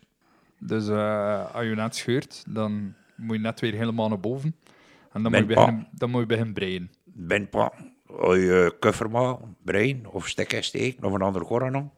Dus 0.58 0.88
eh, 0.88 1.54
als 1.54 1.64
je 1.64 1.74
net 1.74 1.96
scheurt, 1.96 2.44
dan 2.48 2.94
moet 3.16 3.36
je 3.36 3.42
net 3.42 3.60
weer 3.60 3.72
helemaal 3.72 4.08
naar 4.08 4.20
boven. 4.20 4.56
En 5.12 5.22
dan, 5.22 5.32
moet 5.32 5.40
je, 5.40 5.46
beginnen, 5.46 5.88
dan 5.92 6.10
moet 6.10 6.20
je 6.20 6.26
beginnen 6.26 6.54
breien. 6.54 6.90
Ben 7.04 7.48
pa, 7.48 7.72
als 8.06 8.36
je 8.36 8.76
kuffer 8.78 9.10
maakt, 9.10 9.42
brein 9.64 10.06
of 10.06 10.28
stekken 10.28 10.64
steken 10.64 11.04
of 11.04 11.12
een 11.12 11.22
andere 11.22 11.44
aan. 11.74 11.92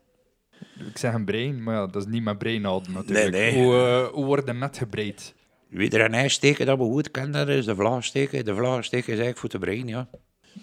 Ik 0.88 0.98
zeg 0.98 1.14
een 1.14 1.24
brein, 1.24 1.62
maar 1.62 1.74
ja, 1.74 1.86
dat 1.86 2.02
is 2.02 2.12
niet 2.12 2.22
met 2.22 2.38
brein 2.38 2.64
houden 2.64 2.92
natuurlijk. 2.92 3.30
Nee, 3.30 3.52
nee. 3.52 3.64
Hoe, 3.64 3.74
eh, 3.74 4.06
hoe 4.06 4.24
wordt 4.24 4.48
er 4.48 4.54
net 4.54 4.78
gebreid? 4.78 5.34
Wie 5.68 5.90
er 5.90 6.14
een 6.14 6.30
steken 6.30 6.66
dat 6.66 6.78
we 6.78 6.84
goed 6.84 7.10
kennen, 7.10 7.46
dat 7.46 7.48
is 7.56 7.64
de 7.64 7.74
vlaag 7.74 8.04
steken. 8.04 8.44
De 8.44 8.54
vlaag 8.54 8.84
steken 8.84 9.12
is 9.12 9.18
eigenlijk 9.18 9.38
voor 9.38 9.48
de 9.48 9.58
brein, 9.58 9.88
ja. 9.88 10.08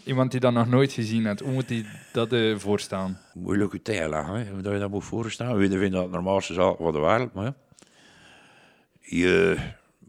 Iemand 0.03 0.31
die 0.31 0.39
dat 0.39 0.53
nog 0.53 0.67
nooit 0.67 0.91
gezien 0.91 1.25
heeft, 1.25 1.39
hoe 1.39 1.51
moet 1.51 1.69
hij 1.69 1.85
dat 2.13 2.33
eh, 2.33 2.57
voorstaan? 2.57 3.19
Moeilijk 3.33 3.71
uit 3.71 3.83
te 3.83 4.09
leggen, 4.09 4.47
hoe 4.47 4.73
je 4.73 4.79
dat 4.79 4.89
moet 4.89 5.03
voorstellen. 5.03 5.57
Wie 5.57 5.69
vindt 5.69 5.93
dat 5.93 6.03
het 6.03 6.11
normaalste 6.11 6.53
zaak 6.53 6.77
van 6.77 6.91
de 6.91 6.99
wereld, 6.99 7.33
maar. 7.33 7.53
Je 8.99 9.57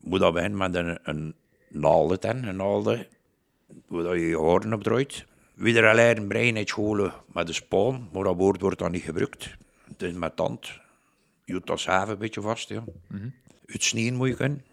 moet 0.01 0.21
dat 0.21 0.33
beginnen 0.33 0.59
met 0.59 0.75
een, 0.75 0.99
een 1.03 1.35
naalde 1.69 2.19
ten, 2.19 2.49
een 2.49 2.57
naalde, 2.57 3.07
waar 3.87 4.19
je 4.19 4.27
je 4.27 4.37
hoorn 4.37 4.75
op 4.75 4.83
draait. 4.83 5.25
Wie 5.55 5.77
er 5.77 5.91
alleen 5.91 6.17
een 6.17 6.29
brein 6.29 6.57
uit 6.57 6.69
scholen 6.69 7.13
met 7.33 7.47
de 7.47 7.53
spaan, 7.53 8.09
maar 8.13 8.25
dat 8.25 8.37
woord 8.37 8.61
wordt 8.61 8.79
dan 8.79 8.91
niet 8.91 9.03
gebruikt. 9.03 9.57
Is 10.03 10.13
met 10.13 10.37
tand. 10.37 10.81
Je 11.45 11.53
doet 11.53 11.67
dat 11.67 11.81
zelf 11.81 12.09
een 12.09 12.19
beetje 12.19 12.41
vast, 12.41 12.69
ja. 12.69 12.85
Het 13.67 13.83
sneeuwen 13.83 14.15
moet 14.15 14.29
je 14.29 14.35
kunnen. 14.35 14.65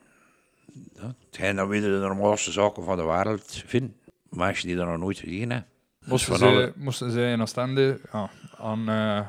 Ja, 0.93 1.15
hetgeen 1.25 1.55
dat 1.55 1.67
we 1.67 1.79
de 1.79 1.87
normaalste 1.87 2.51
zaken 2.51 2.83
van 2.83 2.97
de 2.97 3.03
wereld 3.03 3.63
vinden. 3.65 3.95
Mensen 4.29 4.67
die 4.67 4.75
dat 4.75 4.87
nog 4.87 4.97
nooit 4.97 5.19
gezien 5.19 5.49
hebben. 5.49 5.67
Moesten 6.05 6.37
van 6.37 6.47
alle- 6.47 6.61
ze, 6.61 6.73
moesten 6.75 7.11
ze 7.11 7.21
in 7.21 7.41
Oostende, 7.41 7.99
ja, 8.11 8.29
aan, 8.57 8.89
eh, 8.89 9.27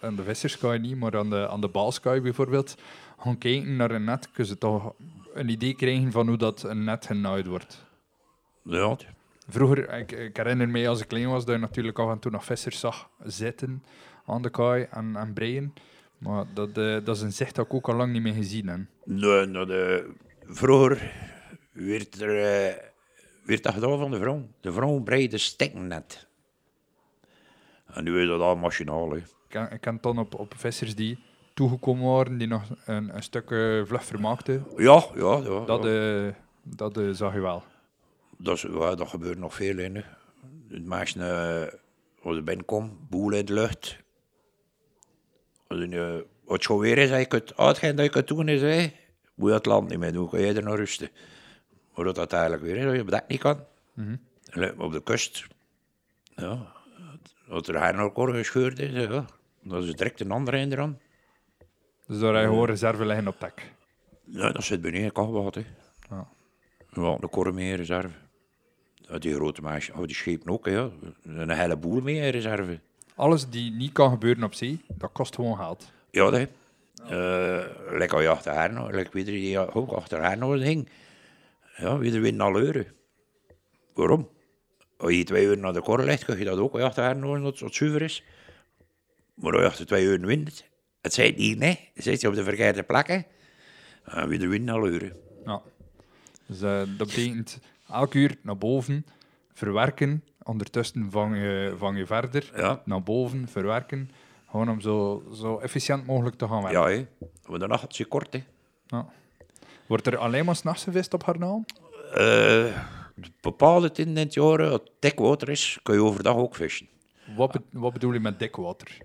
aan 0.00 0.16
de 0.16 0.22
visserskaai 0.22 0.78
niet, 0.78 0.96
maar 0.96 1.16
aan 1.16 1.30
de, 1.30 1.48
aan 1.48 1.60
de 1.60 1.68
baalskaai 1.68 2.20
bijvoorbeeld, 2.20 2.74
gaan 3.18 3.38
kijken 3.38 3.76
naar 3.76 3.90
een 3.90 4.04
net, 4.04 4.30
kunnen 4.30 4.52
ze 4.52 4.58
toch 4.58 4.94
een 5.34 5.48
idee 5.48 5.74
krijgen 5.74 6.12
van 6.12 6.28
hoe 6.28 6.36
dat 6.36 6.62
een 6.62 6.84
net 6.84 7.06
genaaid 7.06 7.46
wordt. 7.46 7.84
Ja, 8.62 8.96
Vroeger, 9.48 9.92
ik, 9.92 10.12
ik 10.12 10.36
herinner 10.36 10.68
me 10.68 10.88
als 10.88 11.00
ik 11.00 11.08
klein 11.08 11.28
was, 11.28 11.44
dat 11.44 11.54
je 11.54 11.60
natuurlijk 11.60 11.98
af 11.98 12.10
en 12.10 12.18
toe 12.18 12.30
nog 12.30 12.44
vissers 12.44 12.80
zag 12.80 13.08
zitten 13.24 13.82
aan 14.26 14.42
de 14.42 14.50
kaai 14.50 14.86
en, 14.90 15.16
en 15.16 15.32
breien. 15.32 15.74
Maar 16.18 16.44
dat, 16.54 16.68
eh, 16.68 17.04
dat 17.04 17.16
is 17.16 17.22
een 17.22 17.32
zicht 17.32 17.54
dat 17.54 17.66
ik 17.66 17.74
ook 17.74 17.88
al 17.88 17.94
lang 17.94 18.12
niet 18.12 18.22
meer 18.22 18.34
gezien 18.34 18.68
heb. 18.68 18.80
Nee, 19.04 19.50
de, 19.50 20.10
vroeger 20.44 21.12
werd 21.72 22.20
er 22.20 22.38
eh, 22.38 22.82
werd 23.44 23.62
dat 23.62 23.74
gedaan 23.74 23.98
van 23.98 24.10
de 24.10 24.18
vrouw. 24.18 24.48
De 24.60 24.72
vrouw 24.72 25.00
breide 25.00 25.38
net. 25.74 26.26
En 27.86 28.04
nu 28.04 28.20
is 28.20 28.28
dat 28.28 28.40
al 28.40 28.56
machinaal. 28.56 29.10
Hè. 29.10 29.16
Ik 29.16 29.24
ken, 29.48 29.70
ik 29.70 29.80
ken 29.80 29.98
dan 30.00 30.18
op, 30.18 30.34
op 30.34 30.54
vissers 30.56 30.94
die 30.94 31.18
toegekomen 31.54 32.12
waren, 32.12 32.38
die 32.38 32.48
nog 32.48 32.62
een, 32.84 33.16
een 33.16 33.22
stuk 33.22 33.50
eh, 33.50 33.84
vlug 33.84 34.04
vermaakten. 34.04 34.66
Ja, 34.76 35.04
ja, 35.14 35.36
ja. 35.36 35.64
Dat, 35.64 35.84
ja. 35.84 36.34
dat 36.62 37.16
zag 37.16 37.34
je 37.34 37.40
wel. 37.40 37.62
Dat, 38.38 38.54
is, 38.54 38.62
ja, 38.62 38.94
dat 38.94 39.08
gebeurt 39.08 39.38
nog 39.38 39.54
veel 39.54 39.78
in. 39.78 40.04
De 40.68 40.80
mensen, 40.80 41.20
eh, 41.20 41.72
als 42.22 42.36
je 42.36 42.42
binnenkomt, 42.42 43.08
boel 43.08 43.32
in 43.32 43.44
de 43.44 43.52
lucht. 43.52 44.04
Je, 45.68 46.26
wat 46.44 46.56
het 46.56 46.66
gewoon 46.66 46.80
weer 46.80 46.98
is, 46.98 47.10
dat 47.10 47.18
je 47.18 47.26
kunt 47.26 47.56
uitgaan 47.56 47.96
dat 47.96 48.04
je 48.04 48.10
kunt 48.10 48.28
doen, 48.28 48.48
is, 48.48 48.60
hè, 48.60 48.92
moet 49.34 49.48
je 49.48 49.54
het 49.54 49.66
land 49.66 49.88
niet 49.88 49.98
meer 49.98 50.12
doen, 50.12 50.28
kan 50.28 50.40
je 50.40 50.54
er 50.54 50.62
nog 50.62 50.76
rusten. 50.76 51.10
Maar 51.94 52.04
dat 52.04 52.14
dat 52.14 52.32
eigenlijk 52.32 52.62
weer 52.62 52.76
is, 52.76 52.84
als 52.84 52.96
je 52.96 53.04
dat 53.04 53.28
niet 53.28 53.40
kan. 53.40 53.64
En 54.50 54.80
Op 54.80 54.92
de 54.92 55.02
kust, 55.02 55.46
ja, 56.34 56.72
als 57.48 57.68
er 57.68 57.76
haar 57.76 57.94
nog 57.94 58.12
gescheurd 58.14 58.78
is, 58.78 58.92
ja, 58.92 59.26
dan 59.62 59.82
is 59.82 59.92
direct 59.92 60.20
een 60.20 60.30
andere 60.30 60.58
in 60.58 60.72
eraan. 60.72 61.00
Dus 62.06 62.18
daar 62.18 62.34
heb 62.34 62.42
je 62.42 62.48
gewoon 62.48 62.66
reserve 62.66 63.06
liggen 63.06 63.28
op 63.28 63.40
dek. 63.40 63.72
Ja, 64.24 64.52
dat 64.52 64.64
zit 64.64 64.80
beneden, 64.80 65.12
kan 65.12 65.30
wat. 65.30 65.54
Hè. 65.54 65.64
Ja. 66.10 66.28
Ja, 66.92 67.16
de 67.16 67.28
korren 67.28 67.54
mee 67.54 67.70
in 67.70 67.76
reserve. 67.76 68.14
Die 69.18 69.34
grote 69.34 69.62
meisjes, 69.62 69.94
oh, 69.94 70.04
die 70.04 70.14
schepen 70.14 70.52
ook, 70.52 70.66
hè, 70.66 70.72
ja. 70.72 70.90
een 71.22 71.50
hele 71.50 71.76
boel 71.76 72.00
mee 72.00 72.16
in 72.16 72.30
reserve. 72.30 72.80
Alles 73.16 73.48
die 73.48 73.72
niet 73.72 73.92
kan 73.92 74.10
gebeuren 74.10 74.44
op 74.44 74.54
zee, 74.54 74.80
dat 74.88 75.12
kost 75.12 75.34
gewoon 75.34 75.56
geld. 75.56 75.92
Ja, 76.10 76.30
dat. 76.30 76.48
Uh, 77.10 77.64
lekker 77.90 78.22
je 78.22 78.28
achter 78.28 78.52
haar 78.52 78.92
lekker 78.92 79.12
wie 79.12 79.24
er 79.24 79.30
die 79.30 79.74
ook 79.74 79.90
achter 79.90 80.20
haar 80.20 80.38
nog 80.38 80.58
hing. 80.58 80.88
Ja, 81.76 81.98
wie 81.98 82.14
er 82.14 82.20
wint 82.20 82.40
al. 82.40 82.84
Waarom? 83.94 84.28
Als 84.96 85.12
je 85.12 85.24
twee 85.24 85.46
uur 85.46 85.58
naar 85.58 85.72
de 85.72 85.82
korrel 85.82 86.06
legt, 86.06 86.24
kun 86.24 86.38
je 86.38 86.44
dat 86.44 86.58
ook 86.58 86.72
als 86.72 86.80
je 86.80 86.86
achter 86.86 87.02
haar 87.02 87.16
nog 87.16 87.42
dat 87.42 87.58
het 87.58 87.74
zuiver 87.74 88.02
is. 88.02 88.24
Maar 89.34 89.52
als 89.52 89.60
je 89.60 89.68
achter 89.68 89.86
twee 89.86 90.04
uur 90.04 90.20
wint, 90.20 90.64
het 91.00 91.14
zijn 91.14 91.34
niet, 91.36 91.58
nee. 91.58 91.90
Dan 91.94 92.02
zit 92.02 92.20
je 92.20 92.28
op 92.28 92.34
de 92.34 92.44
verkeerde 92.44 92.82
plekken. 92.82 93.26
En 94.04 94.28
wie 94.28 94.40
er 94.40 94.48
wint 94.48 94.70
al. 94.70 94.88
Ja. 94.88 95.62
Dus 96.46 96.60
eh, 96.62 96.82
dat 96.98 97.06
betekent 97.06 97.60
elk 97.88 98.14
uur 98.14 98.36
naar 98.42 98.58
boven, 98.58 99.06
verwerken. 99.52 100.24
Ondertussen 100.46 101.10
vang 101.10 101.36
je, 101.36 101.74
vang 101.78 101.98
je 101.98 102.06
verder, 102.06 102.50
Ja, 102.56 102.82
naar 102.84 103.02
boven, 103.02 103.48
verwerken. 103.48 104.10
Gewoon 104.50 104.68
om 104.70 104.80
zo, 104.80 105.22
zo 105.34 105.58
efficiënt 105.58 106.06
mogelijk 106.06 106.36
te 106.36 106.48
gaan 106.48 106.62
werken. 106.62 106.80
ja 106.80 106.88
hè. 106.96 107.06
Maar 107.46 107.58
de 107.58 107.66
nacht 107.66 107.98
is 107.98 108.08
kort. 108.08 108.38
Ja. 108.86 109.06
Wordt 109.86 110.06
er 110.06 110.16
alleen 110.16 110.44
maar 110.44 110.56
s'nachts 110.56 110.84
gevist 110.84 111.14
op 111.14 111.24
Garnaal? 111.24 111.64
Eh, 112.14 112.82
bepaalde 113.40 113.90
tijden 113.90 114.16
in 114.16 114.22
het 114.24 114.34
jaar, 114.34 114.62
als 114.62 114.72
het 114.72 114.90
dik 114.98 115.18
water 115.18 115.48
is, 115.48 115.78
kun 115.82 115.94
je 115.94 116.02
overdag 116.02 116.34
ook 116.36 116.54
vissen. 116.54 116.88
Wat, 117.36 117.52
be- 117.52 117.62
wat 117.70 117.92
bedoel 117.92 118.12
je 118.12 118.20
met 118.20 118.38
dik 118.38 118.56
water? 118.56 118.98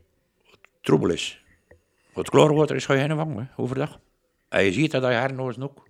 Troebel 0.82 1.10
is. 1.10 1.44
Wat 2.14 2.30
klaarwater 2.30 2.76
is, 2.76 2.86
ga 2.86 2.94
je 2.94 3.00
geen 3.08 3.16
vangen, 3.16 3.38
hè, 3.38 3.62
overdag. 3.62 4.00
En 4.50 4.64
je 4.64 4.72
ziet 4.72 4.92
dat 4.92 5.04
aan 5.04 5.12
je 5.12 5.18
hernozen 5.18 5.64
ook. 5.64 5.88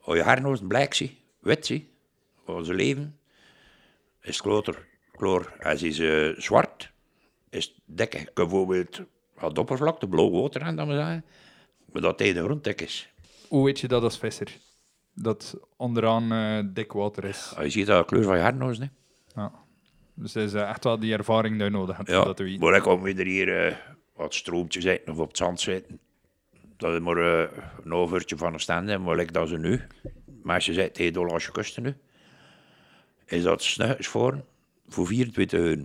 Als 0.00 0.16
je 0.16 0.22
hernozen 0.22 0.66
blijk 0.66 0.94
ziet, 0.94 1.12
wit 1.38 1.66
ziet, 1.66 1.84
van 2.44 2.64
ze 2.64 2.74
leven, 2.74 3.18
is 4.22 4.40
kloter. 4.40 4.88
Kloor. 5.12 5.52
Als 5.62 5.82
is 5.82 5.98
eh, 5.98 6.28
zwart, 6.36 6.92
is 7.50 7.64
het 7.64 7.74
dik. 7.84 8.12
Je 8.12 8.18
kunt 8.18 8.34
bijvoorbeeld 8.34 9.02
het 9.36 9.58
oppervlakte 9.58 10.08
blauw 10.08 10.30
water 10.30 10.62
aan, 10.62 10.76
dat 10.76 10.86
we 10.86 10.92
zeggen. 10.92 11.24
Maar 11.92 12.02
dat 12.02 12.18
tegen 12.18 12.34
de 12.34 12.42
grond 12.42 12.64
dik 12.64 12.80
is. 12.80 13.12
Hoe 13.48 13.64
weet 13.64 13.80
je 13.80 13.88
dat 13.88 14.02
als 14.02 14.18
visser? 14.18 14.56
Dat 15.14 15.56
onderaan 15.76 16.32
eh, 16.32 16.74
dik 16.74 16.92
water 16.92 17.24
is. 17.24 17.52
Als 17.56 17.64
je 17.64 17.70
ziet 17.70 17.86
dat 17.86 18.08
de 18.08 18.14
kleur 18.14 18.24
van 18.24 18.36
je 18.36 18.42
hernozen, 18.42 18.82
hè. 18.84 19.40
Ja. 19.40 19.52
Dus 20.14 20.34
het 20.34 20.44
is 20.44 20.54
eh, 20.54 20.68
echt 20.68 20.84
wel 20.84 20.98
die 20.98 21.12
ervaring 21.12 21.54
die 21.54 21.64
je 21.64 21.70
nodig 21.70 21.96
hebt 21.96 22.08
om 22.08 22.14
Ja, 22.14 22.24
dat 22.24 22.38
weten. 22.38 22.60
maar 22.60 22.76
ik 22.76 22.82
kom 22.82 23.02
weer 23.02 23.26
hier 23.26 23.82
wat 24.14 24.34
stroompjes 24.34 24.84
zitten 24.84 25.12
of 25.12 25.18
op 25.18 25.28
het 25.28 25.36
zand 25.36 25.60
zitten. 25.60 26.00
Dat 26.76 26.92
is 26.94 27.00
maar 27.00 27.16
een 27.16 27.92
overtje 27.92 28.36
van 28.36 28.52
een 28.52 28.60
stand 28.60 28.98
maar 28.98 29.16
like 29.16 29.32
dat 29.32 29.48
ze 29.48 29.58
nu. 29.58 29.80
Maar 30.42 30.54
als 30.54 30.66
je 30.66 30.72
zegt 30.72 30.94
tegen 30.94 31.12
de 31.12 31.18
Hollandse 31.18 31.52
kusten 31.52 31.82
nu, 31.82 31.96
is 33.32 33.42
dat 33.42 33.62
snuis 33.62 34.08
voor, 34.08 34.44
voor 34.88 35.06
24 35.06 35.58
euro. 35.58 35.82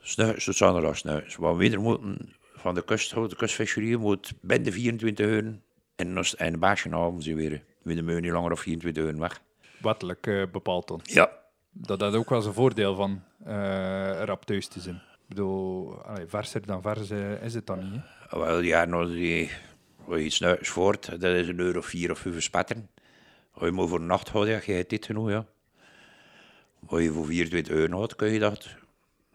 Snuis 0.00 0.44
tot 0.44 0.56
zaterdag 0.56 0.96
snuis. 0.96 1.36
Want 1.36 1.58
we 1.58 1.76
moeten 1.76 2.34
van 2.54 2.74
de 2.74 2.84
kust, 2.84 3.14
de 3.14 3.36
kustvisserie 3.36 3.96
moet 3.96 4.32
binnen 4.40 4.64
de 4.64 4.72
24 4.72 5.26
euro 5.26 5.52
En 5.96 6.16
als 6.16 6.36
en 6.36 6.52
de 6.52 6.58
baasje 6.58 6.88
halen 6.88 7.22
ze 7.22 7.34
weer. 7.34 7.62
We 7.82 7.94
de 7.94 8.02
niet 8.02 8.32
langer 8.32 8.52
of 8.52 8.60
24 8.60 9.04
uur 9.04 9.18
weg. 9.18 9.40
Wettelijk 9.78 10.26
eh, 10.26 10.42
bepaald 10.52 10.88
dan. 10.88 11.00
Ja. 11.02 11.30
Dat 11.70 12.00
had 12.00 12.14
ook 12.14 12.30
wel 12.30 12.42
zijn 12.42 12.54
voordeel 12.54 12.94
van 12.94 13.22
rap 14.24 14.44
thuis 14.44 14.66
te 14.66 14.80
zijn. 14.80 14.94
Ik 14.94 15.28
bedoel, 15.28 16.02
allee, 16.02 16.26
verser 16.26 16.66
dan 16.66 16.82
vers 16.82 17.10
is 17.40 17.54
het 17.54 17.66
dan 17.66 17.78
niet. 17.78 18.00
hè. 18.28 18.38
Wel, 18.38 18.60
ja, 18.60 18.84
nou, 18.84 19.12
die, 19.12 19.50
als 20.06 20.18
je 20.18 20.24
iets 20.24 20.68
voort, 20.68 21.20
dat 21.20 21.34
is 21.34 21.48
een 21.48 21.60
euro 21.60 21.80
vier 21.80 22.10
of 22.10 22.18
vijf 22.18 22.42
spatten. 22.42 22.90
Als 23.52 23.64
je 23.64 23.72
maar 23.72 23.88
voor 23.88 24.00
een 24.00 24.06
nacht 24.06 24.28
houdt, 24.28 24.48
ja, 24.48 24.60
je 24.64 24.72
hebt 24.72 24.90
dit 24.90 25.06
genoeg, 25.06 25.30
ja. 25.30 25.46
Als 26.86 27.02
je 27.02 27.12
voor 27.12 27.26
24 27.26 27.74
euro 27.74 27.96
houdt, 27.96 28.16
kun 28.16 28.28
je 28.28 28.38
dat... 28.38 28.68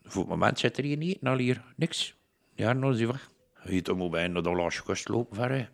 Voor 0.04 0.22
het 0.22 0.32
moment 0.32 0.60
zit 0.60 0.78
er 0.78 0.84
hier 0.84 0.98
niet, 0.98 1.22
nou 1.22 1.42
hier, 1.42 1.64
niks. 1.76 2.16
Ja, 2.54 2.74
nou 2.74 2.92
is 2.92 2.98
die 2.98 3.08
weg. 3.08 3.30
Je 3.64 3.82
toch 3.82 3.98
moet 3.98 4.12
bijna 4.12 4.42
naar 4.42 4.70
de 4.70 4.82
kust 4.86 5.08
lopen. 5.08 5.70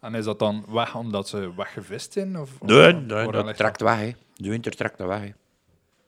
En 0.00 0.14
is 0.14 0.24
dat 0.24 0.38
dan 0.38 0.64
weg 0.68 0.94
omdat 0.94 1.28
ze 1.28 1.54
weggevist 1.56 2.12
zijn? 2.12 2.38
Of, 2.38 2.60
of 2.60 2.68
Nee, 2.68 3.06
dat 3.06 3.56
trekt 3.56 3.80
weg. 3.80 4.14
De 4.34 4.48
winter 4.48 4.76
trekt 4.76 4.98
dat 4.98 5.08
weg. 5.08 5.32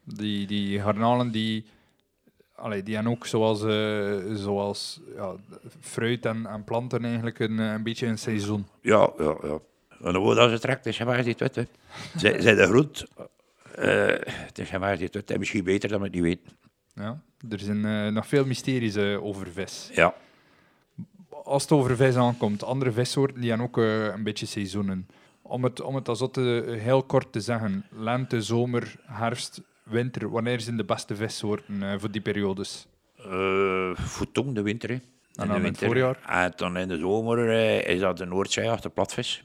Die, 0.05 0.47
die 0.47 0.81
garnalen 0.81 1.31
die, 1.31 1.65
allee, 2.55 2.83
die 2.83 2.95
hebben 2.95 3.13
ook 3.13 3.27
zoals, 3.27 3.65
eh, 3.65 4.35
zoals 4.35 5.01
ja, 5.17 5.35
fruit 5.81 6.27
en, 6.27 6.47
en 6.47 6.65
planten 6.65 7.05
eigenlijk 7.05 7.39
een, 7.39 7.59
eh, 7.59 7.73
een 7.73 7.83
beetje 7.83 8.07
een 8.07 8.19
seizoen. 8.19 8.67
Ja, 8.81 9.13
ja, 9.19 9.37
ja. 9.43 9.59
En 10.03 10.15
hoe 10.15 10.35
dat 10.35 10.51
ze 10.51 10.59
trekt, 10.59 10.87
is 10.87 10.99
waar 10.99 11.23
die 11.23 11.35
het, 11.39 11.55
hè. 11.55 11.67
Zij 12.17 12.41
zij 12.41 12.55
de 12.55 12.67
groet, 12.67 13.07
het 13.75 14.59
is 14.59 14.71
waar 14.71 14.99
het, 14.99 15.31
en 15.31 15.39
misschien 15.39 15.65
beter 15.65 15.89
dan 15.89 15.99
we 15.99 16.05
het 16.05 16.15
niet 16.15 16.23
weten. 16.23 16.53
Ja. 16.95 17.21
Er 17.51 17.59
zijn 17.59 17.85
eh, 17.85 18.13
nog 18.13 18.27
veel 18.27 18.45
mysteries 18.47 18.95
eh, 18.95 19.25
over 19.25 19.49
vis. 19.53 19.91
Ja. 19.95 20.15
Als 21.45 21.63
het 21.63 21.73
over 21.73 21.97
vis 21.97 22.17
aankomt, 22.17 22.65
andere 22.65 22.93
vissoorten 22.93 23.41
die 23.41 23.49
hebben 23.49 23.67
ook 23.67 23.79
eh, 23.79 24.05
een 24.05 24.23
beetje 24.23 24.47
seizoenen. 24.47 25.07
Om 25.43 25.65
het, 25.65 25.81
om 25.81 25.95
het 25.95 26.09
als 26.09 26.19
dat 26.19 26.37
heel 26.37 27.03
kort 27.03 27.33
te 27.33 27.41
zeggen, 27.41 27.87
lente, 27.91 28.43
zomer, 28.43 28.95
herfst, 29.07 29.61
winter, 29.83 30.31
wanneer 30.31 30.61
zijn 30.61 30.77
de 30.77 30.85
beste 30.85 31.17
vissoorten 31.17 31.83
eh, 31.83 31.99
voor 31.99 32.11
die 32.11 32.21
periodes? 32.21 32.87
Uh, 33.27 33.95
Voetong, 33.95 34.55
de 34.55 34.63
winter. 34.63 34.89
hè. 34.89 34.95
In 34.95 35.03
dan 35.33 35.49
de 35.49 35.55
in 35.55 35.65
het 35.65 35.79
voorjaar? 35.79 36.19
En 36.27 36.53
dan 36.57 36.77
in 36.77 36.89
de 36.89 36.99
zomer 36.99 37.51
eh, 37.51 37.95
is 37.95 38.01
dat 38.01 38.17
de 38.17 38.25
Noordzee 38.25 38.71
achter 38.71 38.91
platvis. 38.91 39.45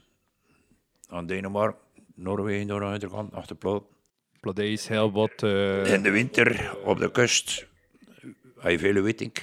Dan 1.08 1.26
Denemarken, 1.26 1.80
Noorwegen, 2.14 2.66
door 2.66 2.80
de 2.80 2.86
achterkant, 2.86 3.34
plat. 4.52 4.54
Pladijs, 4.54 4.88
heel 4.88 5.12
wat. 5.12 5.42
eh, 5.42 5.92
In 5.92 6.02
de 6.02 6.10
winter 6.10 6.76
op 6.84 6.98
de 6.98 7.10
kust 7.10 7.66
heb 8.58 8.70
je 8.70 8.78
veel 8.78 9.02
witink. 9.02 9.38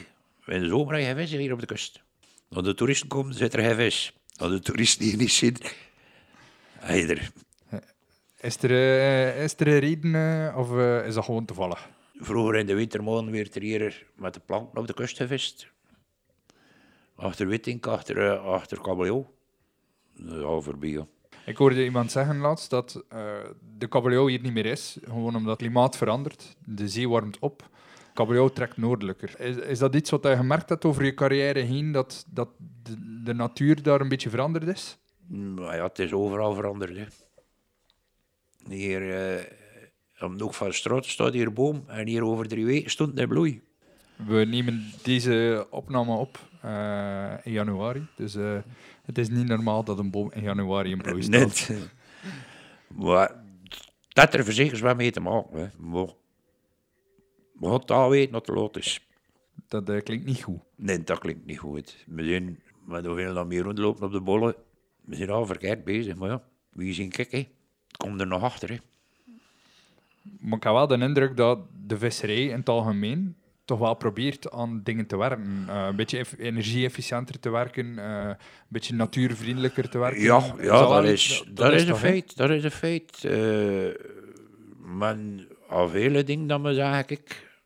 In 0.46 0.60
de 0.60 0.68
zomer 0.68 0.94
heb 1.06 1.18
je 1.18 1.28
vis 1.28 1.32
hier 1.38 1.54
op 1.54 1.60
de 1.60 1.66
kust. 1.66 2.04
Als 2.50 2.64
de 2.64 2.74
toeristen 2.74 3.08
komen, 3.08 3.34
zit 3.34 3.54
er 3.54 3.60
geen 3.60 3.76
vis. 3.76 4.14
Als 4.38 4.52
de 4.52 4.60
toeristen 4.60 5.06
hier 5.06 5.18
niet 5.18 5.32
zien, 5.32 5.58
heb 6.78 6.96
je 7.08 7.16
er. 7.16 7.32
is, 8.42 8.58
er, 8.64 8.72
eh, 8.72 9.44
is 9.44 9.54
er 9.58 9.68
een 9.68 9.80
reden 9.80 10.16
eh, 10.16 10.58
of 10.58 10.78
is 11.06 11.14
dat 11.14 11.24
gewoon 11.26 11.46
toevallig? 11.46 11.90
Vroeger 12.20 12.56
in 12.56 12.66
de 12.66 12.74
wintermaanden 12.76 13.34
werd 13.34 13.56
er 13.56 13.62
hier 13.62 14.06
met 14.16 14.34
de 14.34 14.40
planken 14.40 14.78
op 14.80 14.88
de 14.88 14.94
kust 14.94 15.18
gevist. 15.18 15.68
Achter 17.16 17.48
witink, 17.48 17.88
achter, 17.88 18.38
achter 18.38 18.82
kabeljauw. 18.82 19.34
Dat 20.18 20.38
is 20.38 20.44
al 20.44 20.62
voorbij. 20.62 21.06
Ik 21.46 21.58
hoorde 21.58 21.84
iemand 21.84 22.12
zeggen 22.12 22.38
laatst 22.38 22.70
dat 22.70 23.04
eh, 23.10 23.20
de 23.78 23.88
kabeljauw 23.88 24.28
hier 24.28 24.42
niet 24.42 24.54
meer 24.54 24.66
is, 24.66 24.98
gewoon 25.04 25.36
omdat 25.36 25.60
het 25.60 25.60
klimaat 25.60 25.98
verandert. 25.98 26.56
De 26.66 26.88
zee 26.88 27.10
warmt 27.10 27.40
op. 27.40 27.70
Kabeljauw 28.14 28.50
trekt 28.50 28.78
noordelijker. 28.78 29.40
Is, 29.40 29.56
is 29.56 29.80
dat 29.80 29.96
iets 29.96 30.10
wat 30.10 30.24
je 30.24 30.36
gemerkt 30.36 30.70
hebt 30.70 30.86
over 30.86 31.06
je 31.06 31.14
carrière 31.14 31.60
heen, 31.60 31.92
dat, 31.92 32.26
dat 32.28 32.50
de, 32.84 33.22
de 33.24 33.34
natuur 33.34 33.84
daar 33.84 34.02
een 34.02 34.10
beetje 34.10 34.30
veranderd 34.30 34.68
is? 34.68 34.98
Maar 35.28 35.76
ja, 35.76 35.84
het 35.84 36.00
is 36.00 36.14
overal 36.14 36.54
veranderd. 36.54 36.98
Hè. 36.98 37.06
Hier, 38.68 39.36
eh 39.36 39.64
om 40.20 40.38
de 40.38 40.44
hoek 40.44 40.54
van 40.54 40.68
de 40.68 40.74
straat 40.74 41.06
staat 41.06 41.34
hier 41.34 41.48
een 41.48 41.54
boom. 41.54 41.84
En 41.88 42.08
hier 42.08 42.24
over 42.24 42.48
drie 42.48 42.66
weken 42.66 42.92
stond 42.92 43.10
het 43.10 43.20
in 43.20 43.28
bloei. 43.28 43.62
We 44.16 44.46
nemen 44.46 44.92
deze 45.04 45.68
opname 45.70 46.16
op 46.16 46.40
eh, 46.62 47.34
in 47.44 47.52
januari, 47.52 48.08
dus 48.16 48.36
het 49.06 49.18
is 49.18 49.30
niet 49.30 49.48
normaal 49.48 49.84
dat 49.84 50.00
een 50.00 50.12
boom 50.12 50.32
in 50.32 50.42
januari 50.42 50.92
in 50.92 50.98
bloei 50.98 51.24
staat. 51.24 51.70
Net. 51.70 51.90
maar 52.88 53.44
dat 54.08 54.34
er 54.34 54.44
verzekers 54.44 54.82
wel 54.82 54.96
mee 54.96 55.12
te 55.12 55.20
maken. 55.20 55.60
Hè. 55.60 55.68
Maar 55.78 56.06
we 57.54 57.66
gaan 57.66 57.74
het 57.74 57.92
al 57.92 58.10
weten 58.10 58.32
wat 58.32 58.46
de 58.46 58.54
lot 58.54 58.78
is. 58.78 59.08
Dat 59.68 59.90
eh, 59.90 60.02
klinkt 60.02 60.26
niet 60.26 60.44
goed. 60.44 60.60
Nee, 60.76 61.04
dat 61.04 61.20
klinkt 61.20 61.46
niet 61.46 61.60
goed. 61.60 62.04
We 62.08 62.24
zijn 62.24 62.60
met 62.86 63.06
hoeveel 63.06 63.34
dan 63.34 63.48
meer 63.48 63.64
rondlopen 63.64 64.06
op 64.06 64.12
de 64.12 64.22
bollen. 64.22 64.56
We 65.02 65.16
zijn 65.16 65.30
al 65.30 65.46
verkeerd 65.46 65.84
bezig. 65.84 66.16
Maar 66.16 66.30
ja, 66.30 66.44
wie 66.70 66.94
zien 66.94 67.10
kijk, 67.10 67.32
hè. 67.32 67.48
Het 67.88 67.98
komt 67.98 68.22
er 68.22 68.28
nog 68.28 68.44
achter. 68.44 68.70
Hè. 68.70 68.78
Maar 70.40 70.58
ik 70.58 70.64
heb 70.64 70.74
wel 70.74 70.88
de 70.88 70.98
indruk 70.98 71.38
dat 71.38 71.60
de 71.86 71.98
visserij 71.98 72.46
in 72.46 72.58
het 72.58 72.70
algemeen 72.70 73.36
toch 73.66 73.80
wel 73.80 73.94
probeert 73.94 74.52
aan 74.52 74.82
dingen 74.84 75.06
te 75.06 75.18
werken. 75.18 75.66
Eh, 75.68 75.86
een 75.86 75.96
beetje 75.96 76.18
eff- 76.18 76.38
energie-efficiënter 76.38 77.40
te 77.40 77.50
werken, 77.50 78.00
eh, 78.00 78.28
een 78.28 78.38
beetje 78.68 78.94
natuurvriendelijker 78.94 79.90
te 79.90 79.98
werken. 79.98 80.22
Ja, 80.22 80.56
ja 80.62 80.88
dat, 80.88 81.04
is, 81.04 81.44
dat, 81.54 81.74
is 81.74 81.88
een 81.88 81.96
feit. 81.96 82.38
Dat 82.38 82.50
is 82.50 82.64
een 82.64 82.72
feit. 82.72 83.24
Eh, 83.24 83.88
maar 84.78 85.18
al 85.70 85.90
vele 85.90 86.24
dingen 86.24 86.48
dat 86.48 86.62
we 86.62 86.74
zeggen, 86.74 87.04
ik, 87.08 87.58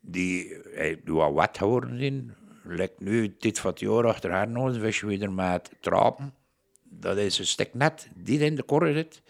die 0.00 0.56
wat 1.04 1.32
wet 1.34 1.58
geworden 1.58 1.98
zijn. 1.98 2.34
Lijkt 2.64 3.00
nu 3.00 3.34
dit 3.38 3.58
van 3.58 3.70
het 3.70 3.80
jaar 3.80 4.06
achter 4.06 4.30
haar 4.30 4.48
nog 4.48 4.66
een 4.66 4.80
visje 4.80 5.06
weer 5.06 5.32
met 5.32 5.70
trapen. 5.80 6.34
Dat 6.82 7.16
is 7.16 7.38
een 7.38 7.46
stuk 7.46 7.74
net 7.74 8.08
die 8.14 8.38
in 8.38 8.54
de 8.54 8.62
korre 8.62 8.92
zit. 8.92 9.22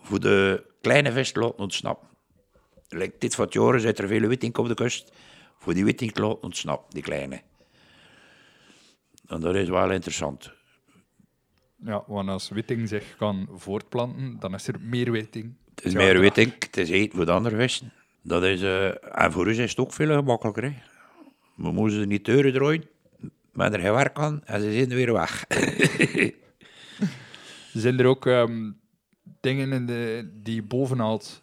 Voor 0.00 0.20
de 0.20 0.64
kleine 0.80 1.12
vis 1.12 1.32
te 1.32 1.40
laten 1.40 1.58
ontsnappen. 1.58 2.08
Lijkt 2.92 3.20
dit 3.20 3.34
van 3.34 3.44
het 3.44 3.54
jaar 3.54 3.80
zit 3.80 3.98
er 3.98 4.08
veel 4.08 4.28
witink 4.28 4.58
op 4.58 4.68
de 4.68 4.74
kust. 4.74 5.12
Voor 5.58 5.74
die 5.74 5.84
laten 5.84 6.42
ontsnappen, 6.42 6.94
die 6.94 7.02
kleine. 7.02 7.40
En 9.26 9.40
dat 9.40 9.54
is 9.54 9.68
wel 9.68 9.90
interessant. 9.90 10.52
Ja, 11.84 12.04
want 12.06 12.28
als 12.28 12.48
witting 12.48 12.88
zich 12.88 13.16
kan 13.16 13.48
voortplanten, 13.52 14.36
dan 14.38 14.54
is 14.54 14.68
er 14.68 14.80
meer 14.80 15.10
witting. 15.10 15.54
Het 15.74 15.84
is 15.84 15.94
meer 15.94 16.38
ik, 16.38 16.62
het 16.62 16.76
is 16.76 16.90
eten 16.90 17.16
voor 17.16 17.26
de 17.26 17.32
andere 17.32 17.56
vissen. 17.56 17.92
Dat 18.22 18.42
is, 18.42 18.62
eh, 18.62 19.22
en 19.24 19.32
voor 19.32 19.46
ons 19.46 19.58
is 19.58 19.70
het 19.70 19.78
ook 19.78 19.92
veel 19.92 20.14
gemakkelijker. 20.14 20.62
Hè. 20.62 20.72
We 21.54 21.72
moeten 21.72 21.98
ze 21.98 22.06
niet 22.06 22.24
deuren 22.24 22.52
draaien, 22.52 22.88
maar 23.52 23.72
er 23.72 23.80
geen 23.80 23.92
werk 23.92 24.18
aan 24.18 24.44
en 24.44 24.60
ze 24.60 24.72
zijn 24.72 24.88
weer 24.88 25.12
weg. 25.12 25.44
Zijn 27.72 27.98
er 27.98 28.06
ook 28.06 28.26
ehm, 28.26 28.70
dingen 29.40 29.72
in 29.72 29.86
de, 29.86 30.30
die 30.34 30.54
je 30.54 30.62
boven 30.62 30.98
haalt 30.98 31.42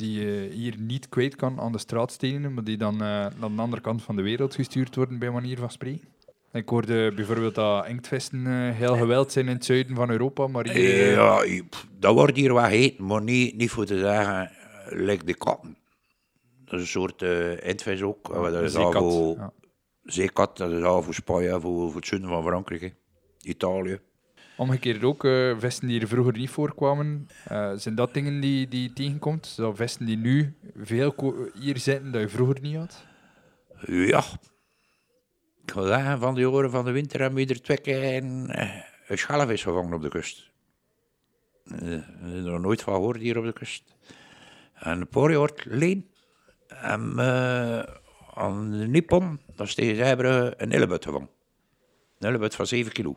die 0.00 0.20
je 0.20 0.48
hier 0.52 0.74
niet 0.78 1.08
kwijt 1.08 1.36
kan 1.36 1.60
aan 1.60 1.72
de 1.72 1.78
straatstenen, 1.78 2.54
maar 2.54 2.64
die 2.64 2.76
dan 2.76 2.92
eh, 2.92 2.98
naar 2.98 3.54
de 3.54 3.62
andere 3.62 3.82
kant 3.82 4.02
van 4.02 4.16
de 4.16 4.22
wereld 4.22 4.54
gestuurd 4.54 4.96
worden, 4.96 5.18
bij 5.18 5.30
manier 5.30 5.58
van 5.58 5.70
spreken? 5.70 6.08
Ik 6.52 6.68
hoorde 6.68 7.12
bijvoorbeeld 7.14 7.54
dat 7.54 7.86
inktvissen 7.86 8.46
eh, 8.46 8.76
heel 8.76 8.96
geweld 8.96 9.32
zijn 9.32 9.48
in 9.48 9.54
het 9.54 9.64
zuiden 9.64 9.96
van 9.96 10.10
Europa, 10.10 10.46
maar 10.46 10.68
hier... 10.68 11.18
eh, 11.18 11.52
ja, 11.52 11.62
dat 11.98 12.14
wordt 12.14 12.36
hier 12.36 12.52
wat 12.52 12.66
heet, 12.66 12.98
maar 12.98 13.22
niet, 13.22 13.56
niet 13.56 13.70
voor 13.70 13.84
te 13.84 13.98
zeggen, 13.98 14.50
eh, 14.50 14.50
lijkt 14.88 15.26
de 15.26 15.34
katten. 15.34 15.76
Dat 16.64 16.74
is 16.74 16.80
een 16.80 16.86
soort 16.86 17.22
uh, 17.22 18.02
ook. 18.02 18.28
eh, 18.34 18.52
dat 18.52 18.62
is 18.62 18.76
al 18.76 18.92
voor 18.92 19.36
ja. 19.36 19.52
zeekat, 20.02 20.56
dat 20.56 20.70
is 20.70 20.82
al 20.82 21.02
voor 21.02 21.14
Spanje, 21.14 21.60
voor, 21.60 21.86
voor 21.86 21.94
het 21.94 22.06
zuiden 22.06 22.30
van 22.30 22.42
Frankrijk, 22.42 22.80
hè. 22.80 22.90
Italië. 23.40 24.00
Omgekeerd 24.60 25.02
ook, 25.02 25.24
eh, 25.24 25.58
vissen 25.58 25.86
die 25.86 26.00
er 26.00 26.08
vroeger 26.08 26.32
niet 26.32 26.50
voorkwamen, 26.50 27.28
eh, 27.44 27.72
zijn 27.76 27.94
dat 27.94 28.14
dingen 28.14 28.40
die, 28.40 28.68
die 28.68 28.82
je 28.82 28.92
tegenkomt? 28.92 29.46
Zo 29.46 29.74
vissen 29.74 30.06
die 30.06 30.16
nu 30.16 30.54
veel 30.76 31.14
hier 31.60 31.78
zitten 31.78 32.12
dat 32.12 32.20
je 32.20 32.28
vroeger 32.28 32.60
niet 32.60 32.76
had? 32.76 33.04
Ja. 33.86 34.24
Ik 35.64 35.70
ga 35.70 35.86
zeggen, 35.86 36.18
van 36.18 36.34
de 36.34 36.40
jaren 36.40 36.70
van 36.70 36.84
de 36.84 36.90
winter 36.90 37.20
hebben 37.20 37.46
we 37.46 37.52
er 37.54 37.62
twee 37.62 37.80
keer 37.80 38.22
een, 38.22 38.50
eh, 38.50 38.82
een 39.06 39.18
schalvis 39.18 39.62
gevangen 39.62 39.92
op 39.92 40.02
de 40.02 40.08
kust. 40.08 40.50
Er 41.64 42.04
nog 42.20 42.60
nooit 42.60 42.82
van 42.82 42.94
gehoord 42.94 43.20
hier 43.20 43.38
op 43.38 43.44
de 43.44 43.52
kust. 43.52 43.94
En 44.74 45.00
een 45.00 45.08
paar 45.08 45.30
jaar 45.30 45.50
geleden 45.54 46.06
we 47.16 48.00
aan 48.34 48.70
de 48.70 48.86
Nippon, 48.88 49.40
dat 49.56 49.66
is 49.66 49.74
tegen 49.74 50.24
een 50.62 50.72
illebut 50.72 51.04
gevangen. 51.04 51.30
Een 52.18 52.28
illebut 52.28 52.54
van 52.54 52.66
7 52.66 52.92
kilo. 52.92 53.16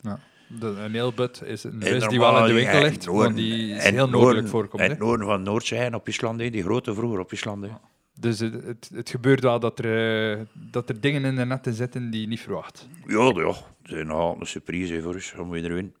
Ja. 0.00 0.18
De, 0.60 0.66
een 0.66 0.94
eelbut 0.94 1.42
is 1.44 1.64
een 1.64 1.82
vis 1.82 2.08
die 2.08 2.18
wel 2.18 2.38
in 2.38 2.46
de 2.46 2.52
winkel 2.52 2.76
in 2.76 2.82
ligt, 2.82 3.06
noorden- 3.06 3.24
want 3.24 3.36
die 3.36 3.74
is 3.74 3.84
heel 3.88 4.08
noordelijk 4.08 4.48
voorkomt. 4.48 4.82
In 4.82 4.90
het 4.90 4.98
noorden 4.98 5.26
van 5.26 5.42
Noordzee 5.42 5.78
en 5.78 5.94
op 5.94 6.08
Island, 6.08 6.38
die 6.38 6.62
grote 6.62 6.94
vroeger 6.94 7.18
op 7.18 7.32
Island. 7.32 7.66
Dus 8.14 8.38
het, 8.38 8.52
het, 8.64 8.90
het 8.94 9.10
gebeurt 9.10 9.40
wel 9.40 9.60
dat 9.60 9.78
er, 9.78 10.32
eh, 10.32 10.44
dat 10.52 10.88
er 10.88 11.00
dingen 11.00 11.24
in 11.24 11.36
de 11.36 11.44
netten 11.44 11.74
zitten 11.74 12.10
die 12.10 12.20
je 12.20 12.26
niet 12.26 12.40
verwacht. 12.40 12.88
Ja, 13.06 13.24
ja, 13.24 13.32
dat 13.32 13.56
is 13.84 13.92
een 13.92 14.46
surprise 14.46 15.02
voor 15.02 15.14
ons, 15.14 15.34
om. 15.38 15.92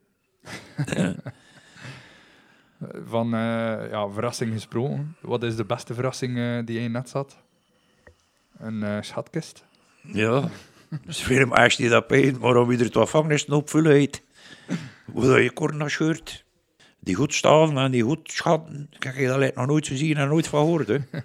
Eh, 0.86 1.08
Van 3.08 3.34
eh, 3.34 3.90
ja, 3.90 4.08
verrassing 4.08 4.52
gesproken, 4.52 5.16
wat 5.20 5.42
is 5.42 5.56
de 5.56 5.64
beste 5.64 5.94
verrassing 5.94 6.38
eh, 6.38 6.58
die 6.64 6.80
je 6.80 6.88
net 6.88 7.08
zat? 7.08 7.36
Een 8.58 9.04
schatkist? 9.04 9.64
Ja, 10.02 10.50
Dus 11.06 11.20
film 11.20 11.52
als 11.52 11.76
die 11.76 11.88
dat 11.88 12.06
pijn, 12.06 12.38
maar 12.40 12.56
om 12.56 12.68
weer 12.68 12.78
het 12.78 12.96
is 13.30 13.46
een 13.46 13.54
hoop 13.54 13.70
vulheid. 13.70 14.22
Hoe 15.12 15.26
dat 15.26 15.68
je 15.68 15.72
naar 15.74 15.90
scheurt. 15.90 16.44
Die 17.00 17.14
goed 17.14 17.34
staan 17.34 17.78
en 17.78 17.90
die 17.90 18.02
goed 18.02 18.30
schatten. 18.32 18.90
Kijk, 18.98 19.16
je 19.16 19.26
dat 19.26 19.38
lijkt 19.38 19.56
nog 19.56 19.66
nooit 19.66 19.86
gezien 19.86 20.16
en 20.16 20.28
nooit 20.28 20.46
van 20.46 20.60
gehoord. 20.60 20.88
Hè. 20.88 20.98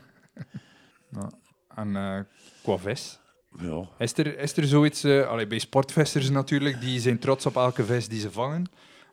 En 1.75 1.95
eh, 1.95 2.19
qua 2.63 2.78
vis? 2.78 3.19
Ja. 3.59 3.88
Is 3.97 4.17
er, 4.17 4.39
is 4.39 4.57
er 4.57 4.63
zoiets, 4.63 5.05
allee, 5.05 5.47
bij 5.47 5.59
sportvissers 5.59 6.30
natuurlijk, 6.30 6.82
die 6.82 6.99
zijn 6.99 7.19
trots 7.19 7.45
op 7.45 7.55
elke 7.55 7.86
vis 7.86 8.07
die 8.07 8.19
ze 8.19 8.32
vangen. 8.32 8.69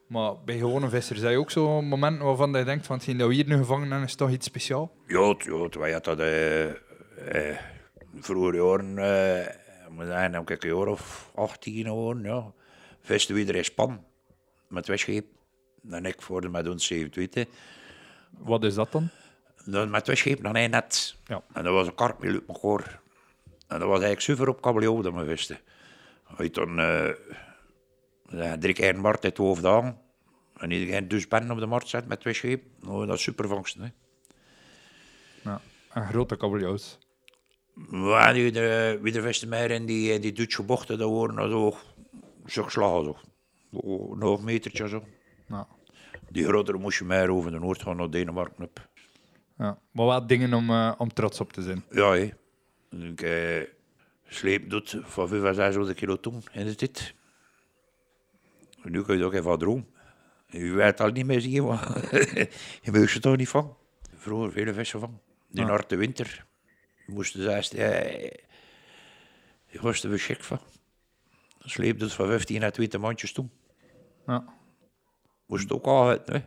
Maar 0.08 0.34
bij 0.44 0.58
gewone 0.58 0.88
vissers 0.88 1.20
je 1.20 1.36
ook 1.36 1.50
zo'n 1.50 1.88
moment 1.88 2.20
waarvan 2.20 2.52
je 2.52 2.64
denkt 2.64 2.86
van 2.86 2.96
hetgeen 2.96 3.18
dat 3.18 3.28
we 3.28 3.34
hier 3.34 3.46
nu 3.46 3.56
gevangen 3.56 3.90
hebben 3.90 4.08
is 4.08 4.14
toch 4.14 4.30
iets 4.30 4.46
speciaals? 4.46 4.88
Ja, 5.06 5.34
ja, 5.38 5.68
wij 5.78 5.92
hadden 5.92 6.16
dat 6.16 6.26
eh, 7.32 7.58
vroeger 8.20 8.54
jaren, 8.54 8.98
eh, 8.98 9.90
moet 9.90 10.06
zeggen, 10.06 10.34
een 10.34 10.58
jaar 10.60 10.86
of 10.86 11.30
18 11.34 11.84
geworden, 11.84 12.22
ja. 12.22 12.52
Visten 13.04 13.34
weer 13.34 13.54
in 13.54 13.64
Span, 13.64 14.04
met 14.68 14.86
wegscheep. 14.86 15.26
Dan 15.82 16.06
ik 16.06 16.22
voor 16.22 16.40
de 16.40 16.48
met 16.48 16.68
ons 16.68 16.86
27. 16.86 17.46
Wat 18.30 18.64
is 18.64 18.74
dat 18.74 18.92
dan? 18.92 19.08
Dan 19.64 19.90
met 19.90 20.06
wegscheep 20.06 20.42
naar 20.42 20.54
een 20.54 20.70
net. 20.70 21.16
Ja. 21.26 21.42
En 21.52 21.64
dat 21.64 21.72
was 21.72 21.86
een 21.86 21.94
karp 21.94 22.18
met 22.22 22.42
elkaar. 22.46 23.00
En 23.68 23.78
dat 23.78 23.88
was 23.88 24.00
eigenlijk 24.00 24.20
super 24.20 24.48
op 24.48 24.62
kabeljauw 24.62 25.00
dat 25.00 25.14
we 25.14 25.24
visten. 25.24 25.58
Je 26.38 26.50
dan 26.50 26.76
ja, 28.28 28.58
drie 28.58 28.74
keer 28.74 28.88
een 28.88 29.00
markt 29.00 29.24
uit 29.24 29.36
het 29.36 29.46
hoofd 29.46 29.64
aan. 29.64 30.00
En 30.56 30.70
iedereen 30.70 31.08
dus 31.08 31.26
pen 31.26 31.50
op 31.50 31.58
de 31.58 31.66
markt 31.66 31.88
zet 31.88 32.06
met 32.06 32.22
wegscheep. 32.22 32.64
Nou, 32.80 33.06
dat 33.06 33.16
is 33.16 33.22
super 33.22 33.48
vangst, 33.48 33.76
hè. 33.76 33.88
Ja. 35.42 35.60
Een 35.92 36.06
grote 36.06 36.36
kabeljauws. 36.36 36.98
Maar 37.88 38.34
die, 38.34 38.52
de, 38.52 38.98
wie 39.02 39.12
de 39.12 39.20
vesten 39.20 39.48
meer 39.48 39.70
in 39.70 39.86
die, 39.86 40.18
die 40.18 40.32
Duitse 40.32 40.62
bochten, 40.62 40.98
dat 40.98 41.08
worden 41.08 41.50
zo, 41.50 41.78
zo 41.93 41.93
geslagen. 42.44 43.04
Zo. 43.04 43.16
Zo, 43.72 44.14
Nog 44.14 44.38
een 44.38 44.44
metertje 44.44 44.88
zo. 44.88 45.04
Ja. 45.48 45.66
Die 46.28 46.44
grotere 46.44 46.78
moest 46.78 46.98
je 46.98 47.04
meer 47.04 47.30
over 47.30 47.50
de 47.50 47.58
Noord 47.58 47.82
gaan 47.82 47.96
naar 47.96 48.10
Denemarken 48.10 48.64
op. 48.64 48.88
Ja. 49.58 49.78
Maar 49.90 50.06
wat 50.06 50.28
dingen 50.28 50.54
om, 50.54 50.70
eh, 50.70 50.92
om 50.98 51.12
trots 51.12 51.40
op 51.40 51.52
te 51.52 51.62
zijn. 51.62 51.84
Ja, 51.90 52.10
hé. 52.12 52.30
Ik 53.08 53.22
eh, 53.22 53.68
sleep 54.26 54.70
doet 54.70 54.98
van 55.02 55.28
5 55.28 55.42
à 55.44 55.52
600 55.52 55.96
kilo 55.98 56.20
toen 56.20 56.42
in 56.52 56.66
de 56.66 56.74
tijd. 56.74 57.14
En 58.82 58.92
nu 58.92 59.02
kun 59.02 59.18
je 59.18 59.24
ook 59.24 59.32
even 59.34 59.58
droom. 59.58 59.86
Je 60.46 60.70
weet 60.72 61.00
al 61.00 61.10
niet 61.10 61.26
meer 61.26 61.40
zien, 61.40 61.64
maar 61.64 62.08
je 62.82 62.90
moest 62.92 63.12
je 63.14 63.20
toch 63.20 63.36
niet 63.36 63.48
van. 63.48 63.76
Vroeger 64.16 64.52
vele 64.52 64.74
vissen 64.74 65.00
van. 65.00 65.20
Die 65.48 65.60
Ja. 65.60 65.66
naar 65.68 65.86
de 65.86 65.96
winter 65.96 66.46
moesten 67.06 67.42
ze 67.42 67.54
eerst, 67.54 67.72
eh, 67.72 68.22
je 69.66 69.80
was 69.80 70.02
er 70.02 70.08
weer 70.10 70.18
schik 70.18 70.44
van. 70.44 70.60
Sleep 71.64 71.98
doet 71.98 72.12
van 72.12 72.26
15 72.26 72.62
à 72.62 72.70
20 72.70 73.00
mandjes 73.00 73.32
toen. 73.32 73.50
Ja. 74.26 74.44
Moest 75.46 75.72
ook 75.72 75.84
al 75.84 76.08
uit, 76.08 76.26
hè. 76.26 76.38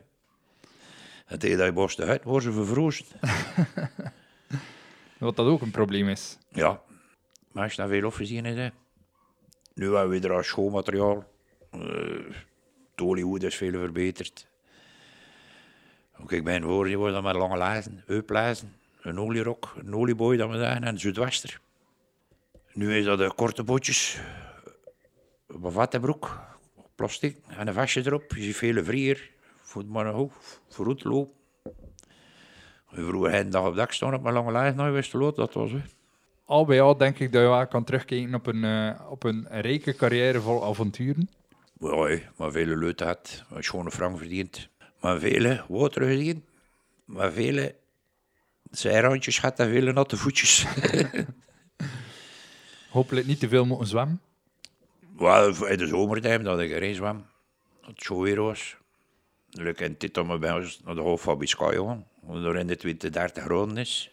En 1.26 1.39
tegen 1.39 1.57
dat 1.57 1.65
je 1.65 1.74
borst 1.74 2.01
uit, 2.01 2.24
worden 2.24 2.43
ze 2.43 2.51
vervrozen. 2.51 3.05
Wat 5.18 5.36
dat 5.36 5.47
ook 5.47 5.61
een 5.61 5.72
probleem 5.72 6.09
is. 6.09 6.38
Ja, 6.49 6.82
maar 7.51 7.63
als 7.63 7.74
je 7.74 7.82
dat 7.82 7.89
veel 7.89 8.05
afgezien 8.05 8.45
is, 8.45 8.55
hè. 8.55 8.70
nu 9.74 9.95
hebben 9.95 10.22
we 10.22 10.28
er 10.28 10.34
al 10.34 10.43
schoonmateriaal. 10.43 11.26
Uh, 11.72 11.82
het 12.91 13.01
oliehoed 13.01 13.43
is 13.43 13.55
veel 13.55 13.72
verbeterd. 13.72 14.47
Ook 16.22 16.32
ik 16.32 16.43
ben 16.43 16.63
voor, 16.63 16.86
die 16.86 16.97
worden 16.97 17.24
met 17.24 17.36
lange 17.36 17.57
lazen, 17.57 18.03
heuplijzen, 18.05 18.76
een 19.01 19.20
olierok, 19.20 19.74
een 19.78 19.95
olieboy 19.95 20.38
dat 20.38 20.49
we 20.49 20.57
zeggen, 20.57 20.76
en 20.76 20.88
een 20.88 20.99
zuidwester. 20.99 21.59
Nu 22.74 22.97
is 22.97 23.05
dat 23.05 23.18
de 23.18 23.32
korte 23.36 23.63
bootjes, 23.63 24.20
een 25.48 25.72
vattenbroek, 25.72 26.39
plastic 26.95 27.38
en 27.48 27.68
een 27.68 27.74
vestje 27.74 28.06
erop. 28.06 28.36
Je 28.36 28.41
ziet 28.41 28.56
vele 28.56 28.84
vrier, 28.84 29.32
voor 29.62 29.82
het 29.82 29.91
maar 29.91 30.06
een 30.06 30.14
hoofd, 30.14 30.62
voor 30.70 30.88
het 30.88 31.04
lopen. 31.04 31.36
Vroeger 32.91 33.34
een 33.34 33.50
dag 33.50 33.68
op 33.68 33.76
dak 33.76 33.91
staan 33.91 34.14
op 34.14 34.22
mijn 34.22 34.34
lange 34.34 34.52
lijst 34.52 34.76
naar 34.76 34.91
Westerloot, 34.91 35.36
dat 35.36 35.54
was 35.54 35.72
het. 35.72 35.95
Al 36.45 36.66
bij 36.66 36.82
al 36.82 36.98
denk 36.98 37.20
ik 37.20 37.32
dat 37.32 37.41
je 37.41 37.48
wel 37.48 37.68
kan 37.68 37.84
terugkijken 37.84 38.36
op 38.36 38.48
een, 38.48 38.64
eh, 38.64 39.12
op 39.12 39.24
een 39.24 39.48
rijke 39.50 39.95
carrière 39.95 40.41
vol 40.41 40.66
avonturen. 40.66 41.30
Ja, 41.80 42.20
maar 42.38 42.52
vele 42.52 42.78
leuten 42.78 43.08
had, 43.08 43.43
maar 43.50 43.64
schone 43.64 43.91
frank 43.91 44.18
verdiend. 44.18 44.70
Maar 45.00 45.20
vele 45.20 45.66
water 45.68 46.04
gezien, 46.04 46.45
maar 47.06 47.32
vele 47.32 47.76
zijrandjes 48.72 49.41
had 49.41 49.60
en 49.60 49.70
vele 49.70 49.93
natte 49.93 50.18
voetjes. 50.18 50.66
Hopelijk 52.89 53.28
niet 53.28 53.39
te 53.39 53.48
veel 53.48 53.66
moeten 53.66 53.88
zwemmen. 53.88 54.22
Wel, 55.18 55.65
in 55.68 55.78
de 55.78 55.88
zomertijd 55.88 56.43
dat 56.43 56.59
ik 56.59 56.72
erin 56.72 56.95
zwam, 56.95 57.26
dat 57.82 57.89
het 57.89 58.03
zo 58.03 58.22
weer 58.22 58.41
was. 58.41 58.78
Leuk 59.49 59.80
in 59.80 59.95
dit 59.97 60.18
om 60.18 60.39
bij 60.39 60.53
ons 60.53 60.82
naar 60.86 60.95
de 60.95 61.01
hoofd 61.01 61.24
van 61.24 61.38
Biscay 61.38 61.78
omdat 61.78 62.43
er 62.53 62.55
in 62.55 62.68
de 62.68 62.76
20, 62.76 63.09
30 63.09 63.43
graden 63.43 63.78
is. 63.78 64.11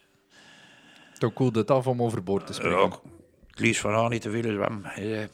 Toch 1.17 1.33
koelt 1.33 1.55
het 1.55 1.71
af 1.71 1.87
om 1.87 2.01
overboord 2.01 2.47
te 2.47 2.53
springen. 2.53 2.77
Ja, 2.79 2.99
het 3.47 3.59
liefst 3.59 3.81
van 3.81 4.09
niet 4.09 4.21
te 4.21 4.31
veel 4.31 4.41
zwem. 4.53 4.81
hè. 4.83 5.27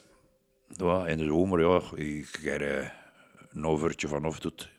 Ja, 0.68 1.08
in 1.08 1.18
de 1.18 1.26
zomer, 1.26 1.60
ja, 1.60 1.82
ik 1.96 2.40
heb 2.42 2.62
eh, 2.62 2.90
een 3.50 3.66
overtje 3.66 4.08
van 4.08 4.26
of 4.26 4.40
doet. 4.40 4.70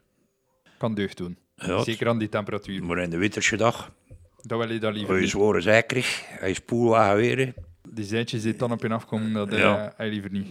Kan 0.78 0.94
deugd 0.94 1.16
doen. 1.16 1.38
Ja, 1.54 1.82
Zeker 1.82 2.08
aan 2.08 2.18
die 2.18 2.28
temperatuur. 2.28 2.84
Maar 2.84 2.98
in 2.98 3.10
de 3.10 3.16
winterse 3.16 3.56
dag, 3.56 3.92
Dat 4.42 4.58
wil 4.58 4.72
je 4.72 4.78
dat 4.80 4.94
liever 4.94 5.12
als 5.14 5.20
je 5.22 5.28
zware 5.28 5.60
zij 5.60 5.82
kreeg, 5.82 6.22
hij 6.28 6.50
is 6.50 6.60
poelwagen 6.60 7.16
weer. 7.16 7.54
Die 7.94 8.04
zijtjes 8.04 8.42
die 8.42 8.56
dan 8.56 8.72
op 8.72 8.82
je 8.82 8.88
afkomen, 8.88 9.32
dat 9.32 9.52
eh 9.52 9.58
Ja. 9.58 9.78
heb 9.82 10.06
je 10.06 10.12
liever 10.12 10.30
niet. 10.30 10.48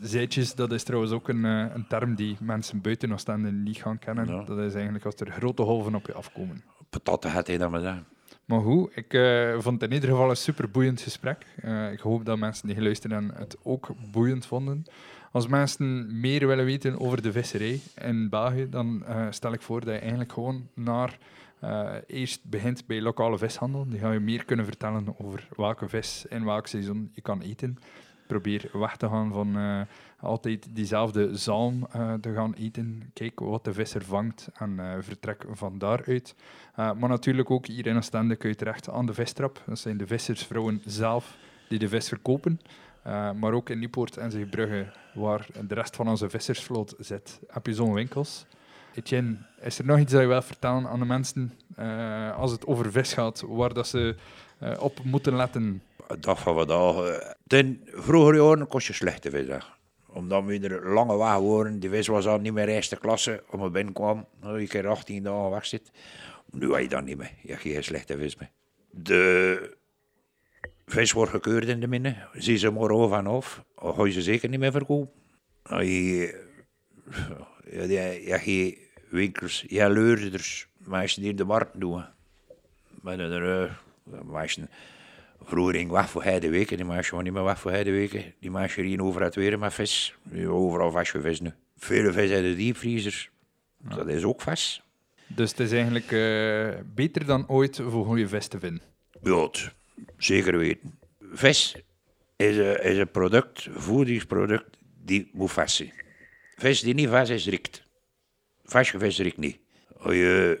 Zijtjes, 0.00 0.54
dat 0.54 0.72
is 0.72 0.82
trouwens 0.82 1.12
ook 1.12 1.28
een, 1.28 1.44
eh, 1.44 1.64
een 1.74 1.86
term 1.88 2.14
die 2.14 2.36
mensen 2.40 2.80
buiten 2.80 3.12
Oostende 3.12 3.52
niet 3.52 3.76
gaan 3.76 3.98
kennen. 3.98 4.26
Ja. 4.26 4.42
Dat 4.44 4.58
is 4.58 4.74
eigenlijk 4.74 5.04
als 5.04 5.14
er 5.14 5.30
grote 5.30 5.62
golven 5.62 5.94
op 5.94 6.06
je 6.06 6.12
afkomen. 6.12 6.62
Patatten 6.90 7.30
had 7.30 7.46
hij 7.46 7.58
dat 7.58 7.70
maar 7.70 7.80
zeggen. 7.80 8.04
Maar 8.44 8.60
goed, 8.60 8.90
ik 8.96 9.14
eh, 9.14 9.52
vond 9.58 9.80
het 9.80 9.90
in 9.90 9.96
ieder 9.96 10.10
geval 10.10 10.30
een 10.30 10.36
super 10.36 10.70
boeiend 10.70 11.00
gesprek. 11.00 11.46
Eh, 11.62 11.92
ik 11.92 12.00
hoop 12.00 12.24
dat 12.24 12.38
mensen 12.38 12.66
die 12.66 12.76
geluisterd 12.76 13.12
hebben 13.12 13.32
het 13.36 13.56
ook 13.62 13.88
boeiend 14.10 14.46
vonden. 14.46 14.84
Als 15.32 15.46
mensen 15.46 16.20
meer 16.20 16.46
willen 16.46 16.64
weten 16.64 17.00
over 17.00 17.22
de 17.22 17.32
visserij 17.32 17.80
in 18.02 18.28
België, 18.28 18.68
dan 18.70 19.04
eh, 19.06 19.26
stel 19.30 19.52
ik 19.52 19.62
voor 19.62 19.80
dat 19.84 19.94
je 19.94 20.00
eigenlijk 20.00 20.32
gewoon 20.32 20.68
naar 20.74 21.18
eh, 21.60 21.94
eerst 22.06 22.44
begint 22.44 22.86
bij 22.86 23.00
lokale 23.00 23.38
vishandel. 23.38 23.88
Die 23.88 23.98
gaan 23.98 24.12
je 24.12 24.20
meer 24.20 24.44
kunnen 24.44 24.64
vertellen 24.64 25.14
over 25.18 25.48
welke 25.56 25.88
vis 25.88 26.26
in 26.28 26.44
welk 26.44 26.66
seizoen 26.66 27.10
je 27.12 27.20
kan 27.20 27.40
eten. 27.40 27.78
Probeer 28.26 28.70
weg 28.72 28.96
te 28.96 29.08
gaan 29.08 29.32
van 29.32 29.56
eh, 29.56 29.80
altijd 30.20 30.68
diezelfde 30.70 31.36
zalm 31.36 31.86
eh, 31.90 32.14
te 32.14 32.34
gaan 32.34 32.54
eten. 32.54 33.10
Kijk 33.12 33.40
wat 33.40 33.64
de 33.64 33.72
visser 33.72 34.04
vangt 34.04 34.48
en 34.54 34.98
vertrek 35.00 35.44
van 35.50 35.78
daaruit. 35.78 36.34
Maar 36.74 37.08
natuurlijk 37.08 37.50
ook 37.50 37.66
hier 37.66 37.86
in 37.86 37.96
Oostende 37.96 38.36
kun 38.36 38.48
je 38.48 38.54
terecht 38.54 38.90
aan 38.90 39.06
de 39.06 39.14
vistrap. 39.14 39.62
Dat 39.66 39.78
zijn 39.78 39.96
de 39.96 40.06
vissersvrouwen 40.06 40.82
zelf 40.84 41.36
die 41.68 41.78
de 41.78 41.88
vis 41.88 42.08
verkopen. 42.08 42.60
Maar 43.34 43.52
ook 43.52 43.70
in 43.70 43.78
Nieuwpoort 43.78 44.16
en 44.16 44.30
Zeebrugge, 44.30 44.92
waar 45.14 45.46
de 45.66 45.74
rest 45.74 45.96
van 45.96 46.08
onze 46.08 46.30
vissersvloot 46.30 46.94
zit, 46.98 47.40
heb 47.46 47.66
je 47.66 47.74
zo'n 47.74 47.94
winkels. 47.94 48.46
Etienne, 48.94 49.36
is 49.60 49.78
er 49.78 49.84
nog 49.84 49.98
iets 49.98 50.12
dat 50.12 50.20
je 50.20 50.26
wilt 50.26 50.44
vertellen 50.44 50.86
aan 50.88 50.98
de 50.98 51.04
mensen 51.04 51.52
uh, 51.78 52.36
als 52.38 52.50
het 52.52 52.66
over 52.66 52.92
vis 52.92 53.12
gaat, 53.12 53.42
waar 53.46 53.72
dat 53.74 53.86
ze 53.88 54.14
uh, 54.62 54.76
op 54.80 54.98
moeten 55.04 55.36
letten? 55.36 55.82
Dag 56.20 56.40
van 56.40 56.54
vandaag. 56.54 56.94
eh, 57.20 57.30
Ten 57.46 57.82
vroegere 57.92 58.36
jaren 58.44 58.66
kost 58.68 58.86
je 58.86 58.92
slechte 58.92 59.30
vis. 59.30 59.46
hè. 59.48 59.56
Omdat 60.06 60.44
we 60.44 60.58
er 60.60 60.88
lange 60.92 61.16
weg 61.18 61.36
worden. 61.36 61.80
Die 61.80 61.90
vis 61.90 62.06
was 62.06 62.26
al 62.26 62.38
niet 62.38 62.52
meer 62.52 62.68
eerste 62.68 62.96
klasse. 62.96 63.42
Om 63.50 63.62
het 63.62 63.72
binnenkwam, 63.72 64.26
je 64.58 64.66
keer 64.66 64.86
18 64.88 65.22
dagen 65.22 65.50
weg 65.50 65.66
zit. 65.66 65.90
Nu 66.50 66.72
heb 66.72 66.80
je 66.82 66.88
dat 66.88 67.04
niet 67.04 67.16
meer. 67.18 67.32
Je 67.42 67.50
hebt 67.50 67.62
geen 67.62 67.84
slechte 67.84 68.18
vis 68.18 68.36
meer. 68.36 68.50
De 68.90 69.76
vis 70.86 71.12
wordt 71.12 71.30
gekeurd 71.30 71.66
in 71.68 71.80
de 71.80 71.86
minne. 71.88 72.16
Zie 72.32 72.56
ze 72.56 72.70
maar 72.70 72.90
over 72.90 73.18
en 73.18 73.26
af. 73.26 73.64
Ga 73.76 74.04
je 74.04 74.12
ze 74.12 74.22
zeker 74.22 74.48
niet 74.48 74.60
meer 74.60 74.72
verkopen. 74.72 75.10
Je, 75.68 76.46
ja, 77.70 77.82
je, 77.82 78.22
je 78.24 78.30
hebt 78.30 78.42
geen 78.42 78.78
winkels, 79.08 79.64
je 79.68 79.80
hebt 79.80 79.92
leurders, 79.92 80.66
mensen 80.76 81.20
die 81.20 81.30
in 81.30 81.36
de 81.36 81.44
markt 81.44 81.80
doen. 81.80 82.04
Met 83.00 83.18
een, 83.18 83.42
uh, 83.42 83.72
mensen, 84.24 84.68
vroeger 85.42 85.74
ging 85.74 85.90
weg 85.90 86.10
voor 86.10 86.22
heide 86.22 86.48
weken, 86.48 86.76
die 86.76 86.86
mensen 86.86 87.14
gaan 87.14 87.24
niet 87.24 87.32
meer 87.32 87.44
weg 87.44 87.60
voor 87.60 87.70
heide 87.70 87.90
weken. 87.90 88.34
Die 88.40 88.50
mensen 88.50 88.84
hier 88.84 89.02
over 89.02 89.22
het 89.22 89.34
weer 89.34 89.58
met 89.58 89.74
vis. 89.74 90.14
Overal 90.46 90.90
vastje 90.90 91.20
vis 91.20 91.40
nu. 91.40 91.50
Vele 91.76 92.12
vis 92.12 92.30
uit 92.30 92.42
de 92.42 92.56
diepvriezers. 92.56 93.30
Ja. 93.88 93.94
Dat 93.94 94.08
is 94.08 94.24
ook 94.24 94.40
vis. 94.40 94.82
Dus 95.26 95.50
het 95.50 95.60
is 95.60 95.72
eigenlijk 95.72 96.10
uh, 96.10 96.74
beter 96.94 97.26
dan 97.26 97.48
ooit 97.48 97.80
voor 97.88 98.04
goede 98.04 98.28
vis 98.28 98.46
te 98.46 98.58
vinden. 98.58 98.82
Ja, 99.22 99.50
zeker 100.16 100.58
weten. 100.58 100.98
Vis 101.32 101.76
is 102.36 102.56
een, 102.56 102.82
is 102.82 102.98
een 102.98 103.10
product, 103.10 103.68
voedingsproduct, 103.70 104.76
die 105.04 105.30
moet 105.32 105.52
vis 105.52 105.76
zijn. 105.76 105.92
Vis 106.58 106.80
die 106.80 106.94
niet 106.94 107.08
vis 107.08 107.28
is, 107.28 107.46
riekt. 107.46 107.82
Vaste 108.64 108.98
vis 108.98 109.18
riekt 109.18 109.36
niet. 109.36 109.58
Als 109.98 110.14
je 110.14 110.60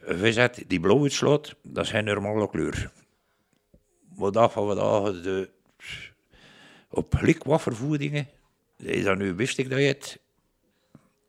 een 0.00 0.18
vis 0.18 0.36
hebt 0.36 0.68
die 0.68 0.80
blauw 0.80 1.02
uitslaat, 1.02 1.54
dat 1.62 1.84
is 1.84 1.90
geen 1.90 2.04
normale 2.04 2.50
kleur. 2.50 2.92
Maar 4.16 4.32
dat 4.32 4.52
van 4.52 4.66
vandaag, 4.66 5.22
de, 5.22 5.50
op 6.90 7.14
gelijk 7.14 7.44
wat 7.44 7.62
vervoedingen. 7.62 8.28
Is 8.76 9.04
dat 9.04 9.18
nu, 9.18 9.34
wist 9.34 9.58
ik 9.58 9.70
dat 9.70 9.78
je 9.78 9.84
het... 9.84 10.18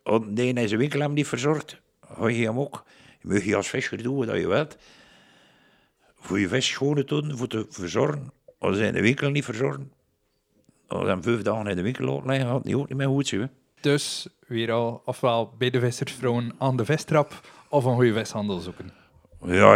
Want 0.03 0.31
nee, 0.31 0.53
in 0.53 0.67
zijn 0.67 0.79
winkel 0.79 0.99
hem 0.99 1.13
niet 1.13 1.27
verzorgd. 1.27 1.81
Ga 2.01 2.27
je 2.27 2.45
hem 2.45 2.59
ook. 2.59 2.83
Je 3.21 3.27
mag 3.27 3.43
je 3.43 3.55
als 3.55 3.67
visser 3.67 4.03
doen 4.03 4.25
wat 4.25 4.35
je 4.35 4.47
wilt. 4.47 4.77
Voor 6.15 6.39
je 6.39 6.47
vis 6.47 6.67
schoon 6.67 6.95
te 6.95 7.03
doen, 7.03 7.37
voor 7.37 7.47
te 7.47 7.65
verzorgen. 7.69 8.31
Als 8.57 8.77
ze 8.77 8.85
in 8.85 8.93
de 8.93 9.01
winkel 9.01 9.29
niet 9.29 9.45
verzorgen. 9.45 9.91
Als 10.87 11.07
hem 11.07 11.23
vijf 11.23 11.41
dagen 11.41 11.67
in 11.67 11.75
de 11.75 11.81
winkel 11.81 12.05
laten 12.05 12.29
liggen, 12.29 12.47
gaat 12.47 12.63
niet 12.63 12.75
ook 12.75 12.89
niet 12.89 12.97
meer 12.97 13.07
goed 13.07 13.27
zijn. 13.27 13.51
Dus 13.81 14.27
weer 14.47 14.71
al, 14.71 15.01
ofwel 15.05 15.53
bij 15.57 15.69
de 15.69 15.79
vissersvrouwen 15.79 16.55
aan 16.57 16.77
de 16.77 16.85
vistrap 16.85 17.47
of 17.69 17.85
een 17.85 17.95
goede 17.95 18.13
vishandel 18.13 18.59
zoeken. 18.59 18.91
Ja, 19.45 19.75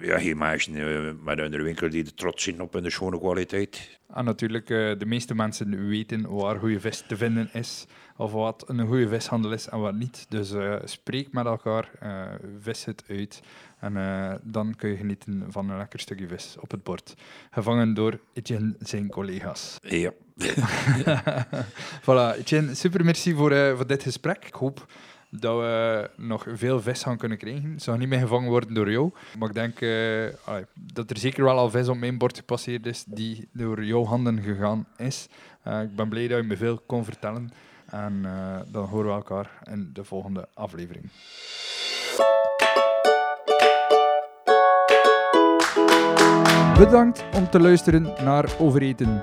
ja 0.00 0.18
geen 0.18 0.38
meisjes 0.38 0.74
eh, 0.74 1.10
met 1.24 1.38
in 1.38 1.50
de 1.50 1.62
winkel 1.62 1.90
die 1.90 2.04
er 2.04 2.14
trots 2.14 2.42
zijn 2.42 2.60
op 2.60 2.72
hun 2.72 2.90
schone 2.90 3.18
kwaliteit. 3.18 4.00
En 4.14 4.24
natuurlijk, 4.24 4.70
eh, 4.70 4.98
de 4.98 5.06
meeste 5.06 5.34
mensen 5.34 5.88
weten 5.88 6.34
waar 6.34 6.58
goede 6.58 6.80
vis 6.80 7.04
te 7.08 7.16
vinden 7.16 7.48
is, 7.52 7.86
of 8.16 8.32
wat 8.32 8.64
een 8.66 8.86
goede 8.86 9.08
vishandel 9.08 9.52
is 9.52 9.68
en 9.68 9.80
wat 9.80 9.94
niet. 9.94 10.26
Dus 10.28 10.52
eh, 10.52 10.76
spreek 10.84 11.32
met 11.32 11.46
elkaar, 11.46 11.90
eh, 12.00 12.22
vis 12.60 12.84
het 12.84 13.04
uit 13.08 13.40
en 13.78 14.40
dan 14.42 14.74
kun 14.76 14.88
je 14.90 14.96
genieten 14.96 15.44
van 15.48 15.70
een 15.70 15.76
lekker 15.76 16.00
stukje 16.00 16.28
vis 16.28 16.56
op 16.60 16.70
het 16.70 16.82
bord. 16.82 17.14
Gevangen 17.50 17.94
door 17.94 18.20
Etienne 18.32 18.74
zijn 18.78 19.08
collega's. 19.08 19.78
Ja. 19.82 20.12
voilà, 22.06 22.36
Etienne, 22.38 22.74
super 22.74 23.04
merci 23.04 23.34
voor, 23.34 23.52
eh, 23.52 23.76
voor 23.76 23.86
dit 23.86 24.02
gesprek. 24.02 24.44
Ik 24.44 24.54
hoop 24.54 24.86
dat 25.30 25.56
we 25.58 26.10
nog 26.16 26.46
veel 26.54 26.80
vis 26.80 27.02
gaan 27.02 27.16
kunnen 27.16 27.38
krijgen. 27.38 27.70
Het 27.72 27.82
zal 27.82 27.96
niet 27.96 28.08
meer 28.08 28.18
gevangen 28.18 28.48
worden 28.48 28.74
door 28.74 28.90
jou. 28.90 29.10
Maar 29.38 29.48
ik 29.48 29.54
denk 29.54 29.80
eh, 29.80 30.56
dat 30.74 31.10
er 31.10 31.18
zeker 31.18 31.44
wel 31.44 31.58
al 31.58 31.70
vis 31.70 31.88
op 31.88 31.96
mijn 31.96 32.18
bord 32.18 32.36
gepasseerd 32.36 32.86
is 32.86 33.04
die 33.06 33.48
door 33.52 33.84
jouw 33.84 34.04
handen 34.04 34.42
gegaan 34.42 34.86
is. 34.96 35.28
Eh, 35.62 35.82
ik 35.82 35.96
ben 35.96 36.08
blij 36.08 36.28
dat 36.28 36.38
je 36.40 36.44
me 36.44 36.56
veel 36.56 36.78
kon 36.86 37.04
vertellen. 37.04 37.50
En 37.86 38.22
dan 38.72 38.84
horen 38.84 39.06
we 39.06 39.12
elkaar 39.12 39.50
in 39.70 39.90
de 39.92 40.04
volgende 40.04 40.48
aflevering. 40.54 41.10
Bedankt 46.78 47.24
om 47.34 47.50
te 47.50 47.60
luisteren 47.60 48.02
naar 48.02 48.50
Overeten. 48.58 49.22